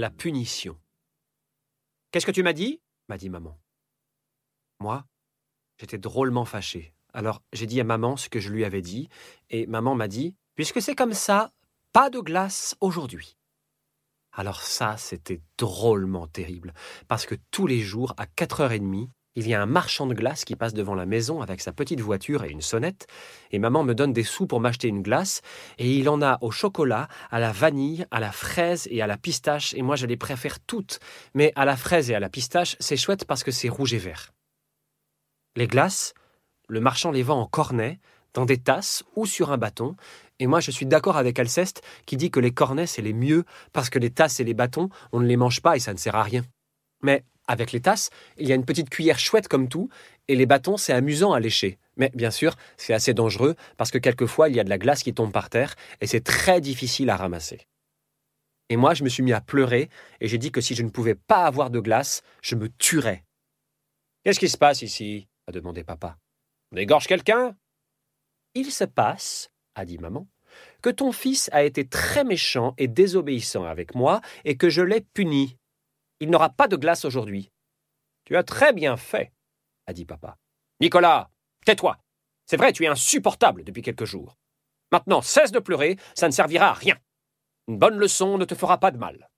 La 0.00 0.10
punition. 0.10 0.80
Qu'est-ce 2.10 2.26
que 2.26 2.32
tu 2.32 2.42
m'as 2.42 2.54
dit? 2.54 2.80
m'a 3.08 3.18
dit 3.18 3.28
maman. 3.28 3.60
Moi, 4.80 5.04
j'étais 5.78 5.98
drôlement 5.98 6.44
fâché. 6.44 6.94
Alors 7.12 7.42
j'ai 7.52 7.66
dit 7.66 7.80
à 7.80 7.84
maman 7.84 8.16
ce 8.16 8.28
que 8.28 8.40
je 8.40 8.50
lui 8.50 8.64
avais 8.64 8.82
dit, 8.82 9.08
et 9.50 9.66
maman 9.66 9.94
m'a 9.94 10.08
dit 10.08 10.34
Puisque 10.54 10.80
c'est 10.80 10.94
comme 10.94 11.12
ça, 11.12 11.52
pas 11.92 12.08
de 12.08 12.20
glace 12.20 12.76
aujourd'hui. 12.80 13.36
Alors 14.32 14.62
ça, 14.62 14.96
c'était 14.96 15.42
drôlement 15.58 16.26
terrible, 16.26 16.72
parce 17.08 17.26
que 17.26 17.34
tous 17.50 17.66
les 17.66 17.80
jours, 17.80 18.14
à 18.16 18.26
4h30, 18.26 19.08
il 19.40 19.48
y 19.48 19.54
a 19.54 19.62
un 19.62 19.66
marchand 19.66 20.06
de 20.06 20.12
glace 20.12 20.44
qui 20.44 20.54
passe 20.54 20.74
devant 20.74 20.94
la 20.94 21.06
maison 21.06 21.40
avec 21.40 21.62
sa 21.62 21.72
petite 21.72 22.00
voiture 22.00 22.44
et 22.44 22.50
une 22.50 22.60
sonnette, 22.60 23.06
et 23.52 23.58
maman 23.58 23.82
me 23.84 23.94
donne 23.94 24.12
des 24.12 24.22
sous 24.22 24.46
pour 24.46 24.60
m'acheter 24.60 24.88
une 24.88 25.00
glace, 25.00 25.40
et 25.78 25.90
il 25.96 26.10
en 26.10 26.20
a 26.20 26.36
au 26.42 26.50
chocolat, 26.50 27.08
à 27.30 27.40
la 27.40 27.50
vanille, 27.50 28.04
à 28.10 28.20
la 28.20 28.32
fraise 28.32 28.86
et 28.90 29.00
à 29.00 29.06
la 29.06 29.16
pistache, 29.16 29.72
et 29.72 29.80
moi 29.80 29.96
je 29.96 30.06
les 30.06 30.18
préfère 30.18 30.60
toutes, 30.60 31.00
mais 31.32 31.52
à 31.56 31.64
la 31.64 31.76
fraise 31.76 32.10
et 32.10 32.14
à 32.14 32.20
la 32.20 32.28
pistache, 32.28 32.76
c'est 32.80 32.98
chouette 32.98 33.24
parce 33.24 33.42
que 33.42 33.50
c'est 33.50 33.70
rouge 33.70 33.94
et 33.94 33.98
vert. 33.98 34.32
Les 35.56 35.66
glaces, 35.66 36.12
le 36.68 36.80
marchand 36.80 37.10
les 37.10 37.22
vend 37.22 37.40
en 37.40 37.46
cornet, 37.46 37.98
dans 38.34 38.44
des 38.44 38.58
tasses 38.58 39.02
ou 39.16 39.24
sur 39.24 39.52
un 39.52 39.58
bâton, 39.58 39.96
et 40.38 40.46
moi 40.46 40.60
je 40.60 40.70
suis 40.70 40.86
d'accord 40.86 41.16
avec 41.16 41.38
Alceste 41.38 41.82
qui 42.04 42.18
dit 42.18 42.30
que 42.30 42.40
les 42.40 42.52
cornets 42.52 42.86
c'est 42.86 43.02
les 43.02 43.14
mieux 43.14 43.44
parce 43.72 43.88
que 43.88 43.98
les 43.98 44.10
tasses 44.10 44.38
et 44.38 44.44
les 44.44 44.54
bâtons, 44.54 44.90
on 45.12 45.20
ne 45.20 45.26
les 45.26 45.38
mange 45.38 45.62
pas 45.62 45.76
et 45.76 45.80
ça 45.80 45.94
ne 45.94 45.98
sert 45.98 46.14
à 46.14 46.22
rien. 46.22 46.42
Mais 47.02 47.24
avec 47.50 47.72
les 47.72 47.80
tasses, 47.80 48.10
il 48.38 48.48
y 48.48 48.52
a 48.52 48.54
une 48.54 48.64
petite 48.64 48.90
cuillère 48.90 49.18
chouette 49.18 49.48
comme 49.48 49.68
tout, 49.68 49.88
et 50.28 50.36
les 50.36 50.46
bâtons, 50.46 50.76
c'est 50.76 50.92
amusant 50.92 51.32
à 51.32 51.40
lécher. 51.40 51.78
Mais 51.96 52.10
bien 52.14 52.30
sûr, 52.30 52.54
c'est 52.76 52.94
assez 52.94 53.12
dangereux 53.12 53.56
parce 53.76 53.90
que 53.90 53.98
quelquefois, 53.98 54.48
il 54.48 54.54
y 54.54 54.60
a 54.60 54.64
de 54.64 54.70
la 54.70 54.78
glace 54.78 55.02
qui 55.02 55.12
tombe 55.12 55.32
par 55.32 55.50
terre, 55.50 55.74
et 56.00 56.06
c'est 56.06 56.22
très 56.22 56.60
difficile 56.60 57.10
à 57.10 57.16
ramasser. 57.16 57.66
Et 58.68 58.76
moi, 58.76 58.94
je 58.94 59.02
me 59.02 59.08
suis 59.08 59.24
mis 59.24 59.32
à 59.32 59.40
pleurer, 59.40 59.90
et 60.20 60.28
j'ai 60.28 60.38
dit 60.38 60.52
que 60.52 60.60
si 60.60 60.76
je 60.76 60.84
ne 60.84 60.90
pouvais 60.90 61.16
pas 61.16 61.44
avoir 61.44 61.70
de 61.70 61.80
glace, 61.80 62.22
je 62.40 62.54
me 62.54 62.68
tuerais. 62.68 63.24
Qu'est-ce 64.22 64.38
qui 64.38 64.48
se 64.48 64.58
passe 64.58 64.82
ici? 64.82 65.26
a 65.48 65.52
demandé 65.52 65.82
papa. 65.82 66.16
On 66.70 66.76
égorge 66.76 67.08
quelqu'un 67.08 67.56
Il 68.54 68.70
se 68.70 68.84
passe, 68.84 69.50
a 69.74 69.84
dit 69.84 69.98
maman, 69.98 70.28
que 70.82 70.90
ton 70.90 71.10
fils 71.10 71.50
a 71.52 71.64
été 71.64 71.84
très 71.84 72.22
méchant 72.22 72.74
et 72.78 72.86
désobéissant 72.86 73.64
avec 73.64 73.96
moi, 73.96 74.20
et 74.44 74.56
que 74.56 74.70
je 74.70 74.82
l'ai 74.82 75.00
puni. 75.00 75.56
Il 76.20 76.28
n'aura 76.28 76.50
pas 76.50 76.68
de 76.68 76.76
glace 76.76 77.06
aujourd'hui. 77.06 77.50
Tu 78.24 78.36
as 78.36 78.42
très 78.42 78.74
bien 78.74 78.98
fait, 78.98 79.32
a 79.86 79.94
dit 79.94 80.04
papa. 80.04 80.36
Nicolas, 80.80 81.30
tais-toi. 81.64 81.96
C'est 82.46 82.58
vrai, 82.58 82.72
tu 82.72 82.84
es 82.84 82.88
insupportable 82.88 83.64
depuis 83.64 83.82
quelques 83.82 84.04
jours. 84.04 84.36
Maintenant, 84.92 85.22
cesse 85.22 85.52
de 85.52 85.58
pleurer, 85.58 85.96
ça 86.14 86.26
ne 86.26 86.32
servira 86.32 86.68
à 86.68 86.74
rien. 86.74 86.96
Une 87.68 87.78
bonne 87.78 87.98
leçon 87.98 88.36
ne 88.36 88.44
te 88.44 88.54
fera 88.54 88.78
pas 88.78 88.90
de 88.90 88.98
mal. 88.98 89.30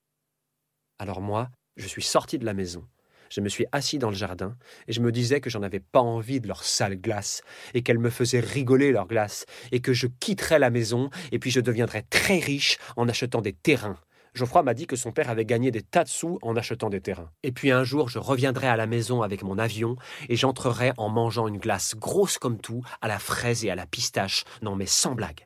Alors 0.99 1.21
moi, 1.21 1.49
je 1.77 1.87
suis 1.87 2.01
sorti 2.01 2.37
de 2.37 2.45
la 2.45 2.53
maison. 2.53 2.85
Je 3.29 3.41
me 3.41 3.49
suis 3.49 3.65
assis 3.71 3.97
dans 3.97 4.09
le 4.09 4.15
jardin 4.15 4.57
et 4.87 4.93
je 4.93 5.01
me 5.01 5.11
disais 5.11 5.41
que 5.41 5.49
j'en 5.49 5.63
avais 5.63 5.79
pas 5.79 6.01
envie 6.01 6.39
de 6.39 6.47
leur 6.47 6.63
sale 6.63 6.97
glace 6.97 7.41
et 7.73 7.81
qu'elles 7.81 7.97
me 7.97 8.09
faisaient 8.09 8.41
rigoler 8.41 8.91
leur 8.91 9.07
glace 9.07 9.45
et 9.71 9.79
que 9.79 9.93
je 9.93 10.07
quitterais 10.07 10.59
la 10.59 10.69
maison 10.69 11.09
et 11.31 11.39
puis 11.39 11.49
je 11.49 11.59
deviendrais 11.59 12.03
très 12.03 12.37
riche 12.39 12.77
en 12.95 13.07
achetant 13.07 13.41
des 13.41 13.53
terrains 13.53 13.99
Geoffroy 14.35 14.63
m'a 14.63 14.73
dit 14.73 14.87
que 14.87 14.95
son 14.95 15.11
père 15.11 15.29
avait 15.29 15.45
gagné 15.45 15.69
des 15.69 15.83
tas 15.83 16.03
de 16.03 16.09
sous 16.09 16.39
en 16.41 16.55
achetant 16.55 16.89
des 16.89 17.01
terrains. 17.01 17.29
Et 17.43 17.51
puis 17.51 17.71
un 17.71 17.83
jour, 17.83 18.09
je 18.09 18.17
reviendrai 18.17 18.67
à 18.67 18.75
la 18.75 18.87
maison 18.87 19.21
avec 19.21 19.43
mon 19.43 19.59
avion 19.59 19.95
et 20.27 20.35
j'entrerai 20.35 20.91
en 20.97 21.09
mangeant 21.09 21.47
une 21.47 21.59
glace 21.59 21.95
grosse 21.95 22.39
comme 22.39 22.57
tout, 22.57 22.83
à 23.01 23.07
la 23.07 23.19
fraise 23.19 23.63
et 23.63 23.69
à 23.69 23.75
la 23.75 23.85
pistache. 23.85 24.43
Non 24.61 24.75
mais 24.75 24.87
sans 24.87 25.13
blague. 25.13 25.45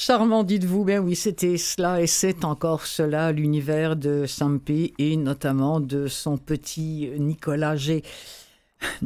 Charmant, 0.00 0.44
dites-vous, 0.44 0.84
ben 0.84 1.00
oui, 1.00 1.16
c'était 1.16 1.56
cela 1.56 2.00
et 2.00 2.06
c'est 2.06 2.44
encore 2.44 2.86
cela, 2.86 3.32
l'univers 3.32 3.96
de 3.96 4.26
Sampé 4.26 4.94
et 4.96 5.16
notamment 5.16 5.80
de 5.80 6.06
son 6.06 6.36
petit 6.38 7.10
Nicolas 7.18 7.74
G. 7.74 8.04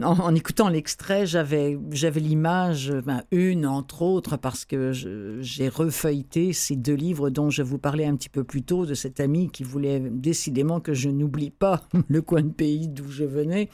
En, 0.02 0.34
écoutant 0.34 0.68
l'extrait, 0.68 1.24
j'avais, 1.24 1.78
j'avais 1.92 2.20
l'image, 2.20 2.92
ben, 2.92 3.22
une 3.30 3.66
entre 3.66 4.02
autres, 4.02 4.36
parce 4.36 4.66
que 4.66 4.92
j'ai 5.40 5.70
refeuilleté 5.70 6.52
ces 6.52 6.76
deux 6.76 6.92
livres 6.92 7.30
dont 7.30 7.48
je 7.48 7.62
vous 7.62 7.78
parlais 7.78 8.04
un 8.04 8.14
petit 8.14 8.28
peu 8.28 8.44
plus 8.44 8.62
tôt, 8.62 8.84
de 8.84 8.92
cet 8.92 9.18
ami 9.18 9.48
qui 9.48 9.62
voulait 9.62 9.98
décidément 9.98 10.80
que 10.80 10.92
je 10.92 11.08
n'oublie 11.08 11.48
pas 11.48 11.80
le 12.08 12.20
coin 12.20 12.42
de 12.42 12.52
pays 12.52 12.88
d'où 12.88 13.10
je 13.10 13.24
venais. 13.24 13.70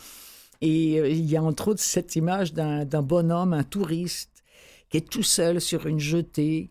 Et 0.61 1.01
euh, 1.01 1.09
il 1.09 1.29
y 1.29 1.37
a 1.37 1.43
entre 1.43 1.67
autres 1.67 1.83
cette 1.83 2.15
image 2.15 2.53
d'un, 2.53 2.85
d'un 2.85 3.03
bonhomme, 3.03 3.55
un 3.55 3.65
touriste, 3.65 4.45
qui 4.89 4.99
est 4.99 5.11
tout 5.11 5.25
seul 5.25 5.61
sur 5.61 5.89
une 5.89 5.99
jetée, 5.99 6.71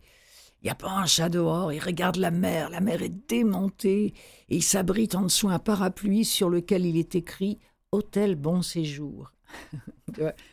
il 0.61 0.65
n'y 0.65 0.71
a 0.71 0.75
pas 0.75 0.91
un 0.91 1.05
chat 1.05 1.29
dehors, 1.29 1.71
il 1.71 1.79
regarde 1.79 2.15
la 2.17 2.31
mer, 2.31 2.69
la 2.69 2.81
mer 2.81 3.01
est 3.01 3.29
démontée, 3.29 4.13
et 4.49 4.55
il 4.55 4.63
s'abrite 4.63 5.15
en 5.15 5.23
dessous 5.23 5.49
un 5.49 5.59
parapluie 5.59 6.25
sur 6.25 6.49
lequel 6.49 6.85
il 6.85 6.97
est 6.97 7.15
écrit 7.15 7.59
Hôtel 7.91 8.35
Bon 8.35 8.61
Séjour. 8.61 9.31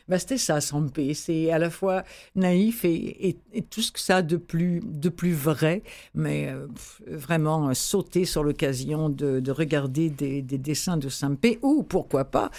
Bah, 0.07 0.19
c'était 0.19 0.37
ça, 0.37 0.59
Sampé. 0.59 1.13
C'est 1.13 1.51
à 1.51 1.59
la 1.59 1.69
fois 1.69 2.03
naïf 2.35 2.83
et, 2.83 3.37
tout 3.69 3.81
ce 3.81 3.91
que 3.91 3.99
ça 3.99 4.17
a 4.17 4.21
de 4.21 4.37
plus, 4.37 4.81
de 4.83 5.09
plus 5.09 5.33
vrai, 5.33 5.81
mais 6.13 6.49
euh, 6.49 6.67
vraiment 7.07 7.73
sauter 7.73 8.25
sur 8.25 8.43
l'occasion 8.43 9.09
de, 9.09 9.51
regarder 9.51 10.09
des, 10.09 10.41
dessins 10.41 10.97
de 10.97 11.09
Sampé 11.09 11.59
ou, 11.61 11.83
pourquoi 11.83 12.25
pas, 12.25 12.51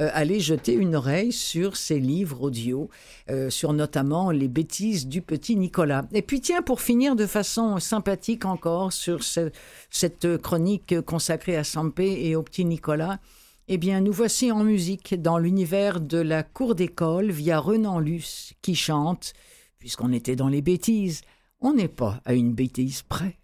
euh, 0.00 0.10
aller 0.12 0.40
jeter 0.40 0.74
une 0.74 0.96
oreille 0.96 1.32
sur 1.32 1.76
ses 1.76 2.00
livres 2.00 2.42
audio, 2.42 2.90
euh, 3.30 3.48
sur 3.48 3.72
notamment 3.72 4.30
les 4.30 4.48
bêtises 4.48 5.06
du 5.06 5.22
petit 5.22 5.54
Nicolas. 5.54 6.06
Et 6.12 6.22
puis 6.22 6.40
tiens, 6.40 6.62
pour 6.62 6.80
finir 6.80 7.14
de 7.14 7.26
façon 7.26 7.78
sympathique 7.78 8.44
encore 8.44 8.92
sur 8.92 9.20
cette 9.22 10.36
chronique 10.38 11.00
consacrée 11.02 11.56
à 11.56 11.64
Sampé 11.64 12.26
et 12.26 12.34
au 12.34 12.42
petit 12.42 12.64
Nicolas, 12.64 13.20
eh 13.68 13.78
bien, 13.78 14.00
nous 14.00 14.12
voici 14.12 14.50
en 14.50 14.64
musique 14.64 15.20
dans 15.20 15.38
l'univers 15.38 16.00
de 16.00 16.18
la 16.18 16.42
cour 16.42 16.74
d'école 16.74 17.30
via 17.30 17.58
Renan 17.58 18.00
Luce 18.00 18.52
qui 18.62 18.74
chante 18.74 19.32
Puisqu'on 19.78 20.12
était 20.12 20.36
dans 20.36 20.48
les 20.48 20.60
bêtises, 20.60 21.22
on 21.60 21.72
n'est 21.72 21.88
pas 21.88 22.20
à 22.26 22.34
une 22.34 22.52
bêtise 22.52 23.02
près. 23.02 23.38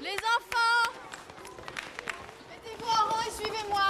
Les 0.00 0.14
enfants 0.14 0.92
Mettez-vous 2.50 2.88
en 2.88 3.10
rang 3.10 3.22
et 3.26 3.42
suivez-moi. 3.42 3.82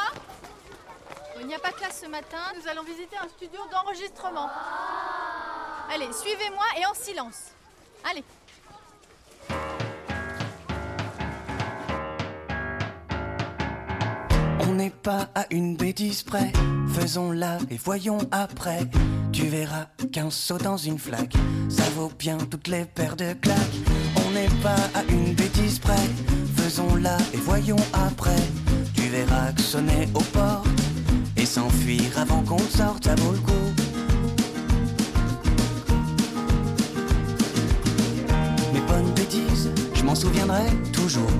Il 1.41 1.47
n'y 1.47 1.55
a 1.55 1.59
pas 1.59 1.71
de 1.71 1.77
classe 1.77 2.01
ce 2.03 2.09
matin, 2.09 2.39
nous 2.57 2.67
allons 2.67 2.83
visiter 2.83 3.17
un 3.23 3.29
studio 3.29 3.61
d'enregistrement. 3.71 4.49
Allez, 5.91 6.11
suivez-moi 6.13 6.65
et 6.81 6.87
en 6.87 6.95
silence. 6.95 7.51
Allez. 8.11 8.25
On 14.73 14.77
n'est 14.77 14.89
pas 14.89 15.29
à 15.35 15.45
une 15.51 15.77
bêtise 15.77 16.23
près, 16.23 16.51
faisons-la 16.95 17.59
et 17.71 17.77
voyons 17.77 18.17
après. 18.31 18.81
Tu 19.31 19.43
verras 19.43 19.85
qu'un 20.11 20.31
saut 20.31 20.57
dans 20.57 20.79
une 20.79 20.99
flaque, 20.99 21.35
ça 21.69 21.83
vaut 21.95 22.11
bien 22.19 22.39
toutes 22.39 22.69
les 22.69 22.87
paires 22.87 23.17
de 23.17 23.35
claques. 23.35 23.77
On 24.27 24.31
n'est 24.31 24.49
pas 24.63 24.83
à 24.95 25.05
une 25.11 25.35
bêtise 25.35 25.79
près, 25.79 26.09
faisons-la 26.57 27.19
et 27.35 27.37
voyons 27.37 27.77
après. 27.93 28.43
Tu 28.95 29.03
verras 29.03 29.53
que 29.53 29.61
sonner 29.61 30.09
au 30.15 30.21
port 30.21 30.65
et 31.37 31.45
s'enfuir 31.45 32.05
avant 32.17 32.43
qu'on 32.43 32.59
sorte, 32.59 33.05
ça 33.05 33.15
vaut 33.17 33.33
le 33.33 33.41
coup. 33.41 33.53
Mes 38.73 38.81
bonnes 38.81 39.13
bêtises, 39.15 39.71
je 39.93 40.03
m'en 40.03 40.15
souviendrai 40.15 40.65
toujours. 40.95 41.31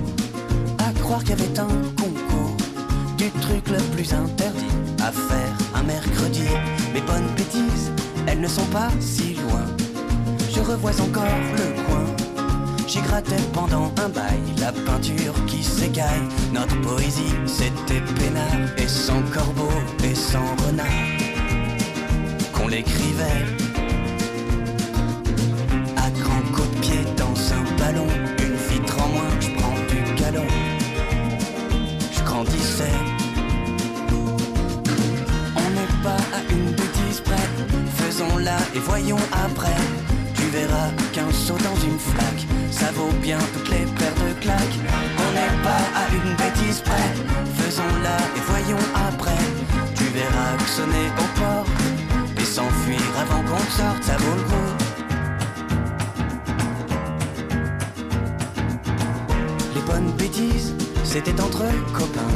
À 0.77 0.91
croire 0.99 1.23
qu'il 1.23 1.31
y 1.31 1.41
avait 1.41 1.59
un 1.59 1.67
du 3.23 3.39
truc 3.39 3.69
le 3.69 3.81
plus 3.95 4.13
interdit 4.13 4.75
à 5.01 5.11
faire 5.11 5.53
un 5.75 5.83
mercredi. 5.83 6.47
Mes 6.93 7.01
bonnes 7.01 7.29
bêtises, 7.37 7.91
elles 8.27 8.41
ne 8.41 8.47
sont 8.47 8.65
pas 8.65 8.89
si 8.99 9.35
loin. 9.35 9.65
Je 10.53 10.59
revois 10.59 10.99
encore 10.99 11.39
le 11.55 11.67
coin. 11.83 12.05
J'y 12.85 12.99
grattais 13.01 13.43
pendant 13.53 13.91
un 14.03 14.09
bail 14.09 14.41
la 14.59 14.73
peinture 14.73 15.33
qui 15.47 15.63
s'écaille. 15.63 16.27
Notre 16.53 16.79
poésie, 16.81 17.35
c'était 17.45 18.01
peinard 18.19 18.69
et 18.77 18.87
sans 18.87 19.21
corbeau 19.33 19.71
et 20.03 20.15
sans 20.15 20.49
renard. 20.65 20.87
Qu'on 22.51 22.67
l'écrivait 22.67 23.45
voyons 38.85 39.23
après. 39.45 39.75
Tu 40.35 40.43
verras 40.49 40.89
qu'un 41.13 41.31
saut 41.31 41.57
dans 41.57 41.79
une 41.83 41.97
flaque, 41.97 42.45
ça 42.71 42.91
vaut 42.91 43.11
bien 43.21 43.39
toutes 43.53 43.69
les 43.69 43.85
paires 43.97 44.15
de 44.15 44.33
claques. 44.41 44.79
On 45.17 45.31
n'est 45.33 45.57
pas 45.63 45.83
à 46.01 46.03
une 46.13 46.35
bêtise 46.35 46.81
près, 46.81 47.09
faisons-la 47.59 48.17
et 48.37 48.43
voyons 48.47 48.85
après. 49.07 49.43
Tu 49.95 50.03
verras 50.05 50.57
que 50.57 50.69
sonner 50.69 51.07
au 51.17 51.39
port 51.39 51.65
et 52.37 52.45
s'enfuir 52.45 53.01
avant 53.19 53.41
qu'on 53.43 53.65
sorte, 53.71 54.03
ça 54.03 54.17
vaut 54.17 54.35
le 54.35 54.43
coup. 54.51 54.71
Les 59.75 59.81
bonnes 59.81 60.11
bêtises, 60.17 60.73
c'était 61.03 61.39
entre 61.41 61.63
copains, 61.93 62.35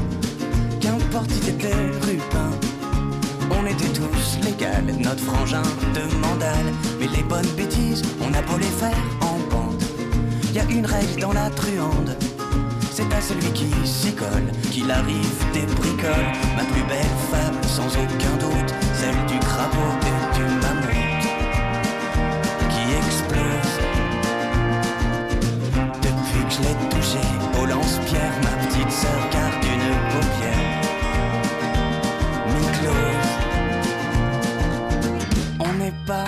qu'importe 0.80 1.32
si 1.32 1.40
t'étais 1.40 1.76
rupin 2.02 2.57
on 3.60 3.66
était 3.66 3.90
tous 3.90 4.38
légal, 4.44 4.84
notre 5.00 5.24
frangin 5.24 5.64
de 5.94 6.02
mandale. 6.18 6.74
Mais 7.00 7.08
les 7.08 7.24
bonnes 7.24 7.50
bêtises, 7.56 8.02
on 8.22 8.34
a 8.34 8.42
beau 8.42 8.58
les 8.58 8.66
faire 8.66 9.04
en 9.22 9.38
bande. 9.50 9.84
Y 10.54 10.60
a 10.60 10.64
une 10.66 10.86
règle 10.86 11.22
dans 11.22 11.34
la 11.34 11.50
truande, 11.50 12.16
c'est 12.92 13.12
à 13.14 13.22
celui 13.22 13.52
qui 13.54 13.70
s'y 13.86 14.14
colle 14.14 14.52
qu'il 14.72 14.90
arrive 14.90 15.40
des 15.54 15.66
bricoles. 15.76 16.32
Ma 16.56 16.64
plus 16.64 16.84
belle 16.84 17.16
femme, 17.32 17.58
sans 17.68 17.88
aucun 17.88 18.36
doute, 18.40 18.74
celle 18.96 19.26
du 19.28 19.40
crapaud 19.40 19.94
et 20.02 20.36
du 20.36 20.44
mammouth 20.62 21.28
qui 22.72 22.84
explose. 22.96 23.74
Depuis 26.02 26.44
que 26.48 26.54
je 26.54 26.62
l'ai 26.62 26.90
touché 26.90 27.26
au 27.62 27.66
lance-pierre, 27.66 28.34
ma 28.44 28.68
petite 28.68 28.92
sœur 28.92 29.47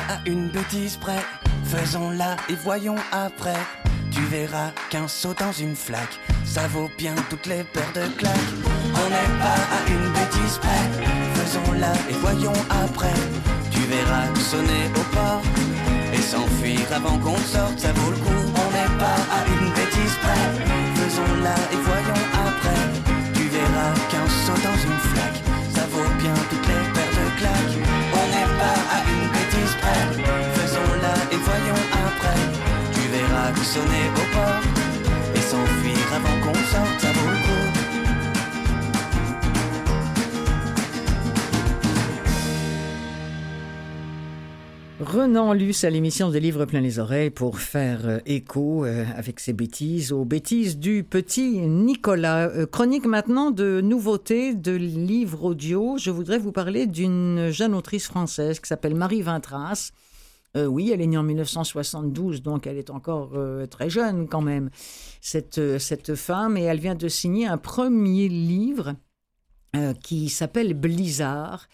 à 0.10 0.20
une 0.26 0.50
bêtise 0.50 0.98
près. 0.98 1.24
Faisons-la 1.64 2.36
et 2.50 2.56
voyons 2.64 2.96
après. 3.12 3.62
Tu 4.12 4.22
verras 4.22 4.72
qu'un 4.90 5.08
saut 5.08 5.36
dans 5.36 5.52
une 5.52 5.76
flaque, 5.76 6.20
ça 6.44 6.68
vaut 6.68 6.90
bien 6.98 7.14
toutes 7.30 7.46
les 7.46 7.64
paires 7.64 7.94
de 7.94 8.08
claques. 8.18 8.52
On 9.02 9.08
n'est 9.14 9.34
pas 9.44 9.62
à 9.78 9.80
une 9.88 10.08
bêtise 10.18 10.58
près. 10.58 10.86
Faisons-la 11.36 11.94
et 12.10 12.18
voyons 12.20 12.60
après. 12.84 13.14
Tu 13.70 13.82
verras 13.82 14.28
sonner 14.36 14.86
au 15.00 15.04
port 15.16 15.44
et 16.12 16.22
s'enfuir 16.22 16.82
avant 16.92 17.18
qu'on 17.20 17.38
sorte, 17.38 17.78
ça 17.78 17.94
vaut 17.94 18.12
le 18.12 18.18
coup. 18.18 18.44
On 18.64 18.70
n'est 18.76 18.98
pas 18.98 19.20
à 19.38 19.40
une 19.48 19.70
bêtise 19.78 20.16
près. 20.24 20.46
Faisons-la 21.00 21.56
et 21.74 21.80
voyons 21.90 22.24
après. 22.48 22.82
Tu 23.36 23.44
verras 23.44 23.94
qu'un 24.10 24.28
saut 24.44 24.62
dans 24.68 24.80
une 24.90 25.00
flaque, 25.12 25.40
sonner 33.74 34.06
au 34.16 35.38
et 35.38 35.42
s'enfuir 35.42 36.14
avant 36.18 36.38
qu'on 36.44 36.56
sorte, 36.56 37.02
vaut 37.16 37.30
le 37.30 37.38
coup. 37.46 37.70
Renan 45.00 45.54
Luce 45.54 45.84
à 45.84 45.92
l'émission 45.92 46.32
des 46.32 46.40
livres 46.40 46.66
plein 46.66 46.82
les 46.82 46.98
oreilles 46.98 47.30
pour 47.30 47.60
faire 47.60 48.02
euh, 48.06 48.18
écho 48.26 48.86
euh, 48.86 49.06
avec 49.16 49.40
ses 49.40 49.54
bêtises 49.54 50.12
aux 50.12 50.26
bêtises 50.26 50.80
du 50.80 51.04
petit 51.04 51.60
Nicolas. 51.60 52.50
Euh, 52.50 52.66
chronique 52.66 53.06
maintenant 53.06 53.52
de 53.52 53.82
nouveautés 53.82 54.56
de 54.56 54.72
livres 54.72 55.46
audio. 55.46 55.98
Je 56.00 56.10
voudrais 56.10 56.40
vous 56.40 56.52
parler 56.52 56.88
d'une 56.88 57.50
jeune 57.52 57.76
autrice 57.76 58.08
française 58.08 58.60
qui 58.60 58.68
s'appelle 58.68 58.96
Marie 58.96 59.22
Vintras. 59.22 59.92
Oui, 60.56 60.92
elle 60.92 61.02
est 61.02 61.08
née 61.08 61.18
en 61.18 61.24
1972, 61.24 62.42
donc 62.42 62.68
elle 62.68 62.78
est 62.78 62.90
encore 62.90 63.38
très 63.70 63.90
jeune 63.90 64.28
quand 64.28 64.42
même, 64.42 64.70
cette, 65.22 65.78
cette 65.78 66.16
femme, 66.16 66.58
et 66.58 66.64
elle 66.64 66.80
vient 66.80 66.96
de 66.96 67.08
signer 67.08 67.46
un 67.46 67.58
premier 67.58 68.28
livre 68.28 68.96
qui 70.04 70.30
s'appelle 70.30 70.74
Blizzard 70.74 71.68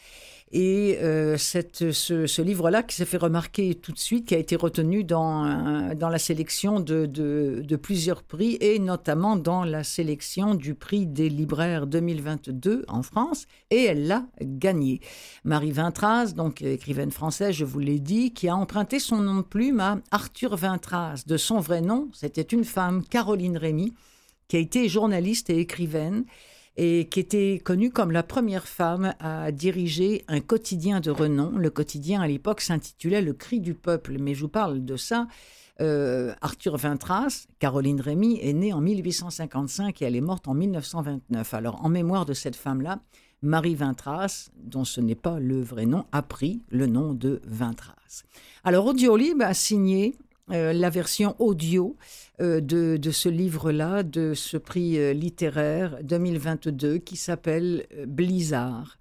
et 0.52 1.00
euh, 1.02 1.38
cette, 1.38 1.92
ce, 1.92 2.42
livre-là, 2.42 2.84
qui 2.84 2.96
s'est 2.96 3.06
fait 3.06 3.18
remarquer 3.18 3.74
tout 3.76 3.92
de 3.92 4.00
suite, 4.00 4.28
qui 4.28 4.36
a 4.36 4.38
été 4.38 4.56
retenu 4.56 5.04
dans, 5.04 5.94
dans 5.96 6.10
la 6.10 6.20
sélection 6.20 6.80
de, 6.80 7.06
de, 7.08 7.76
plusieurs 7.76 8.22
prix, 8.22 8.58
et 8.62 8.78
notamment 8.80 9.36
dans 9.36 9.64
la 9.64 9.84
sélection 9.84 10.54
du 10.54 10.76
prix 10.76 11.08
des 11.08 11.30
libraires 11.30 11.88
2022 11.88 12.86
en 12.88 13.02
France, 13.02 13.48
et 13.72 13.86
elle 13.86 14.08
l'a 14.08 14.26
gagné. 14.42 15.02
Marie 15.44 15.72
Vintras, 15.72 16.34
donc 16.36 16.62
écrivaine 16.62 17.12
française, 17.12 17.56
je 17.56 17.66
vous 17.66 17.80
l'ai 17.80 18.00
dit, 18.00 18.32
qui 18.32 18.48
a 18.48 18.56
emprunté 18.56 19.00
son 19.00 19.18
nom 19.18 19.38
de 19.38 19.42
plume 19.42 19.80
à 19.80 19.98
Arthur 20.12 20.56
Vintras. 20.56 21.24
De 21.26 21.38
son 21.38 21.60
vrai 21.60 21.82
nom, 21.82 22.10
c'était 22.14 22.42
une 22.42 22.66
femme, 22.66 23.04
Caroline 23.04 23.58
Rémy, 23.58 23.94
qui 24.48 24.58
a 24.58 24.60
été 24.60 24.88
journaliste 24.90 25.50
et 25.50 25.60
écrivaine 25.60 26.24
et 26.78 27.08
qui 27.08 27.20
était 27.20 27.62
connue 27.64 27.92
comme 27.92 28.12
la 28.12 28.24
première 28.24 28.68
femme 28.68 29.14
à 29.20 29.52
diriger 29.52 30.24
un 30.28 30.42
quotidien 30.42 31.00
de 31.00 31.12
renom. 31.12 31.52
Le 31.58 31.70
quotidien 31.70 32.22
à 32.22 32.28
l'époque 32.28 32.62
s'intitulait 32.62 33.22
Le 33.22 33.34
Cri 33.34 33.60
du 33.60 33.74
Peuple, 33.74 34.18
mais 34.20 34.34
je 34.34 34.42
vous 34.42 34.50
parle 34.50 34.84
de 34.84 34.98
ça. 34.98 35.28
Euh, 35.82 36.34
Arthur 36.42 36.78
Vintras, 36.78 37.48
Caroline 37.60 38.00
Rémy, 38.00 38.40
est 38.42 38.54
née 38.54 38.74
en 38.74 38.82
1855 38.82 40.02
et 40.02 40.06
elle 40.06 40.16
est 40.16 40.22
morte 40.22 40.48
en 40.48 40.54
1929. 40.54 41.54
Alors, 41.54 41.84
en 41.84 41.90
mémoire 41.90 42.26
de 42.26 42.34
cette 42.34 42.56
femme-là, 42.56 43.00
Marie 43.42 43.76
Vintras, 43.76 44.50
dont 44.58 44.86
ce 44.86 45.02
n'est 45.02 45.16
pas 45.16 45.40
le 45.40 45.62
vrai 45.62 45.86
nom, 45.86 46.06
a 46.12 46.22
pris 46.22 46.62
le 46.70 46.88
nom 46.88 47.14
de 47.14 47.42
Vintras. 47.46 48.24
Alors 48.64 48.88
Audiolib 48.88 49.42
a 49.42 49.54
signé 49.54 50.16
euh, 50.52 50.74
la 50.74 50.90
version 50.90 51.36
audio 51.40 51.96
de, 52.40 52.98
de, 52.98 53.12
ce 53.12 53.30
livre-là, 53.30 54.04
de 54.04 54.34
ce 54.34 54.58
prix 54.58 54.98
euh, 54.98 55.14
littéraire 55.14 55.98
2022 56.04 56.98
qui 56.98 57.16
s'appelle 57.16 57.86
Blizzard. 58.08 58.98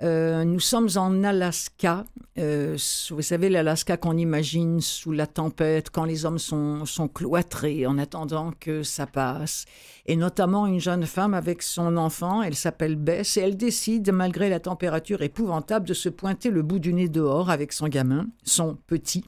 nous 0.00 0.60
sommes 0.60 0.88
en 0.96 1.22
Alaska. 1.24 2.04
vous 2.36 3.22
savez, 3.22 3.50
l'Alaska 3.50 3.96
qu'on 3.96 4.16
imagine 4.16 4.80
sous 4.80 5.12
la 5.12 5.26
tempête, 5.26 5.90
quand 5.90 6.04
les 6.04 6.24
hommes 6.24 6.38
sont, 6.38 6.86
sont 6.86 7.08
cloîtrés 7.08 7.86
en 7.86 7.98
attendant 7.98 8.52
que 8.58 8.82
ça 8.82 9.06
passe. 9.06 9.66
Et 10.06 10.16
notamment 10.16 10.66
une 10.66 10.80
jeune 10.80 11.04
femme 11.04 11.34
avec 11.34 11.62
son 11.62 11.96
enfant, 11.98 12.42
elle 12.42 12.54
s'appelle 12.54 12.96
Bess, 12.96 13.36
et 13.36 13.40
elle 13.40 13.56
décide, 13.56 14.10
malgré 14.10 14.48
la 14.48 14.60
température 14.60 15.22
épouvantable, 15.22 15.86
de 15.86 15.94
se 15.94 16.08
pointer 16.08 16.50
le 16.50 16.62
bout 16.62 16.78
du 16.78 16.94
nez 16.94 17.08
dehors 17.08 17.50
avec 17.50 17.72
son 17.72 17.88
gamin, 17.88 18.26
son 18.42 18.78
petit 18.86 19.24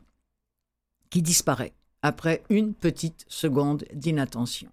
qui 1.10 1.20
disparaît 1.20 1.74
après 2.02 2.42
une 2.50 2.74
petite 2.74 3.24
seconde 3.28 3.84
d'inattention. 3.92 4.68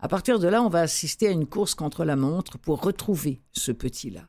À 0.00 0.08
partir 0.08 0.38
de 0.38 0.46
là, 0.46 0.62
on 0.62 0.68
va 0.68 0.80
assister 0.80 1.28
à 1.28 1.32
une 1.32 1.46
course 1.46 1.74
contre 1.74 2.04
la 2.04 2.16
montre 2.16 2.56
pour 2.58 2.82
retrouver 2.82 3.40
ce 3.52 3.72
petit-là. 3.72 4.28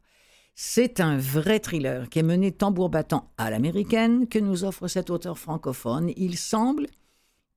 C'est 0.55 0.99
un 0.99 1.17
vrai 1.17 1.59
thriller 1.59 2.09
qui 2.09 2.19
est 2.19 2.23
mené 2.23 2.51
tambour 2.51 2.89
battant 2.89 3.31
à 3.37 3.49
l'américaine 3.49 4.27
que 4.27 4.39
nous 4.39 4.65
offre 4.65 4.87
cet 4.87 5.09
auteur 5.09 5.37
francophone. 5.37 6.11
Il 6.17 6.37
semble 6.37 6.87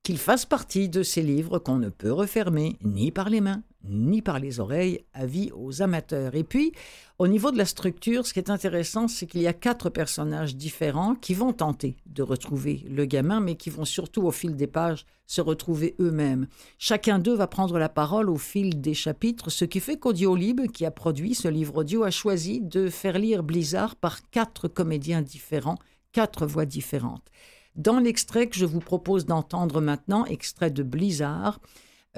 qu'il 0.02 0.18
fasse 0.18 0.44
partie 0.44 0.88
de 0.88 1.02
ces 1.02 1.22
livres 1.22 1.58
qu'on 1.58 1.78
ne 1.78 1.88
peut 1.88 2.12
refermer 2.12 2.76
ni 2.84 3.10
par 3.10 3.28
les 3.30 3.40
mains 3.40 3.62
ni 3.84 4.22
par 4.22 4.38
les 4.38 4.60
oreilles, 4.60 5.04
avis 5.12 5.50
aux 5.54 5.82
amateurs. 5.82 6.34
Et 6.34 6.44
puis, 6.44 6.72
au 7.18 7.28
niveau 7.28 7.50
de 7.50 7.58
la 7.58 7.64
structure, 7.64 8.26
ce 8.26 8.32
qui 8.32 8.38
est 8.38 8.50
intéressant, 8.50 9.08
c'est 9.08 9.26
qu'il 9.26 9.42
y 9.42 9.46
a 9.46 9.52
quatre 9.52 9.90
personnages 9.90 10.56
différents 10.56 11.14
qui 11.14 11.34
vont 11.34 11.52
tenter 11.52 11.96
de 12.06 12.22
retrouver 12.22 12.84
le 12.88 13.04
gamin, 13.04 13.40
mais 13.40 13.56
qui 13.56 13.70
vont 13.70 13.84
surtout, 13.84 14.22
au 14.22 14.30
fil 14.30 14.56
des 14.56 14.66
pages, 14.66 15.06
se 15.26 15.40
retrouver 15.40 15.94
eux-mêmes. 16.00 16.46
Chacun 16.78 17.18
d'eux 17.18 17.34
va 17.34 17.46
prendre 17.46 17.78
la 17.78 17.88
parole 17.88 18.28
au 18.28 18.36
fil 18.36 18.80
des 18.80 18.94
chapitres, 18.94 19.50
ce 19.50 19.64
qui 19.64 19.80
fait 19.80 19.98
qu'Audiolib, 19.98 20.70
qui 20.70 20.84
a 20.84 20.90
produit 20.90 21.34
ce 21.34 21.48
livre 21.48 21.78
audio, 21.78 22.04
a 22.04 22.10
choisi 22.10 22.60
de 22.60 22.88
faire 22.88 23.18
lire 23.18 23.42
Blizzard 23.42 23.96
par 23.96 24.28
quatre 24.30 24.68
comédiens 24.68 25.22
différents, 25.22 25.78
quatre 26.12 26.46
voix 26.46 26.66
différentes. 26.66 27.26
Dans 27.76 27.98
l'extrait 27.98 28.48
que 28.48 28.56
je 28.56 28.66
vous 28.66 28.80
propose 28.80 29.24
d'entendre 29.24 29.80
maintenant, 29.80 30.26
extrait 30.26 30.70
de 30.70 30.82
Blizzard, 30.82 31.58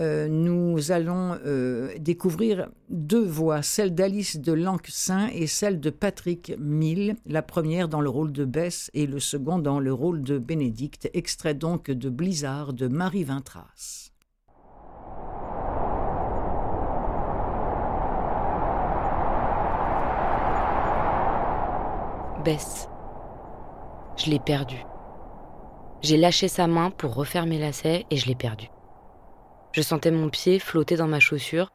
euh, 0.01 0.27
nous 0.29 0.91
allons 0.91 1.39
euh, 1.47 1.95
découvrir 2.01 2.69
deux 2.91 3.25
voix, 3.25 3.63
celle 3.63 3.95
d'Alice 3.95 4.41
de 4.41 4.53
Lancsain 4.53 5.29
et 5.29 5.47
celle 5.47 5.79
de 5.79 5.91
Patrick 5.91 6.53
Mill, 6.59 7.15
la 7.27 7.43
première 7.43 7.89
dans 7.89 8.01
le 8.01 8.09
rôle 8.09 8.33
de 8.33 8.45
Bess 8.45 8.91
et 8.93 9.07
le 9.07 9.21
second 9.21 9.59
dans 9.59 9.79
le 9.79 9.93
rôle 9.93 10.25
de 10.25 10.39
Bénédicte, 10.39 11.09
extrait 11.15 11.55
donc 11.55 11.93
de 11.93 12.11
Blizzard 12.11 12.73
de 12.73 12.89
Marie 12.89 13.23
Vintras. 13.23 14.11
Bess. 22.45 22.89
Je 24.17 24.29
l'ai 24.29 24.41
perdu. 24.41 24.77
J'ai 26.03 26.17
lâché 26.17 26.49
sa 26.49 26.67
main 26.67 26.91
pour 26.91 27.15
refaire 27.15 27.47
mes 27.47 27.59
lacets 27.59 28.05
et 28.11 28.17
je 28.17 28.27
l'ai 28.27 28.35
perdu. 28.35 28.69
Je 29.75 29.83
sentais 29.83 30.13
mon 30.13 30.31
pied 30.31 30.61
flotter 30.61 30.95
dans 30.95 31.09
ma 31.09 31.19
chaussure. 31.19 31.73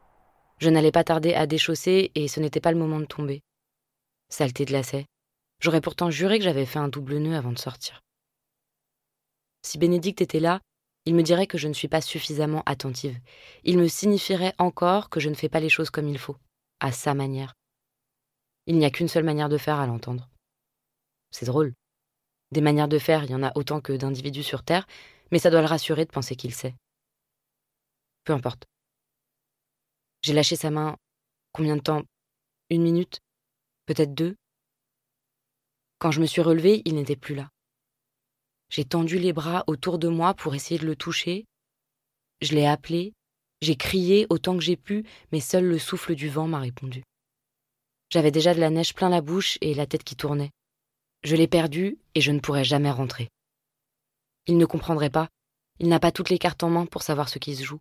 Je 0.56 0.70
n'allais 0.70 0.90
pas 0.90 1.04
tarder 1.04 1.34
à 1.34 1.46
déchausser 1.46 2.10
et 2.14 2.28
ce 2.28 2.40
n'était 2.40 2.58
pas 2.58 2.72
le 2.72 2.78
moment 2.78 2.98
de 2.98 3.04
tomber. 3.04 3.42
Saleté 4.30 4.64
de 4.64 4.72
lacets. 4.72 5.04
J'aurais 5.60 5.82
pourtant 5.82 6.10
juré 6.10 6.38
que 6.38 6.44
j'avais 6.44 6.64
fait 6.64 6.78
un 6.78 6.88
double 6.88 7.18
nœud 7.18 7.36
avant 7.36 7.52
de 7.52 7.58
sortir. 7.58 8.00
Si 9.60 9.76
Bénédicte 9.76 10.22
était 10.22 10.40
là, 10.40 10.62
il 11.04 11.14
me 11.14 11.22
dirait 11.22 11.46
que 11.46 11.58
je 11.58 11.68
ne 11.68 11.74
suis 11.74 11.88
pas 11.88 12.00
suffisamment 12.00 12.62
attentive. 12.64 13.18
Il 13.64 13.76
me 13.76 13.86
signifierait 13.86 14.54
encore 14.56 15.10
que 15.10 15.20
je 15.20 15.28
ne 15.28 15.34
fais 15.34 15.50
pas 15.50 15.60
les 15.60 15.68
choses 15.68 15.90
comme 15.90 16.08
il 16.08 16.18
faut, 16.18 16.38
à 16.80 16.92
sa 16.92 17.12
manière. 17.12 17.52
Il 18.64 18.78
n'y 18.78 18.86
a 18.86 18.90
qu'une 18.90 19.08
seule 19.08 19.24
manière 19.24 19.50
de 19.50 19.58
faire 19.58 19.78
à 19.78 19.86
l'entendre. 19.86 20.30
C'est 21.32 21.44
drôle. 21.44 21.74
Des 22.50 22.62
manières 22.62 22.88
de 22.88 22.98
faire, 22.98 23.24
il 23.24 23.30
y 23.30 23.34
en 23.34 23.42
a 23.42 23.52
autant 23.56 23.82
que 23.82 23.92
d'individus 23.92 24.42
sur 24.42 24.62
Terre, 24.62 24.86
mais 25.32 25.38
ça 25.38 25.50
doit 25.50 25.60
le 25.60 25.66
rassurer 25.66 26.06
de 26.06 26.10
penser 26.10 26.34
qu'il 26.34 26.54
sait. 26.54 26.74
Peu 28.24 28.32
importe. 28.32 28.66
J'ai 30.22 30.32
lâché 30.32 30.56
sa 30.56 30.70
main. 30.70 30.96
Combien 31.52 31.76
de 31.76 31.82
temps? 31.82 32.02
Une 32.68 32.82
minute? 32.82 33.20
Peut-être 33.86 34.14
deux? 34.14 34.36
Quand 35.98 36.10
je 36.10 36.20
me 36.20 36.26
suis 36.26 36.42
relevée, 36.42 36.82
il 36.84 36.94
n'était 36.94 37.16
plus 37.16 37.34
là. 37.34 37.50
J'ai 38.70 38.84
tendu 38.84 39.18
les 39.18 39.32
bras 39.32 39.64
autour 39.66 39.98
de 39.98 40.08
moi 40.08 40.34
pour 40.34 40.54
essayer 40.54 40.78
de 40.78 40.86
le 40.86 40.96
toucher. 40.96 41.46
Je 42.40 42.54
l'ai 42.54 42.66
appelé, 42.66 43.12
j'ai 43.60 43.76
crié 43.76 44.26
autant 44.30 44.56
que 44.56 44.62
j'ai 44.62 44.76
pu, 44.76 45.04
mais 45.32 45.40
seul 45.40 45.64
le 45.64 45.78
souffle 45.78 46.14
du 46.14 46.28
vent 46.28 46.46
m'a 46.46 46.60
répondu. 46.60 47.02
J'avais 48.10 48.30
déjà 48.30 48.54
de 48.54 48.60
la 48.60 48.70
neige 48.70 48.94
plein 48.94 49.08
la 49.08 49.20
bouche 49.20 49.58
et 49.60 49.74
la 49.74 49.86
tête 49.86 50.04
qui 50.04 50.16
tournait. 50.16 50.50
Je 51.22 51.36
l'ai 51.36 51.48
perdu 51.48 51.98
et 52.14 52.20
je 52.20 52.32
ne 52.32 52.40
pourrais 52.40 52.64
jamais 52.64 52.90
rentrer. 52.90 53.28
Il 54.46 54.56
ne 54.56 54.64
comprendrait 54.64 55.10
pas, 55.10 55.28
il 55.78 55.88
n'a 55.88 56.00
pas 56.00 56.12
toutes 56.12 56.30
les 56.30 56.38
cartes 56.38 56.62
en 56.62 56.70
main 56.70 56.86
pour 56.86 57.02
savoir 57.02 57.28
ce 57.28 57.38
qui 57.38 57.54
se 57.54 57.62
joue. 57.62 57.80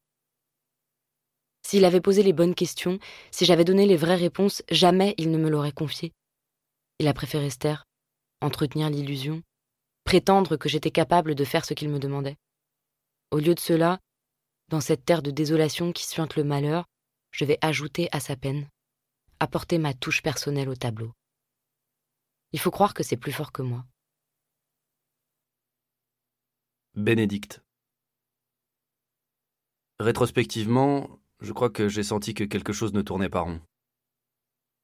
S'il 1.61 1.85
avait 1.85 2.01
posé 2.01 2.23
les 2.23 2.33
bonnes 2.33 2.55
questions, 2.55 2.99
si 3.31 3.45
j'avais 3.45 3.65
donné 3.65 3.85
les 3.85 3.97
vraies 3.97 4.15
réponses, 4.15 4.63
jamais 4.71 5.13
il 5.17 5.31
ne 5.31 5.37
me 5.37 5.49
l'aurait 5.49 5.71
confié. 5.71 6.13
Il 6.99 7.07
a 7.07 7.13
préféré 7.13 7.49
se 7.49 7.57
entretenir 8.41 8.89
l'illusion, 8.89 9.43
prétendre 10.03 10.55
que 10.55 10.69
j'étais 10.69 10.91
capable 10.91 11.35
de 11.35 11.43
faire 11.43 11.65
ce 11.65 11.73
qu'il 11.73 11.89
me 11.89 11.99
demandait. 11.99 12.37
Au 13.31 13.37
lieu 13.37 13.53
de 13.53 13.59
cela, 13.59 13.99
dans 14.69 14.81
cette 14.81 15.05
terre 15.05 15.21
de 15.21 15.31
désolation 15.31 15.91
qui 15.91 16.05
suinte 16.05 16.35
le 16.35 16.43
malheur, 16.43 16.85
je 17.31 17.45
vais 17.45 17.57
ajouter 17.61 18.09
à 18.11 18.19
sa 18.19 18.35
peine, 18.35 18.67
apporter 19.39 19.77
ma 19.77 19.93
touche 19.93 20.21
personnelle 20.21 20.69
au 20.69 20.75
tableau. 20.75 21.13
Il 22.51 22.59
faut 22.59 22.71
croire 22.71 22.93
que 22.93 23.03
c'est 23.03 23.17
plus 23.17 23.31
fort 23.31 23.51
que 23.51 23.61
moi. 23.61 23.85
Bénédicte. 26.95 27.61
Rétrospectivement, 29.99 31.19
je 31.41 31.53
crois 31.53 31.69
que 31.69 31.87
j'ai 31.87 32.03
senti 32.03 32.33
que 32.33 32.43
quelque 32.43 32.73
chose 32.73 32.93
ne 32.93 33.01
tournait 33.01 33.29
pas 33.29 33.41
rond. 33.41 33.61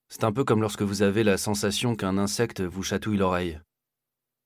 C'est 0.10 0.24
un 0.24 0.32
peu 0.32 0.44
comme 0.44 0.62
lorsque 0.62 0.84
vous 0.84 1.02
avez 1.02 1.24
la 1.24 1.38
sensation 1.38 1.96
qu'un 1.96 2.18
insecte 2.18 2.62
vous 2.62 2.84
chatouille 2.84 3.18
l'oreille. 3.18 3.60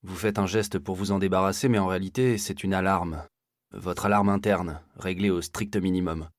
Vous 0.03 0.16
faites 0.16 0.39
un 0.39 0.47
geste 0.47 0.80
pour 0.80 0.95
vous 0.95 1.12
en 1.12 1.20
débarrasser, 1.20 1.68
mais 1.68 1.80
en 1.80 1.88
réalité, 1.88 2.38
c'est 2.38 2.64
une 2.64 2.74
alarme. 2.74 3.26
Votre 3.72 4.05
alarme 4.05 4.30
interne, 4.30 4.82
réglée 4.95 5.30
au 5.30 5.41
strict 5.41 5.76
minimum. 5.76 6.30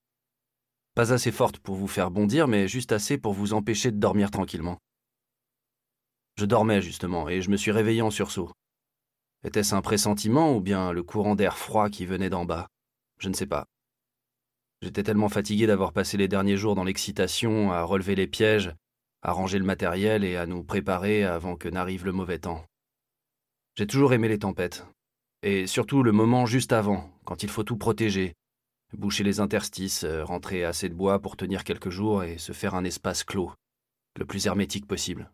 Pas 0.95 1.13
assez 1.13 1.31
forte 1.31 1.59
pour 1.59 1.77
vous 1.77 1.87
faire 1.87 2.11
bondir, 2.11 2.49
mais 2.49 2.67
juste 2.67 2.93
assez 2.93 3.19
pour 3.19 3.35
vous 3.35 3.53
empêcher 3.53 3.93
de 3.93 3.99
dormir 3.99 4.31
tranquillement. 4.31 4.79
Je 6.37 6.47
dormais 6.47 6.81
justement, 6.81 7.29
et 7.29 7.43
je 7.43 7.51
me 7.51 7.57
suis 7.57 7.71
réveillé 7.71 8.03
en 8.03 8.11
sursaut. 8.11 8.51
Était-ce 9.45 9.75
un 9.75 9.83
pressentiment 9.83 10.57
ou 10.57 10.61
bien 10.61 10.93
le 10.93 11.03
courant 11.03 11.35
d'air 11.35 11.57
froid 11.57 11.91
qui 11.91 12.07
venait 12.07 12.31
d'en 12.31 12.45
bas? 12.45 12.67
Je 13.19 13.29
ne 13.29 13.35
sais 13.35 13.47
pas. 13.47 13.67
J'étais 14.83 15.03
tellement 15.03 15.29
fatigué 15.29 15.67
d'avoir 15.67 15.93
passé 15.93 16.17
les 16.17 16.29
derniers 16.29 16.57
jours 16.57 16.75
dans 16.75 16.85
l'excitation, 16.85 17.71
à 17.71 17.83
relever 17.83 18.15
les 18.15 18.27
pièges, 18.27 18.73
à 19.23 19.33
ranger 19.33 19.59
le 19.59 19.65
matériel 19.65 20.25
et 20.25 20.37
à 20.37 20.47
nous 20.47 20.65
préparer 20.65 21.23
avant 21.25 21.55
que 21.57 21.69
n'arrive 21.69 22.07
le 22.07 22.13
mauvais 22.13 22.39
temps. 22.39 22.65
J'ai 23.77 23.87
toujours 23.87 24.15
aimé 24.15 24.29
les 24.29 24.39
tempêtes, 24.39 24.87
et 25.43 25.67
surtout 25.67 26.03
le 26.03 26.13
moment 26.13 26.47
juste 26.47 26.73
avant, 26.73 27.11
quand 27.25 27.43
il 27.43 27.51
faut 27.51 27.63
tout 27.63 27.77
protéger, 27.77 28.33
boucher 28.97 29.23
les 29.23 29.39
interstices, 29.39 30.07
rentrer 30.23 30.65
assez 30.65 30.89
de 30.89 30.95
bois 30.95 31.21
pour 31.21 31.37
tenir 31.37 31.65
quelques 31.65 31.91
jours 31.91 32.25
et 32.25 32.39
se 32.39 32.53
faire 32.53 32.75
un 32.75 32.85
espace 32.85 33.23
clos, 33.23 33.53
le 34.19 34.25
plus 34.25 34.47
hermétique 34.47 34.87
possible. 34.87 35.31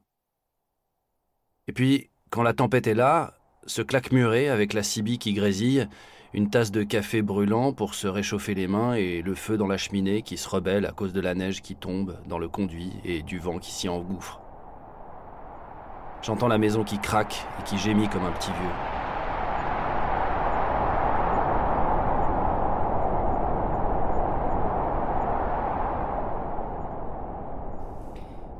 Et 1.68 1.72
puis, 1.72 2.10
quand 2.30 2.42
la 2.42 2.52
tempête 2.52 2.88
est 2.88 2.94
là, 2.94 3.38
ce 3.66 3.82
claque-muret 3.82 4.48
avec 4.48 4.72
la 4.72 4.82
cibie 4.82 5.18
qui 5.18 5.34
grésille, 5.34 5.88
une 6.36 6.50
tasse 6.50 6.70
de 6.70 6.82
café 6.82 7.22
brûlant 7.22 7.72
pour 7.72 7.94
se 7.94 8.06
réchauffer 8.06 8.54
les 8.54 8.66
mains 8.66 8.92
et 8.92 9.22
le 9.22 9.34
feu 9.34 9.56
dans 9.56 9.66
la 9.66 9.78
cheminée 9.78 10.20
qui 10.20 10.36
se 10.36 10.46
rebelle 10.46 10.84
à 10.84 10.92
cause 10.92 11.14
de 11.14 11.20
la 11.22 11.34
neige 11.34 11.62
qui 11.62 11.74
tombe 11.74 12.18
dans 12.28 12.38
le 12.38 12.46
conduit 12.46 12.92
et 13.06 13.22
du 13.22 13.38
vent 13.38 13.58
qui 13.58 13.72
s'y 13.72 13.88
engouffre. 13.88 14.42
J'entends 16.22 16.48
la 16.48 16.58
maison 16.58 16.84
qui 16.84 16.98
craque 16.98 17.46
et 17.58 17.62
qui 17.62 17.78
gémit 17.78 18.08
comme 18.08 18.24
un 18.24 18.32
petit 18.32 18.50
vieux. 18.50 18.56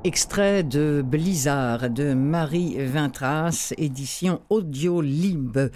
Extrait 0.03 0.63
de 0.63 1.03
Blizzard 1.05 1.91
de 1.91 2.15
Marie 2.15 2.77
Vintras, 2.79 3.75
édition 3.77 4.41
Audio 4.49 5.03
Libre. 5.03 5.69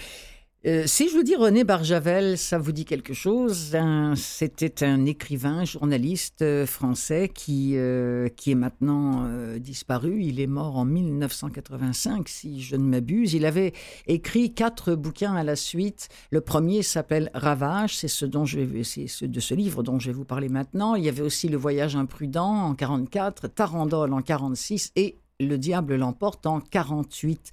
Euh, 0.66 0.82
si 0.86 1.08
je 1.08 1.14
vous 1.14 1.22
dis 1.22 1.36
René 1.36 1.64
Barjavel, 1.64 2.36
ça 2.36 2.58
vous 2.58 2.72
dit 2.72 2.84
quelque 2.84 3.14
chose? 3.14 3.74
C'était 4.14 4.84
un 4.84 5.06
écrivain, 5.06 5.64
journaliste 5.64 6.42
euh, 6.42 6.66
français 6.66 7.30
qui, 7.34 7.72
euh, 7.76 8.28
qui 8.28 8.50
est 8.50 8.54
maintenant 8.54 9.26
disparu. 9.58 10.22
Il 10.22 10.38
est 10.38 10.46
mort 10.46 10.76
en 10.76 10.84
1985, 10.84 12.28
si 12.28 12.60
je 12.60 12.76
ne 12.76 12.84
m'abuse. 12.84 13.32
Il 13.32 13.46
avait 13.46 13.72
écrit 14.06 14.52
quatre 14.52 14.94
bouquins 14.94 15.34
à 15.34 15.44
la 15.44 15.56
suite. 15.56 16.10
Le 16.30 16.42
premier 16.42 16.82
s'appelle 16.82 17.30
Ravage, 17.32 17.96
c'est 17.96 18.08
ce 18.08 18.26
dont 18.26 18.44
je 18.44 18.60
c'est 18.82 19.06
ce, 19.06 19.24
de 19.24 19.40
ce 19.40 19.54
livre 19.54 19.82
dont 19.82 19.98
je 19.98 20.08
vais 20.08 20.12
vous 20.12 20.26
parler 20.26 20.50
maintenant. 20.50 20.94
Il 20.94 21.04
y 21.04 21.08
avait 21.08 21.22
aussi 21.22 21.48
Le 21.48 21.56
Voyage 21.56 21.96
imprudent 21.96 22.66
en 22.66 22.74
44, 22.74 23.48
Tarandole 23.48 24.12
en 24.12 24.20
46 24.20 24.92
et 24.96 25.16
Le 25.40 25.56
Diable 25.56 25.96
l'emporte 25.96 26.44
en 26.44 26.60
48. 26.60 27.50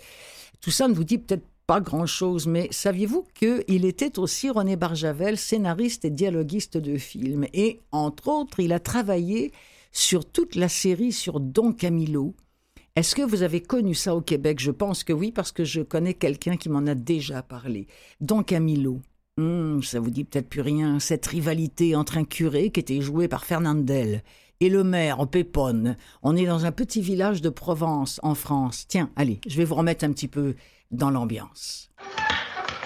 Tout 0.59 0.71
ça 0.71 0.89
ne 0.89 0.93
vous 0.93 1.05
dit 1.05 1.19
peut-être 1.19 1.45
pas 1.67 1.81
grand-chose, 1.81 2.47
mais 2.47 2.69
saviez-vous 2.71 3.25
qu'il 3.33 3.83
était 3.83 4.19
aussi 4.19 4.49
René 4.49 4.77
Barjavel, 4.77 5.37
scénariste 5.37 6.05
et 6.05 6.09
dialoguiste 6.09 6.77
de 6.77 6.97
films? 6.97 7.45
Et 7.53 7.81
entre 7.91 8.29
autres, 8.29 8.61
il 8.61 8.71
a 8.71 8.79
travaillé 8.79 9.51
sur 9.91 10.23
toute 10.23 10.55
la 10.55 10.69
série 10.69 11.11
sur 11.11 11.41
Don 11.41 11.73
Camillo. 11.73 12.33
Est-ce 12.95 13.15
que 13.15 13.21
vous 13.21 13.43
avez 13.43 13.61
connu 13.61 13.95
ça 13.95 14.15
au 14.15 14.21
Québec? 14.21 14.59
Je 14.61 14.71
pense 14.71 15.03
que 15.03 15.11
oui, 15.11 15.33
parce 15.33 15.51
que 15.51 15.65
je 15.65 15.81
connais 15.81 16.13
quelqu'un 16.13 16.55
qui 16.55 16.69
m'en 16.69 16.87
a 16.87 16.95
déjà 16.95 17.43
parlé. 17.43 17.87
Don 18.21 18.43
Camillo. 18.43 19.01
Hmm, 19.37 19.81
ça 19.83 19.99
vous 19.99 20.09
dit 20.09 20.23
peut-être 20.23 20.49
plus 20.49 20.61
rien. 20.61 20.99
Cette 20.99 21.27
rivalité 21.27 21.95
entre 21.95 22.17
un 22.17 22.23
curé 22.23 22.71
qui 22.71 22.79
était 22.79 23.01
joué 23.01 23.27
par 23.27 23.43
Fernandel 23.43 24.23
et 24.61 24.69
le 24.69 24.83
maire 24.83 25.27
Pépone. 25.27 25.97
On 26.23 26.35
est 26.35 26.45
dans 26.45 26.65
un 26.65 26.71
petit 26.71 27.01
village 27.01 27.41
de 27.41 27.49
Provence, 27.49 28.19
en 28.23 28.35
France. 28.35 28.85
Tiens, 28.87 29.11
allez, 29.15 29.41
je 29.45 29.57
vais 29.57 29.65
vous 29.65 29.75
remettre 29.75 30.05
un 30.05 30.11
petit 30.11 30.29
peu 30.29 30.55
dans 30.91 31.09
l'ambiance. 31.09 31.89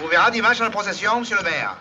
On 0.04 0.08
verra 0.08 0.32
dimanche 0.32 0.60
à 0.62 0.66
la 0.66 0.70
procession, 0.70 1.20
monsieur 1.20 1.38
le 1.38 1.43
maire. 1.43 1.78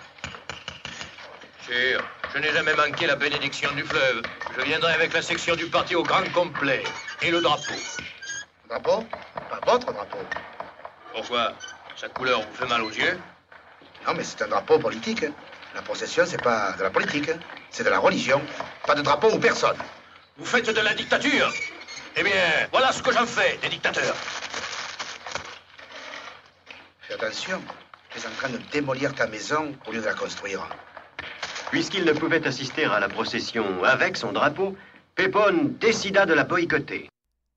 Sûr, 1.67 2.03
je 2.35 2.39
n'ai 2.39 2.53
jamais 2.53 2.75
manqué 2.75 3.07
la 3.07 3.17
bénédiction 3.17 3.71
du 3.73 3.83
fleuve. 3.83 4.23
Je 4.57 4.63
viendrai 4.63 4.93
avec 4.93 5.13
la 5.13 5.23
section 5.23 5.55
du 5.57 5.67
parti 5.67 5.95
au 5.95 6.03
grand 6.03 6.25
complet. 6.33 6.83
Et 7.23 7.31
le 7.31 7.41
drapeau. 7.41 7.75
Drapeau? 8.69 9.05
Pas 9.49 9.61
votre 9.73 9.93
drapeau. 9.93 10.19
Pourquoi? 11.15 11.53
Sa 11.97 12.09
couleur 12.09 12.41
vous 12.41 12.55
fait 12.55 12.67
mal 12.67 12.83
aux 12.83 12.91
yeux? 12.91 13.19
Non, 14.07 14.15
mais 14.15 14.25
c'est 14.25 14.43
un 14.43 14.49
drapeau 14.49 14.79
politique. 14.79 15.25
La 15.75 15.83
procession, 15.83 16.25
c'est 16.27 16.43
pas 16.43 16.73
de 16.73 16.83
la 16.83 16.91
politique. 16.91 17.31
C'est 17.71 17.85
de 17.85 17.91
la 17.91 17.99
religion. 17.99 18.41
Pas 18.87 18.95
de 18.95 19.03
drapeau 19.03 19.31
ou 19.33 19.39
personne. 19.39 19.77
Vous 20.37 20.47
faites 20.47 20.69
de 20.69 20.81
la 20.81 20.95
dictature 20.95 21.53
Eh 22.17 22.23
bien, 22.23 22.69
voilà 22.73 22.93
ce 22.93 23.03
que 23.03 23.13
j'en 23.13 23.27
fais, 23.27 23.59
des 23.63 23.69
dictateurs. 23.69 24.17
Attention, 27.23 27.61
tu 28.09 28.19
es 28.19 28.27
en 28.27 28.31
train 28.31 28.49
de 28.49 28.57
démolir 28.73 29.15
ta 29.15 29.27
maison 29.27 29.75
au 29.87 29.93
lieu 29.93 30.01
de 30.01 30.07
la 30.07 30.15
construire. 30.15 30.67
Puisqu'il 31.71 32.07
ne 32.07 32.15
pouvait 32.15 32.47
assister 32.47 32.87
à 32.87 32.99
la 32.99 33.11
procession 33.11 33.85
avec 33.85 34.17
son 34.17 34.33
drapeau, 34.33 34.75
Pépone 35.17 35.75
décida 35.79 36.25
de 36.25 36.33
la 36.33 36.45
boycotter. 36.45 37.11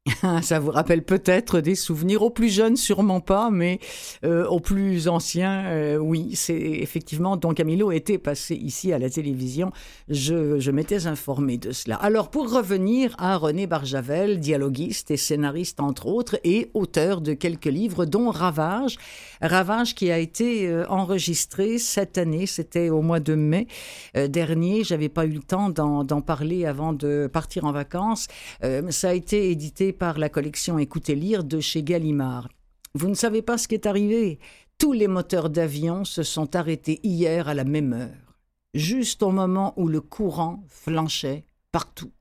Ça 0.42 0.60
vous 0.60 0.72
rappelle 0.72 1.04
peut-être 1.04 1.62
des 1.62 1.76
souvenirs 1.76 2.24
aux 2.24 2.30
plus 2.30 2.50
jeunes, 2.50 2.76
sûrement 2.76 3.22
pas, 3.22 3.50
mais 3.50 3.80
euh, 4.26 4.46
aux 4.48 4.60
plus 4.60 5.08
anciens, 5.08 5.66
euh, 5.68 5.98
oui, 5.98 6.32
c'est 6.36 6.60
effectivement. 6.60 7.38
Don 7.38 7.54
Camilo 7.54 7.90
était 7.90 8.18
passé 8.18 8.56
ici 8.56 8.92
à 8.92 9.00
la 9.00 9.10
télévision. 9.10 9.72
Je, 10.10 10.60
je 10.60 10.72
m'étais 10.72 11.08
informé 11.08 11.58
de 11.58 11.72
cela. 11.72 11.96
Alors, 11.96 12.30
pour 12.32 12.52
revenir 12.52 13.16
à 13.18 13.38
René 13.38 13.66
Barjavel, 13.66 14.42
dialoguiste 14.42 15.10
et 15.10 15.16
scénariste 15.16 15.80
entre 15.80 16.08
autres, 16.08 16.38
et 16.44 16.70
auteur 16.74 17.22
de 17.22 17.32
quelques 17.34 17.66
livres, 17.66 18.06
dont 18.06 18.30
Ravage. 18.30 18.98
Ravage 19.42 19.96
qui 19.96 20.12
a 20.12 20.18
été 20.18 20.68
euh, 20.68 20.86
enregistré 20.90 21.78
cette 21.78 22.18
année, 22.18 22.46
c'était 22.46 22.90
au 22.90 23.02
mois 23.02 23.22
de 23.22 23.36
mai 23.36 23.68
dernier. 24.14 24.84
J'avais 24.84 25.10
pas 25.10 25.26
eu 25.26 25.32
le 25.32 25.40
temps 25.40 25.70
d'en 25.70 26.22
parler 26.22 26.66
avant 26.66 26.92
de 26.92 27.30
partir 27.32 27.64
en 27.64 27.72
vacances. 27.72 28.28
ça 28.90 29.10
a 29.10 29.14
été 29.14 29.50
édité 29.50 29.93
par 29.94 30.20
la 30.20 30.28
collection 30.28 30.78
Écoutez 30.78 31.16
lire 31.16 31.46
de 31.46 31.62
chez 31.62 31.84
Gallimard. 31.84 32.50
Vous 32.94 33.08
ne 33.08 33.14
savez 33.14 33.42
pas 33.42 33.58
ce 33.58 33.68
qui 33.68 33.76
est 33.76 33.86
arrivé 33.86 34.40
Tous 34.78 34.92
les 34.92 35.08
moteurs 35.08 35.50
d'avion 35.50 36.04
se 36.04 36.24
sont 36.24 36.56
arrêtés 36.56 37.00
hier 37.04 37.48
à 37.48 37.54
la 37.54 37.64
même 37.64 37.94
heure, 37.94 38.36
juste 38.74 39.24
au 39.24 39.32
moment 39.32 39.74
où 39.78 39.88
le 39.88 40.02
courant 40.02 40.64
flanchait 40.68 41.46
partout. 41.72 42.12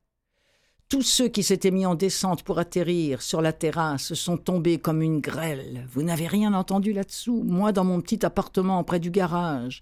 Tous 0.88 1.02
ceux 1.02 1.28
qui 1.28 1.42
s'étaient 1.42 1.70
mis 1.70 1.86
en 1.86 1.94
descente 1.94 2.42
pour 2.42 2.58
atterrir 2.58 3.22
sur 3.22 3.40
la 3.40 3.54
terrasse 3.54 4.12
sont 4.12 4.36
tombés 4.36 4.78
comme 4.78 5.00
une 5.00 5.20
grêle. 5.20 5.86
Vous 5.90 6.02
n'avez 6.02 6.26
rien 6.26 6.52
entendu 6.52 6.92
là-dessous, 6.92 7.42
moi 7.42 7.72
dans 7.72 7.84
mon 7.84 8.02
petit 8.02 8.26
appartement 8.26 8.84
près 8.84 9.00
du 9.00 9.10
garage. 9.10 9.80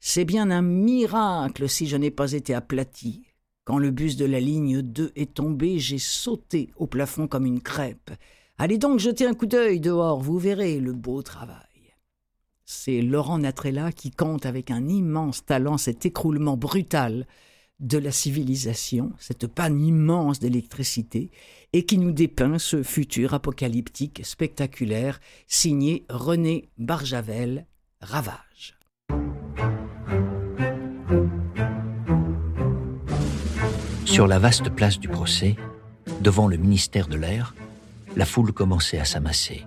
C'est 0.00 0.24
bien 0.24 0.50
un 0.50 0.62
miracle 0.62 1.68
si 1.68 1.86
je 1.86 1.98
n'ai 1.98 2.10
pas 2.10 2.32
été 2.32 2.54
aplati. 2.54 3.25
Quand 3.66 3.78
le 3.78 3.90
bus 3.90 4.16
de 4.16 4.24
la 4.24 4.38
ligne 4.38 4.80
2 4.80 5.10
est 5.16 5.34
tombé, 5.34 5.80
j'ai 5.80 5.98
sauté 5.98 6.70
au 6.76 6.86
plafond 6.86 7.26
comme 7.26 7.46
une 7.46 7.60
crêpe. 7.60 8.12
Allez 8.58 8.78
donc 8.78 9.00
jeter 9.00 9.26
un 9.26 9.34
coup 9.34 9.46
d'œil 9.46 9.80
dehors, 9.80 10.20
vous 10.20 10.38
verrez 10.38 10.78
le 10.78 10.92
beau 10.92 11.20
travail. 11.20 11.58
C'est 12.64 13.02
Laurent 13.02 13.38
Natrella 13.38 13.90
qui 13.90 14.12
compte 14.12 14.46
avec 14.46 14.70
un 14.70 14.86
immense 14.86 15.44
talent 15.44 15.78
cet 15.78 16.06
écroulement 16.06 16.56
brutal 16.56 17.26
de 17.80 17.98
la 17.98 18.12
civilisation, 18.12 19.12
cette 19.18 19.48
panne 19.48 19.84
immense 19.84 20.38
d'électricité, 20.38 21.32
et 21.72 21.84
qui 21.84 21.98
nous 21.98 22.12
dépeint 22.12 22.60
ce 22.60 22.84
futur 22.84 23.34
apocalyptique 23.34 24.24
spectaculaire 24.24 25.20
signé 25.48 26.06
René 26.08 26.68
Barjavel, 26.78 27.66
Ravage. 28.00 28.75
Sur 34.16 34.26
la 34.26 34.38
vaste 34.38 34.70
place 34.70 34.98
du 34.98 35.08
procès, 35.08 35.56
devant 36.22 36.48
le 36.48 36.56
ministère 36.56 37.06
de 37.06 37.16
l'Air, 37.16 37.54
la 38.16 38.24
foule 38.24 38.50
commençait 38.50 38.98
à 38.98 39.04
s'amasser. 39.04 39.66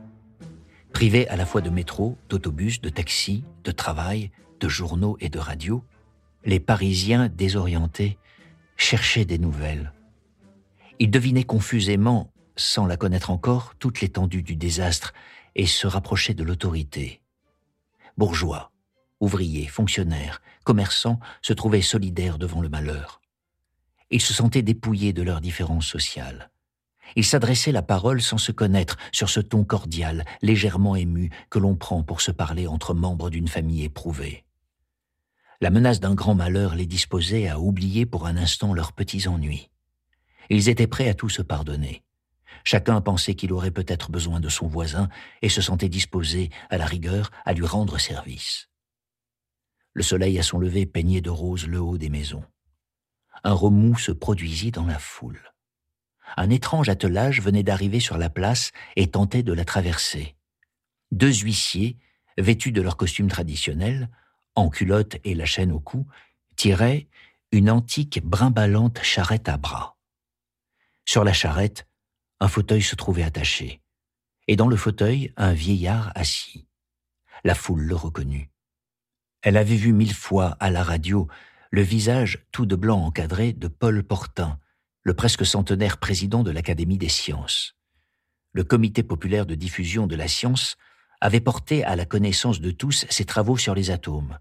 Privés 0.92 1.28
à 1.28 1.36
la 1.36 1.46
fois 1.46 1.62
de 1.62 1.70
métro, 1.70 2.18
d'autobus, 2.30 2.82
de 2.82 2.90
taxis, 2.90 3.44
de 3.64 3.70
travail, 3.70 4.32
de 4.60 4.68
journaux 4.68 5.18
et 5.20 5.30
de 5.30 5.38
radios, 5.38 5.84
les 6.46 6.60
Parisiens 6.60 7.30
désorientés 7.30 8.18
cherchaient 8.76 9.24
des 9.24 9.38
nouvelles. 9.38 9.94
Ils 10.98 11.12
devinaient 11.12 11.44
confusément, 11.44 12.34
sans 12.56 12.88
la 12.88 12.98
connaître 12.98 13.30
encore, 13.30 13.76
toute 13.78 14.02
l'étendue 14.02 14.42
du 14.42 14.56
désastre 14.56 15.14
et 15.54 15.68
se 15.68 15.86
rapprochaient 15.86 16.34
de 16.34 16.44
l'autorité. 16.44 17.22
Bourgeois, 18.18 18.72
ouvriers, 19.20 19.68
fonctionnaires, 19.68 20.42
commerçants 20.64 21.20
se 21.44 21.54
trouvaient 21.54 21.84
solidaires 21.84 22.40
devant 22.40 22.62
le 22.62 22.70
malheur. 22.70 23.22
Ils 24.12 24.22
se 24.22 24.34
sentaient 24.34 24.64
dépouillés 24.64 25.14
de 25.14 25.22
leurs 25.22 25.42
différences 25.42 25.86
sociales. 25.86 26.50
Ils 27.16 27.26
s'adressaient 27.26 27.72
la 27.72 27.82
parole 27.82 28.22
sans 28.22 28.38
se 28.38 28.52
connaître, 28.52 28.98
sur 29.12 29.30
ce 29.30 29.40
ton 29.40 29.64
cordial, 29.64 30.26
légèrement 30.42 30.96
ému, 30.96 31.30
que 31.50 31.60
l'on 31.60 31.76
prend 31.76 32.04
pour 32.04 32.22
se 32.22 32.32
parler 32.32 32.68
entre 32.68 32.94
membres 32.94 33.30
d'une 33.30 33.48
famille 33.48 33.84
éprouvée. 33.84 34.46
La 35.62 35.70
menace 35.70 36.00
d'un 36.00 36.16
grand 36.16 36.36
malheur 36.36 36.76
les 36.76 36.86
disposait 36.86 37.48
à 37.48 37.60
oublier 37.60 38.06
pour 38.06 38.26
un 38.26 38.38
instant 38.38 38.74
leurs 38.74 38.94
petits 38.94 39.28
ennuis. 39.28 39.70
Ils 40.50 40.70
étaient 40.70 40.88
prêts 40.88 41.10
à 41.10 41.14
tout 41.14 41.30
se 41.30 41.42
pardonner. 41.42 42.04
Chacun 42.64 43.02
pensait 43.02 43.36
qu'il 43.36 43.54
aurait 43.54 43.72
peut-être 43.72 44.12
besoin 44.12 44.40
de 44.40 44.50
son 44.50 44.68
voisin 44.68 45.10
et 45.42 45.50
se 45.50 45.62
sentait 45.62 45.90
disposé, 45.90 46.50
à 46.70 46.78
la 46.78 46.86
rigueur, 46.86 47.32
à 47.46 47.54
lui 47.54 47.66
rendre 47.66 48.00
service. 48.00 48.70
Le 49.94 50.04
soleil 50.04 50.40
à 50.40 50.44
son 50.44 50.60
lever 50.60 50.86
peignait 50.86 51.22
de 51.22 51.30
rose 51.30 51.68
le 51.68 51.80
haut 51.80 51.98
des 51.98 52.10
maisons 52.10 52.44
un 53.44 53.54
remous 53.54 53.98
se 53.98 54.12
produisit 54.12 54.72
dans 54.72 54.86
la 54.86 55.00
foule. 55.00 55.54
Un 56.38 56.50
étrange 56.50 56.90
attelage 56.90 57.42
venait 57.42 57.64
d'arriver 57.64 58.00
sur 58.00 58.18
la 58.18 58.30
place 58.30 58.72
et 58.96 59.08
tentait 59.08 59.44
de 59.44 59.54
la 59.54 59.66
traverser. 59.66 60.36
Deux 61.12 61.34
huissiers, 61.34 61.98
vêtus 62.38 62.72
de 62.72 62.82
leur 62.82 62.98
costume 62.98 63.30
traditionnel, 63.30 64.10
en 64.56 64.70
culotte 64.70 65.18
et 65.24 65.34
la 65.34 65.46
chaîne 65.46 65.72
au 65.72 65.80
cou, 65.80 66.08
tiraient 66.56 67.08
une 67.52 67.70
antique 67.70 68.22
brimballante 68.24 69.00
charrette 69.02 69.50
à 69.50 69.58
bras. 69.58 69.98
Sur 71.06 71.24
la 71.24 71.34
charrette, 71.34 71.88
un 72.40 72.48
fauteuil 72.48 72.84
se 72.84 72.96
trouvait 72.96 73.24
attaché, 73.24 73.82
et 74.48 74.56
dans 74.56 74.68
le 74.68 74.78
fauteuil, 74.78 75.34
un 75.36 75.54
vieillard 75.54 76.12
assis. 76.16 76.68
La 77.44 77.56
foule 77.56 77.82
le 77.82 77.96
reconnut. 77.96 78.52
Elle 79.42 79.58
avait 79.58 79.76
vu 79.76 79.94
mille 79.94 80.14
fois 80.14 80.58
à 80.60 80.70
la 80.70 80.84
radio 80.84 81.28
le 81.72 81.82
visage 81.82 82.46
tout 82.52 82.66
de 82.66 82.76
blanc 82.76 83.00
encadré 83.06 83.54
de 83.54 83.68
Paul 83.68 84.04
Portin, 84.04 84.60
le 85.04 85.14
presque 85.14 85.46
centenaire 85.46 85.98
président 85.98 86.44
de 86.44 86.52
l'Académie 86.52 86.98
des 86.98 87.10
sciences. 87.10 87.76
Le 88.54 88.64
Comité 88.64 89.04
populaire 89.04 89.46
de 89.46 89.56
diffusion 89.56 90.08
de 90.08 90.16
la 90.16 90.28
science 90.28 90.78
avait 91.22 91.40
porté 91.40 91.84
à 91.84 91.96
la 91.96 92.06
connaissance 92.06 92.60
de 92.60 92.72
tous 92.72 93.06
ses 93.10 93.26
travaux 93.26 93.58
sur 93.58 93.76
les 93.76 93.92
atomes. 93.92 94.40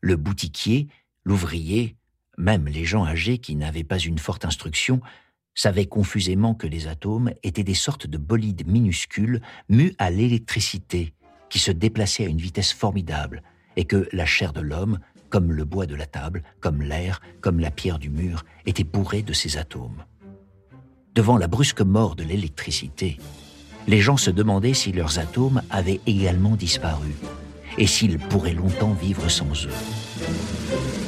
Le 0.00 0.16
boutiquier, 0.16 0.88
l'ouvrier, 1.24 1.96
même 2.36 2.66
les 2.66 2.84
gens 2.84 3.04
âgés 3.04 3.38
qui 3.38 3.54
n'avaient 3.54 3.84
pas 3.84 3.98
une 3.98 4.18
forte 4.18 4.44
instruction, 4.44 5.00
savaient 5.54 5.86
confusément 5.86 6.54
que 6.54 6.66
les 6.66 6.88
atomes 6.88 7.32
étaient 7.42 7.64
des 7.64 7.74
sortes 7.74 8.06
de 8.06 8.18
bolides 8.18 8.66
minuscules 8.66 9.42
mus 9.68 9.94
à 9.98 10.10
l'électricité 10.10 11.14
qui 11.50 11.58
se 11.58 11.70
déplaçait 11.70 12.24
à 12.24 12.28
une 12.28 12.38
vitesse 12.38 12.72
formidable 12.72 13.42
et 13.76 13.84
que 13.84 14.08
la 14.12 14.26
chair 14.26 14.52
de 14.52 14.60
l'homme, 14.60 14.98
comme 15.30 15.52
le 15.52 15.64
bois 15.64 15.86
de 15.86 15.94
la 15.94 16.06
table, 16.06 16.42
comme 16.60 16.82
l'air, 16.82 17.20
comme 17.40 17.60
la 17.60 17.70
pierre 17.70 17.98
du 17.98 18.10
mur, 18.10 18.44
était 18.66 18.84
bourrée 18.84 19.22
de 19.22 19.32
ces 19.32 19.56
atomes. 19.56 20.04
Devant 21.14 21.36
la 21.36 21.48
brusque 21.48 21.80
mort 21.80 22.14
de 22.16 22.24
l'électricité, 22.24 23.18
les 23.86 24.00
gens 24.00 24.16
se 24.16 24.30
demandaient 24.30 24.74
si 24.74 24.92
leurs 24.92 25.18
atomes 25.18 25.62
avaient 25.70 26.00
également 26.06 26.56
disparu 26.56 27.14
et 27.78 27.86
s'ils 27.86 28.18
pourraient 28.18 28.54
longtemps 28.54 28.92
vivre 28.92 29.28
sans 29.28 29.52
eux. 29.66 31.07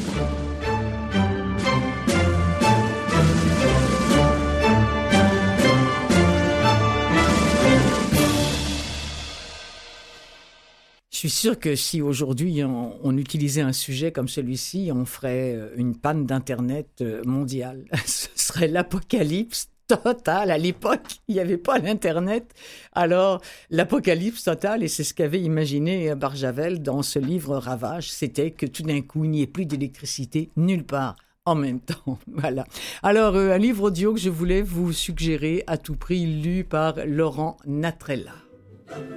Suis 11.20 11.30
sûr 11.30 11.58
que 11.58 11.76
si 11.76 12.00
aujourd'hui 12.00 12.64
on, 12.64 13.16
utilisait 13.18 13.60
un 13.60 13.74
sujet 13.74 14.10
comme 14.10 14.28
celui-ci, 14.28 14.90
on 14.94 15.04
ferait 15.04 15.54
euh, 15.54 15.68
une 15.76 15.94
panne 15.94 16.24
d'Internet 16.24 16.88
euh, 17.02 17.22
mondiale. 17.24 17.84
Ce 18.06 18.28
serait 18.34 18.68
l'apocalypse 18.68 19.68
total. 19.86 20.50
À 20.50 20.56
l'époque, 20.56 21.20
il 21.28 21.34
n'y 21.34 21.40
avait 21.40 21.58
pas 21.58 21.78
l'Internet. 21.78 22.54
Alors, 22.92 23.42
l'apocalypse 23.68 24.44
total, 24.44 24.82
et 24.82 24.88
c'est 24.88 25.04
ce 25.04 25.12
qu'avait 25.12 25.42
imaginé 25.42 26.14
Barjavel 26.14 26.80
dans 26.80 27.02
ce 27.02 27.18
livre 27.18 27.56
Ravage, 27.56 28.10
c'était 28.10 28.50
que 28.50 28.66
tout 28.66 28.84
d'un 28.84 29.02
coup, 29.02 29.24
il 29.24 29.30
n'y 29.30 29.42
ait 29.42 29.46
plus 29.46 29.66
d'électricité 29.66 30.48
nulle 30.56 30.84
part 30.84 31.16
en 31.44 31.54
même 31.54 31.80
temps. 31.80 32.18
Voilà. 32.28 32.64
Alors, 33.02 33.36
euh, 33.36 33.52
un 33.52 33.58
livre 33.58 33.84
audio 33.84 34.14
que 34.14 34.20
je 34.20 34.30
voulais 34.30 34.62
vous 34.62 34.92
suggérer 34.92 35.64
à 35.66 35.76
tout 35.76 35.96
prix, 35.96 36.24
lu 36.24 36.64
par 36.64 36.94
Laurent 37.04 37.56
Natrella. 37.66 38.49
Thank 38.90 39.10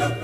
you. 0.00 0.17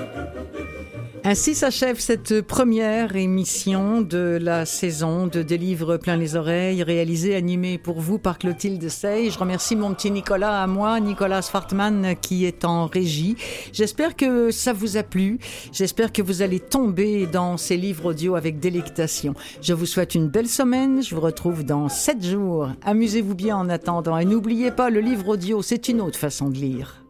Ainsi 1.26 1.54
s'achève 1.54 1.98
cette 2.00 2.42
première 2.42 3.16
émission 3.16 4.02
de 4.02 4.38
la 4.38 4.66
saison 4.66 5.26
de 5.26 5.40
Des 5.40 5.56
livres 5.56 5.96
plein 5.96 6.18
les 6.18 6.36
oreilles, 6.36 6.82
réalisée, 6.82 7.34
animée 7.34 7.78
pour 7.78 7.98
vous 7.98 8.18
par 8.18 8.36
Clotilde 8.36 8.86
Sey. 8.90 9.30
Je 9.30 9.38
remercie 9.38 9.74
mon 9.74 9.94
petit 9.94 10.10
Nicolas 10.10 10.62
à 10.62 10.66
moi, 10.66 11.00
Nicolas 11.00 11.40
Swartman, 11.40 12.14
qui 12.20 12.44
est 12.44 12.66
en 12.66 12.88
régie. 12.88 13.36
J'espère 13.72 14.16
que 14.16 14.50
ça 14.50 14.74
vous 14.74 14.98
a 14.98 15.02
plu. 15.02 15.38
J'espère 15.72 16.12
que 16.12 16.20
vous 16.20 16.42
allez 16.42 16.60
tomber 16.60 17.26
dans 17.26 17.56
ces 17.56 17.78
livres 17.78 18.10
audio 18.10 18.34
avec 18.34 18.60
délectation. 18.60 19.32
Je 19.62 19.72
vous 19.72 19.86
souhaite 19.86 20.14
une 20.14 20.28
belle 20.28 20.48
semaine. 20.48 21.02
Je 21.02 21.14
vous 21.14 21.22
retrouve 21.22 21.64
dans 21.64 21.88
sept 21.88 22.22
jours. 22.22 22.68
Amusez-vous 22.84 23.34
bien 23.34 23.56
en 23.56 23.70
attendant. 23.70 24.18
Et 24.18 24.26
n'oubliez 24.26 24.72
pas, 24.72 24.90
le 24.90 25.00
livre 25.00 25.28
audio, 25.28 25.62
c'est 25.62 25.88
une 25.88 26.02
autre 26.02 26.18
façon 26.18 26.50
de 26.50 26.58
lire. 26.58 27.03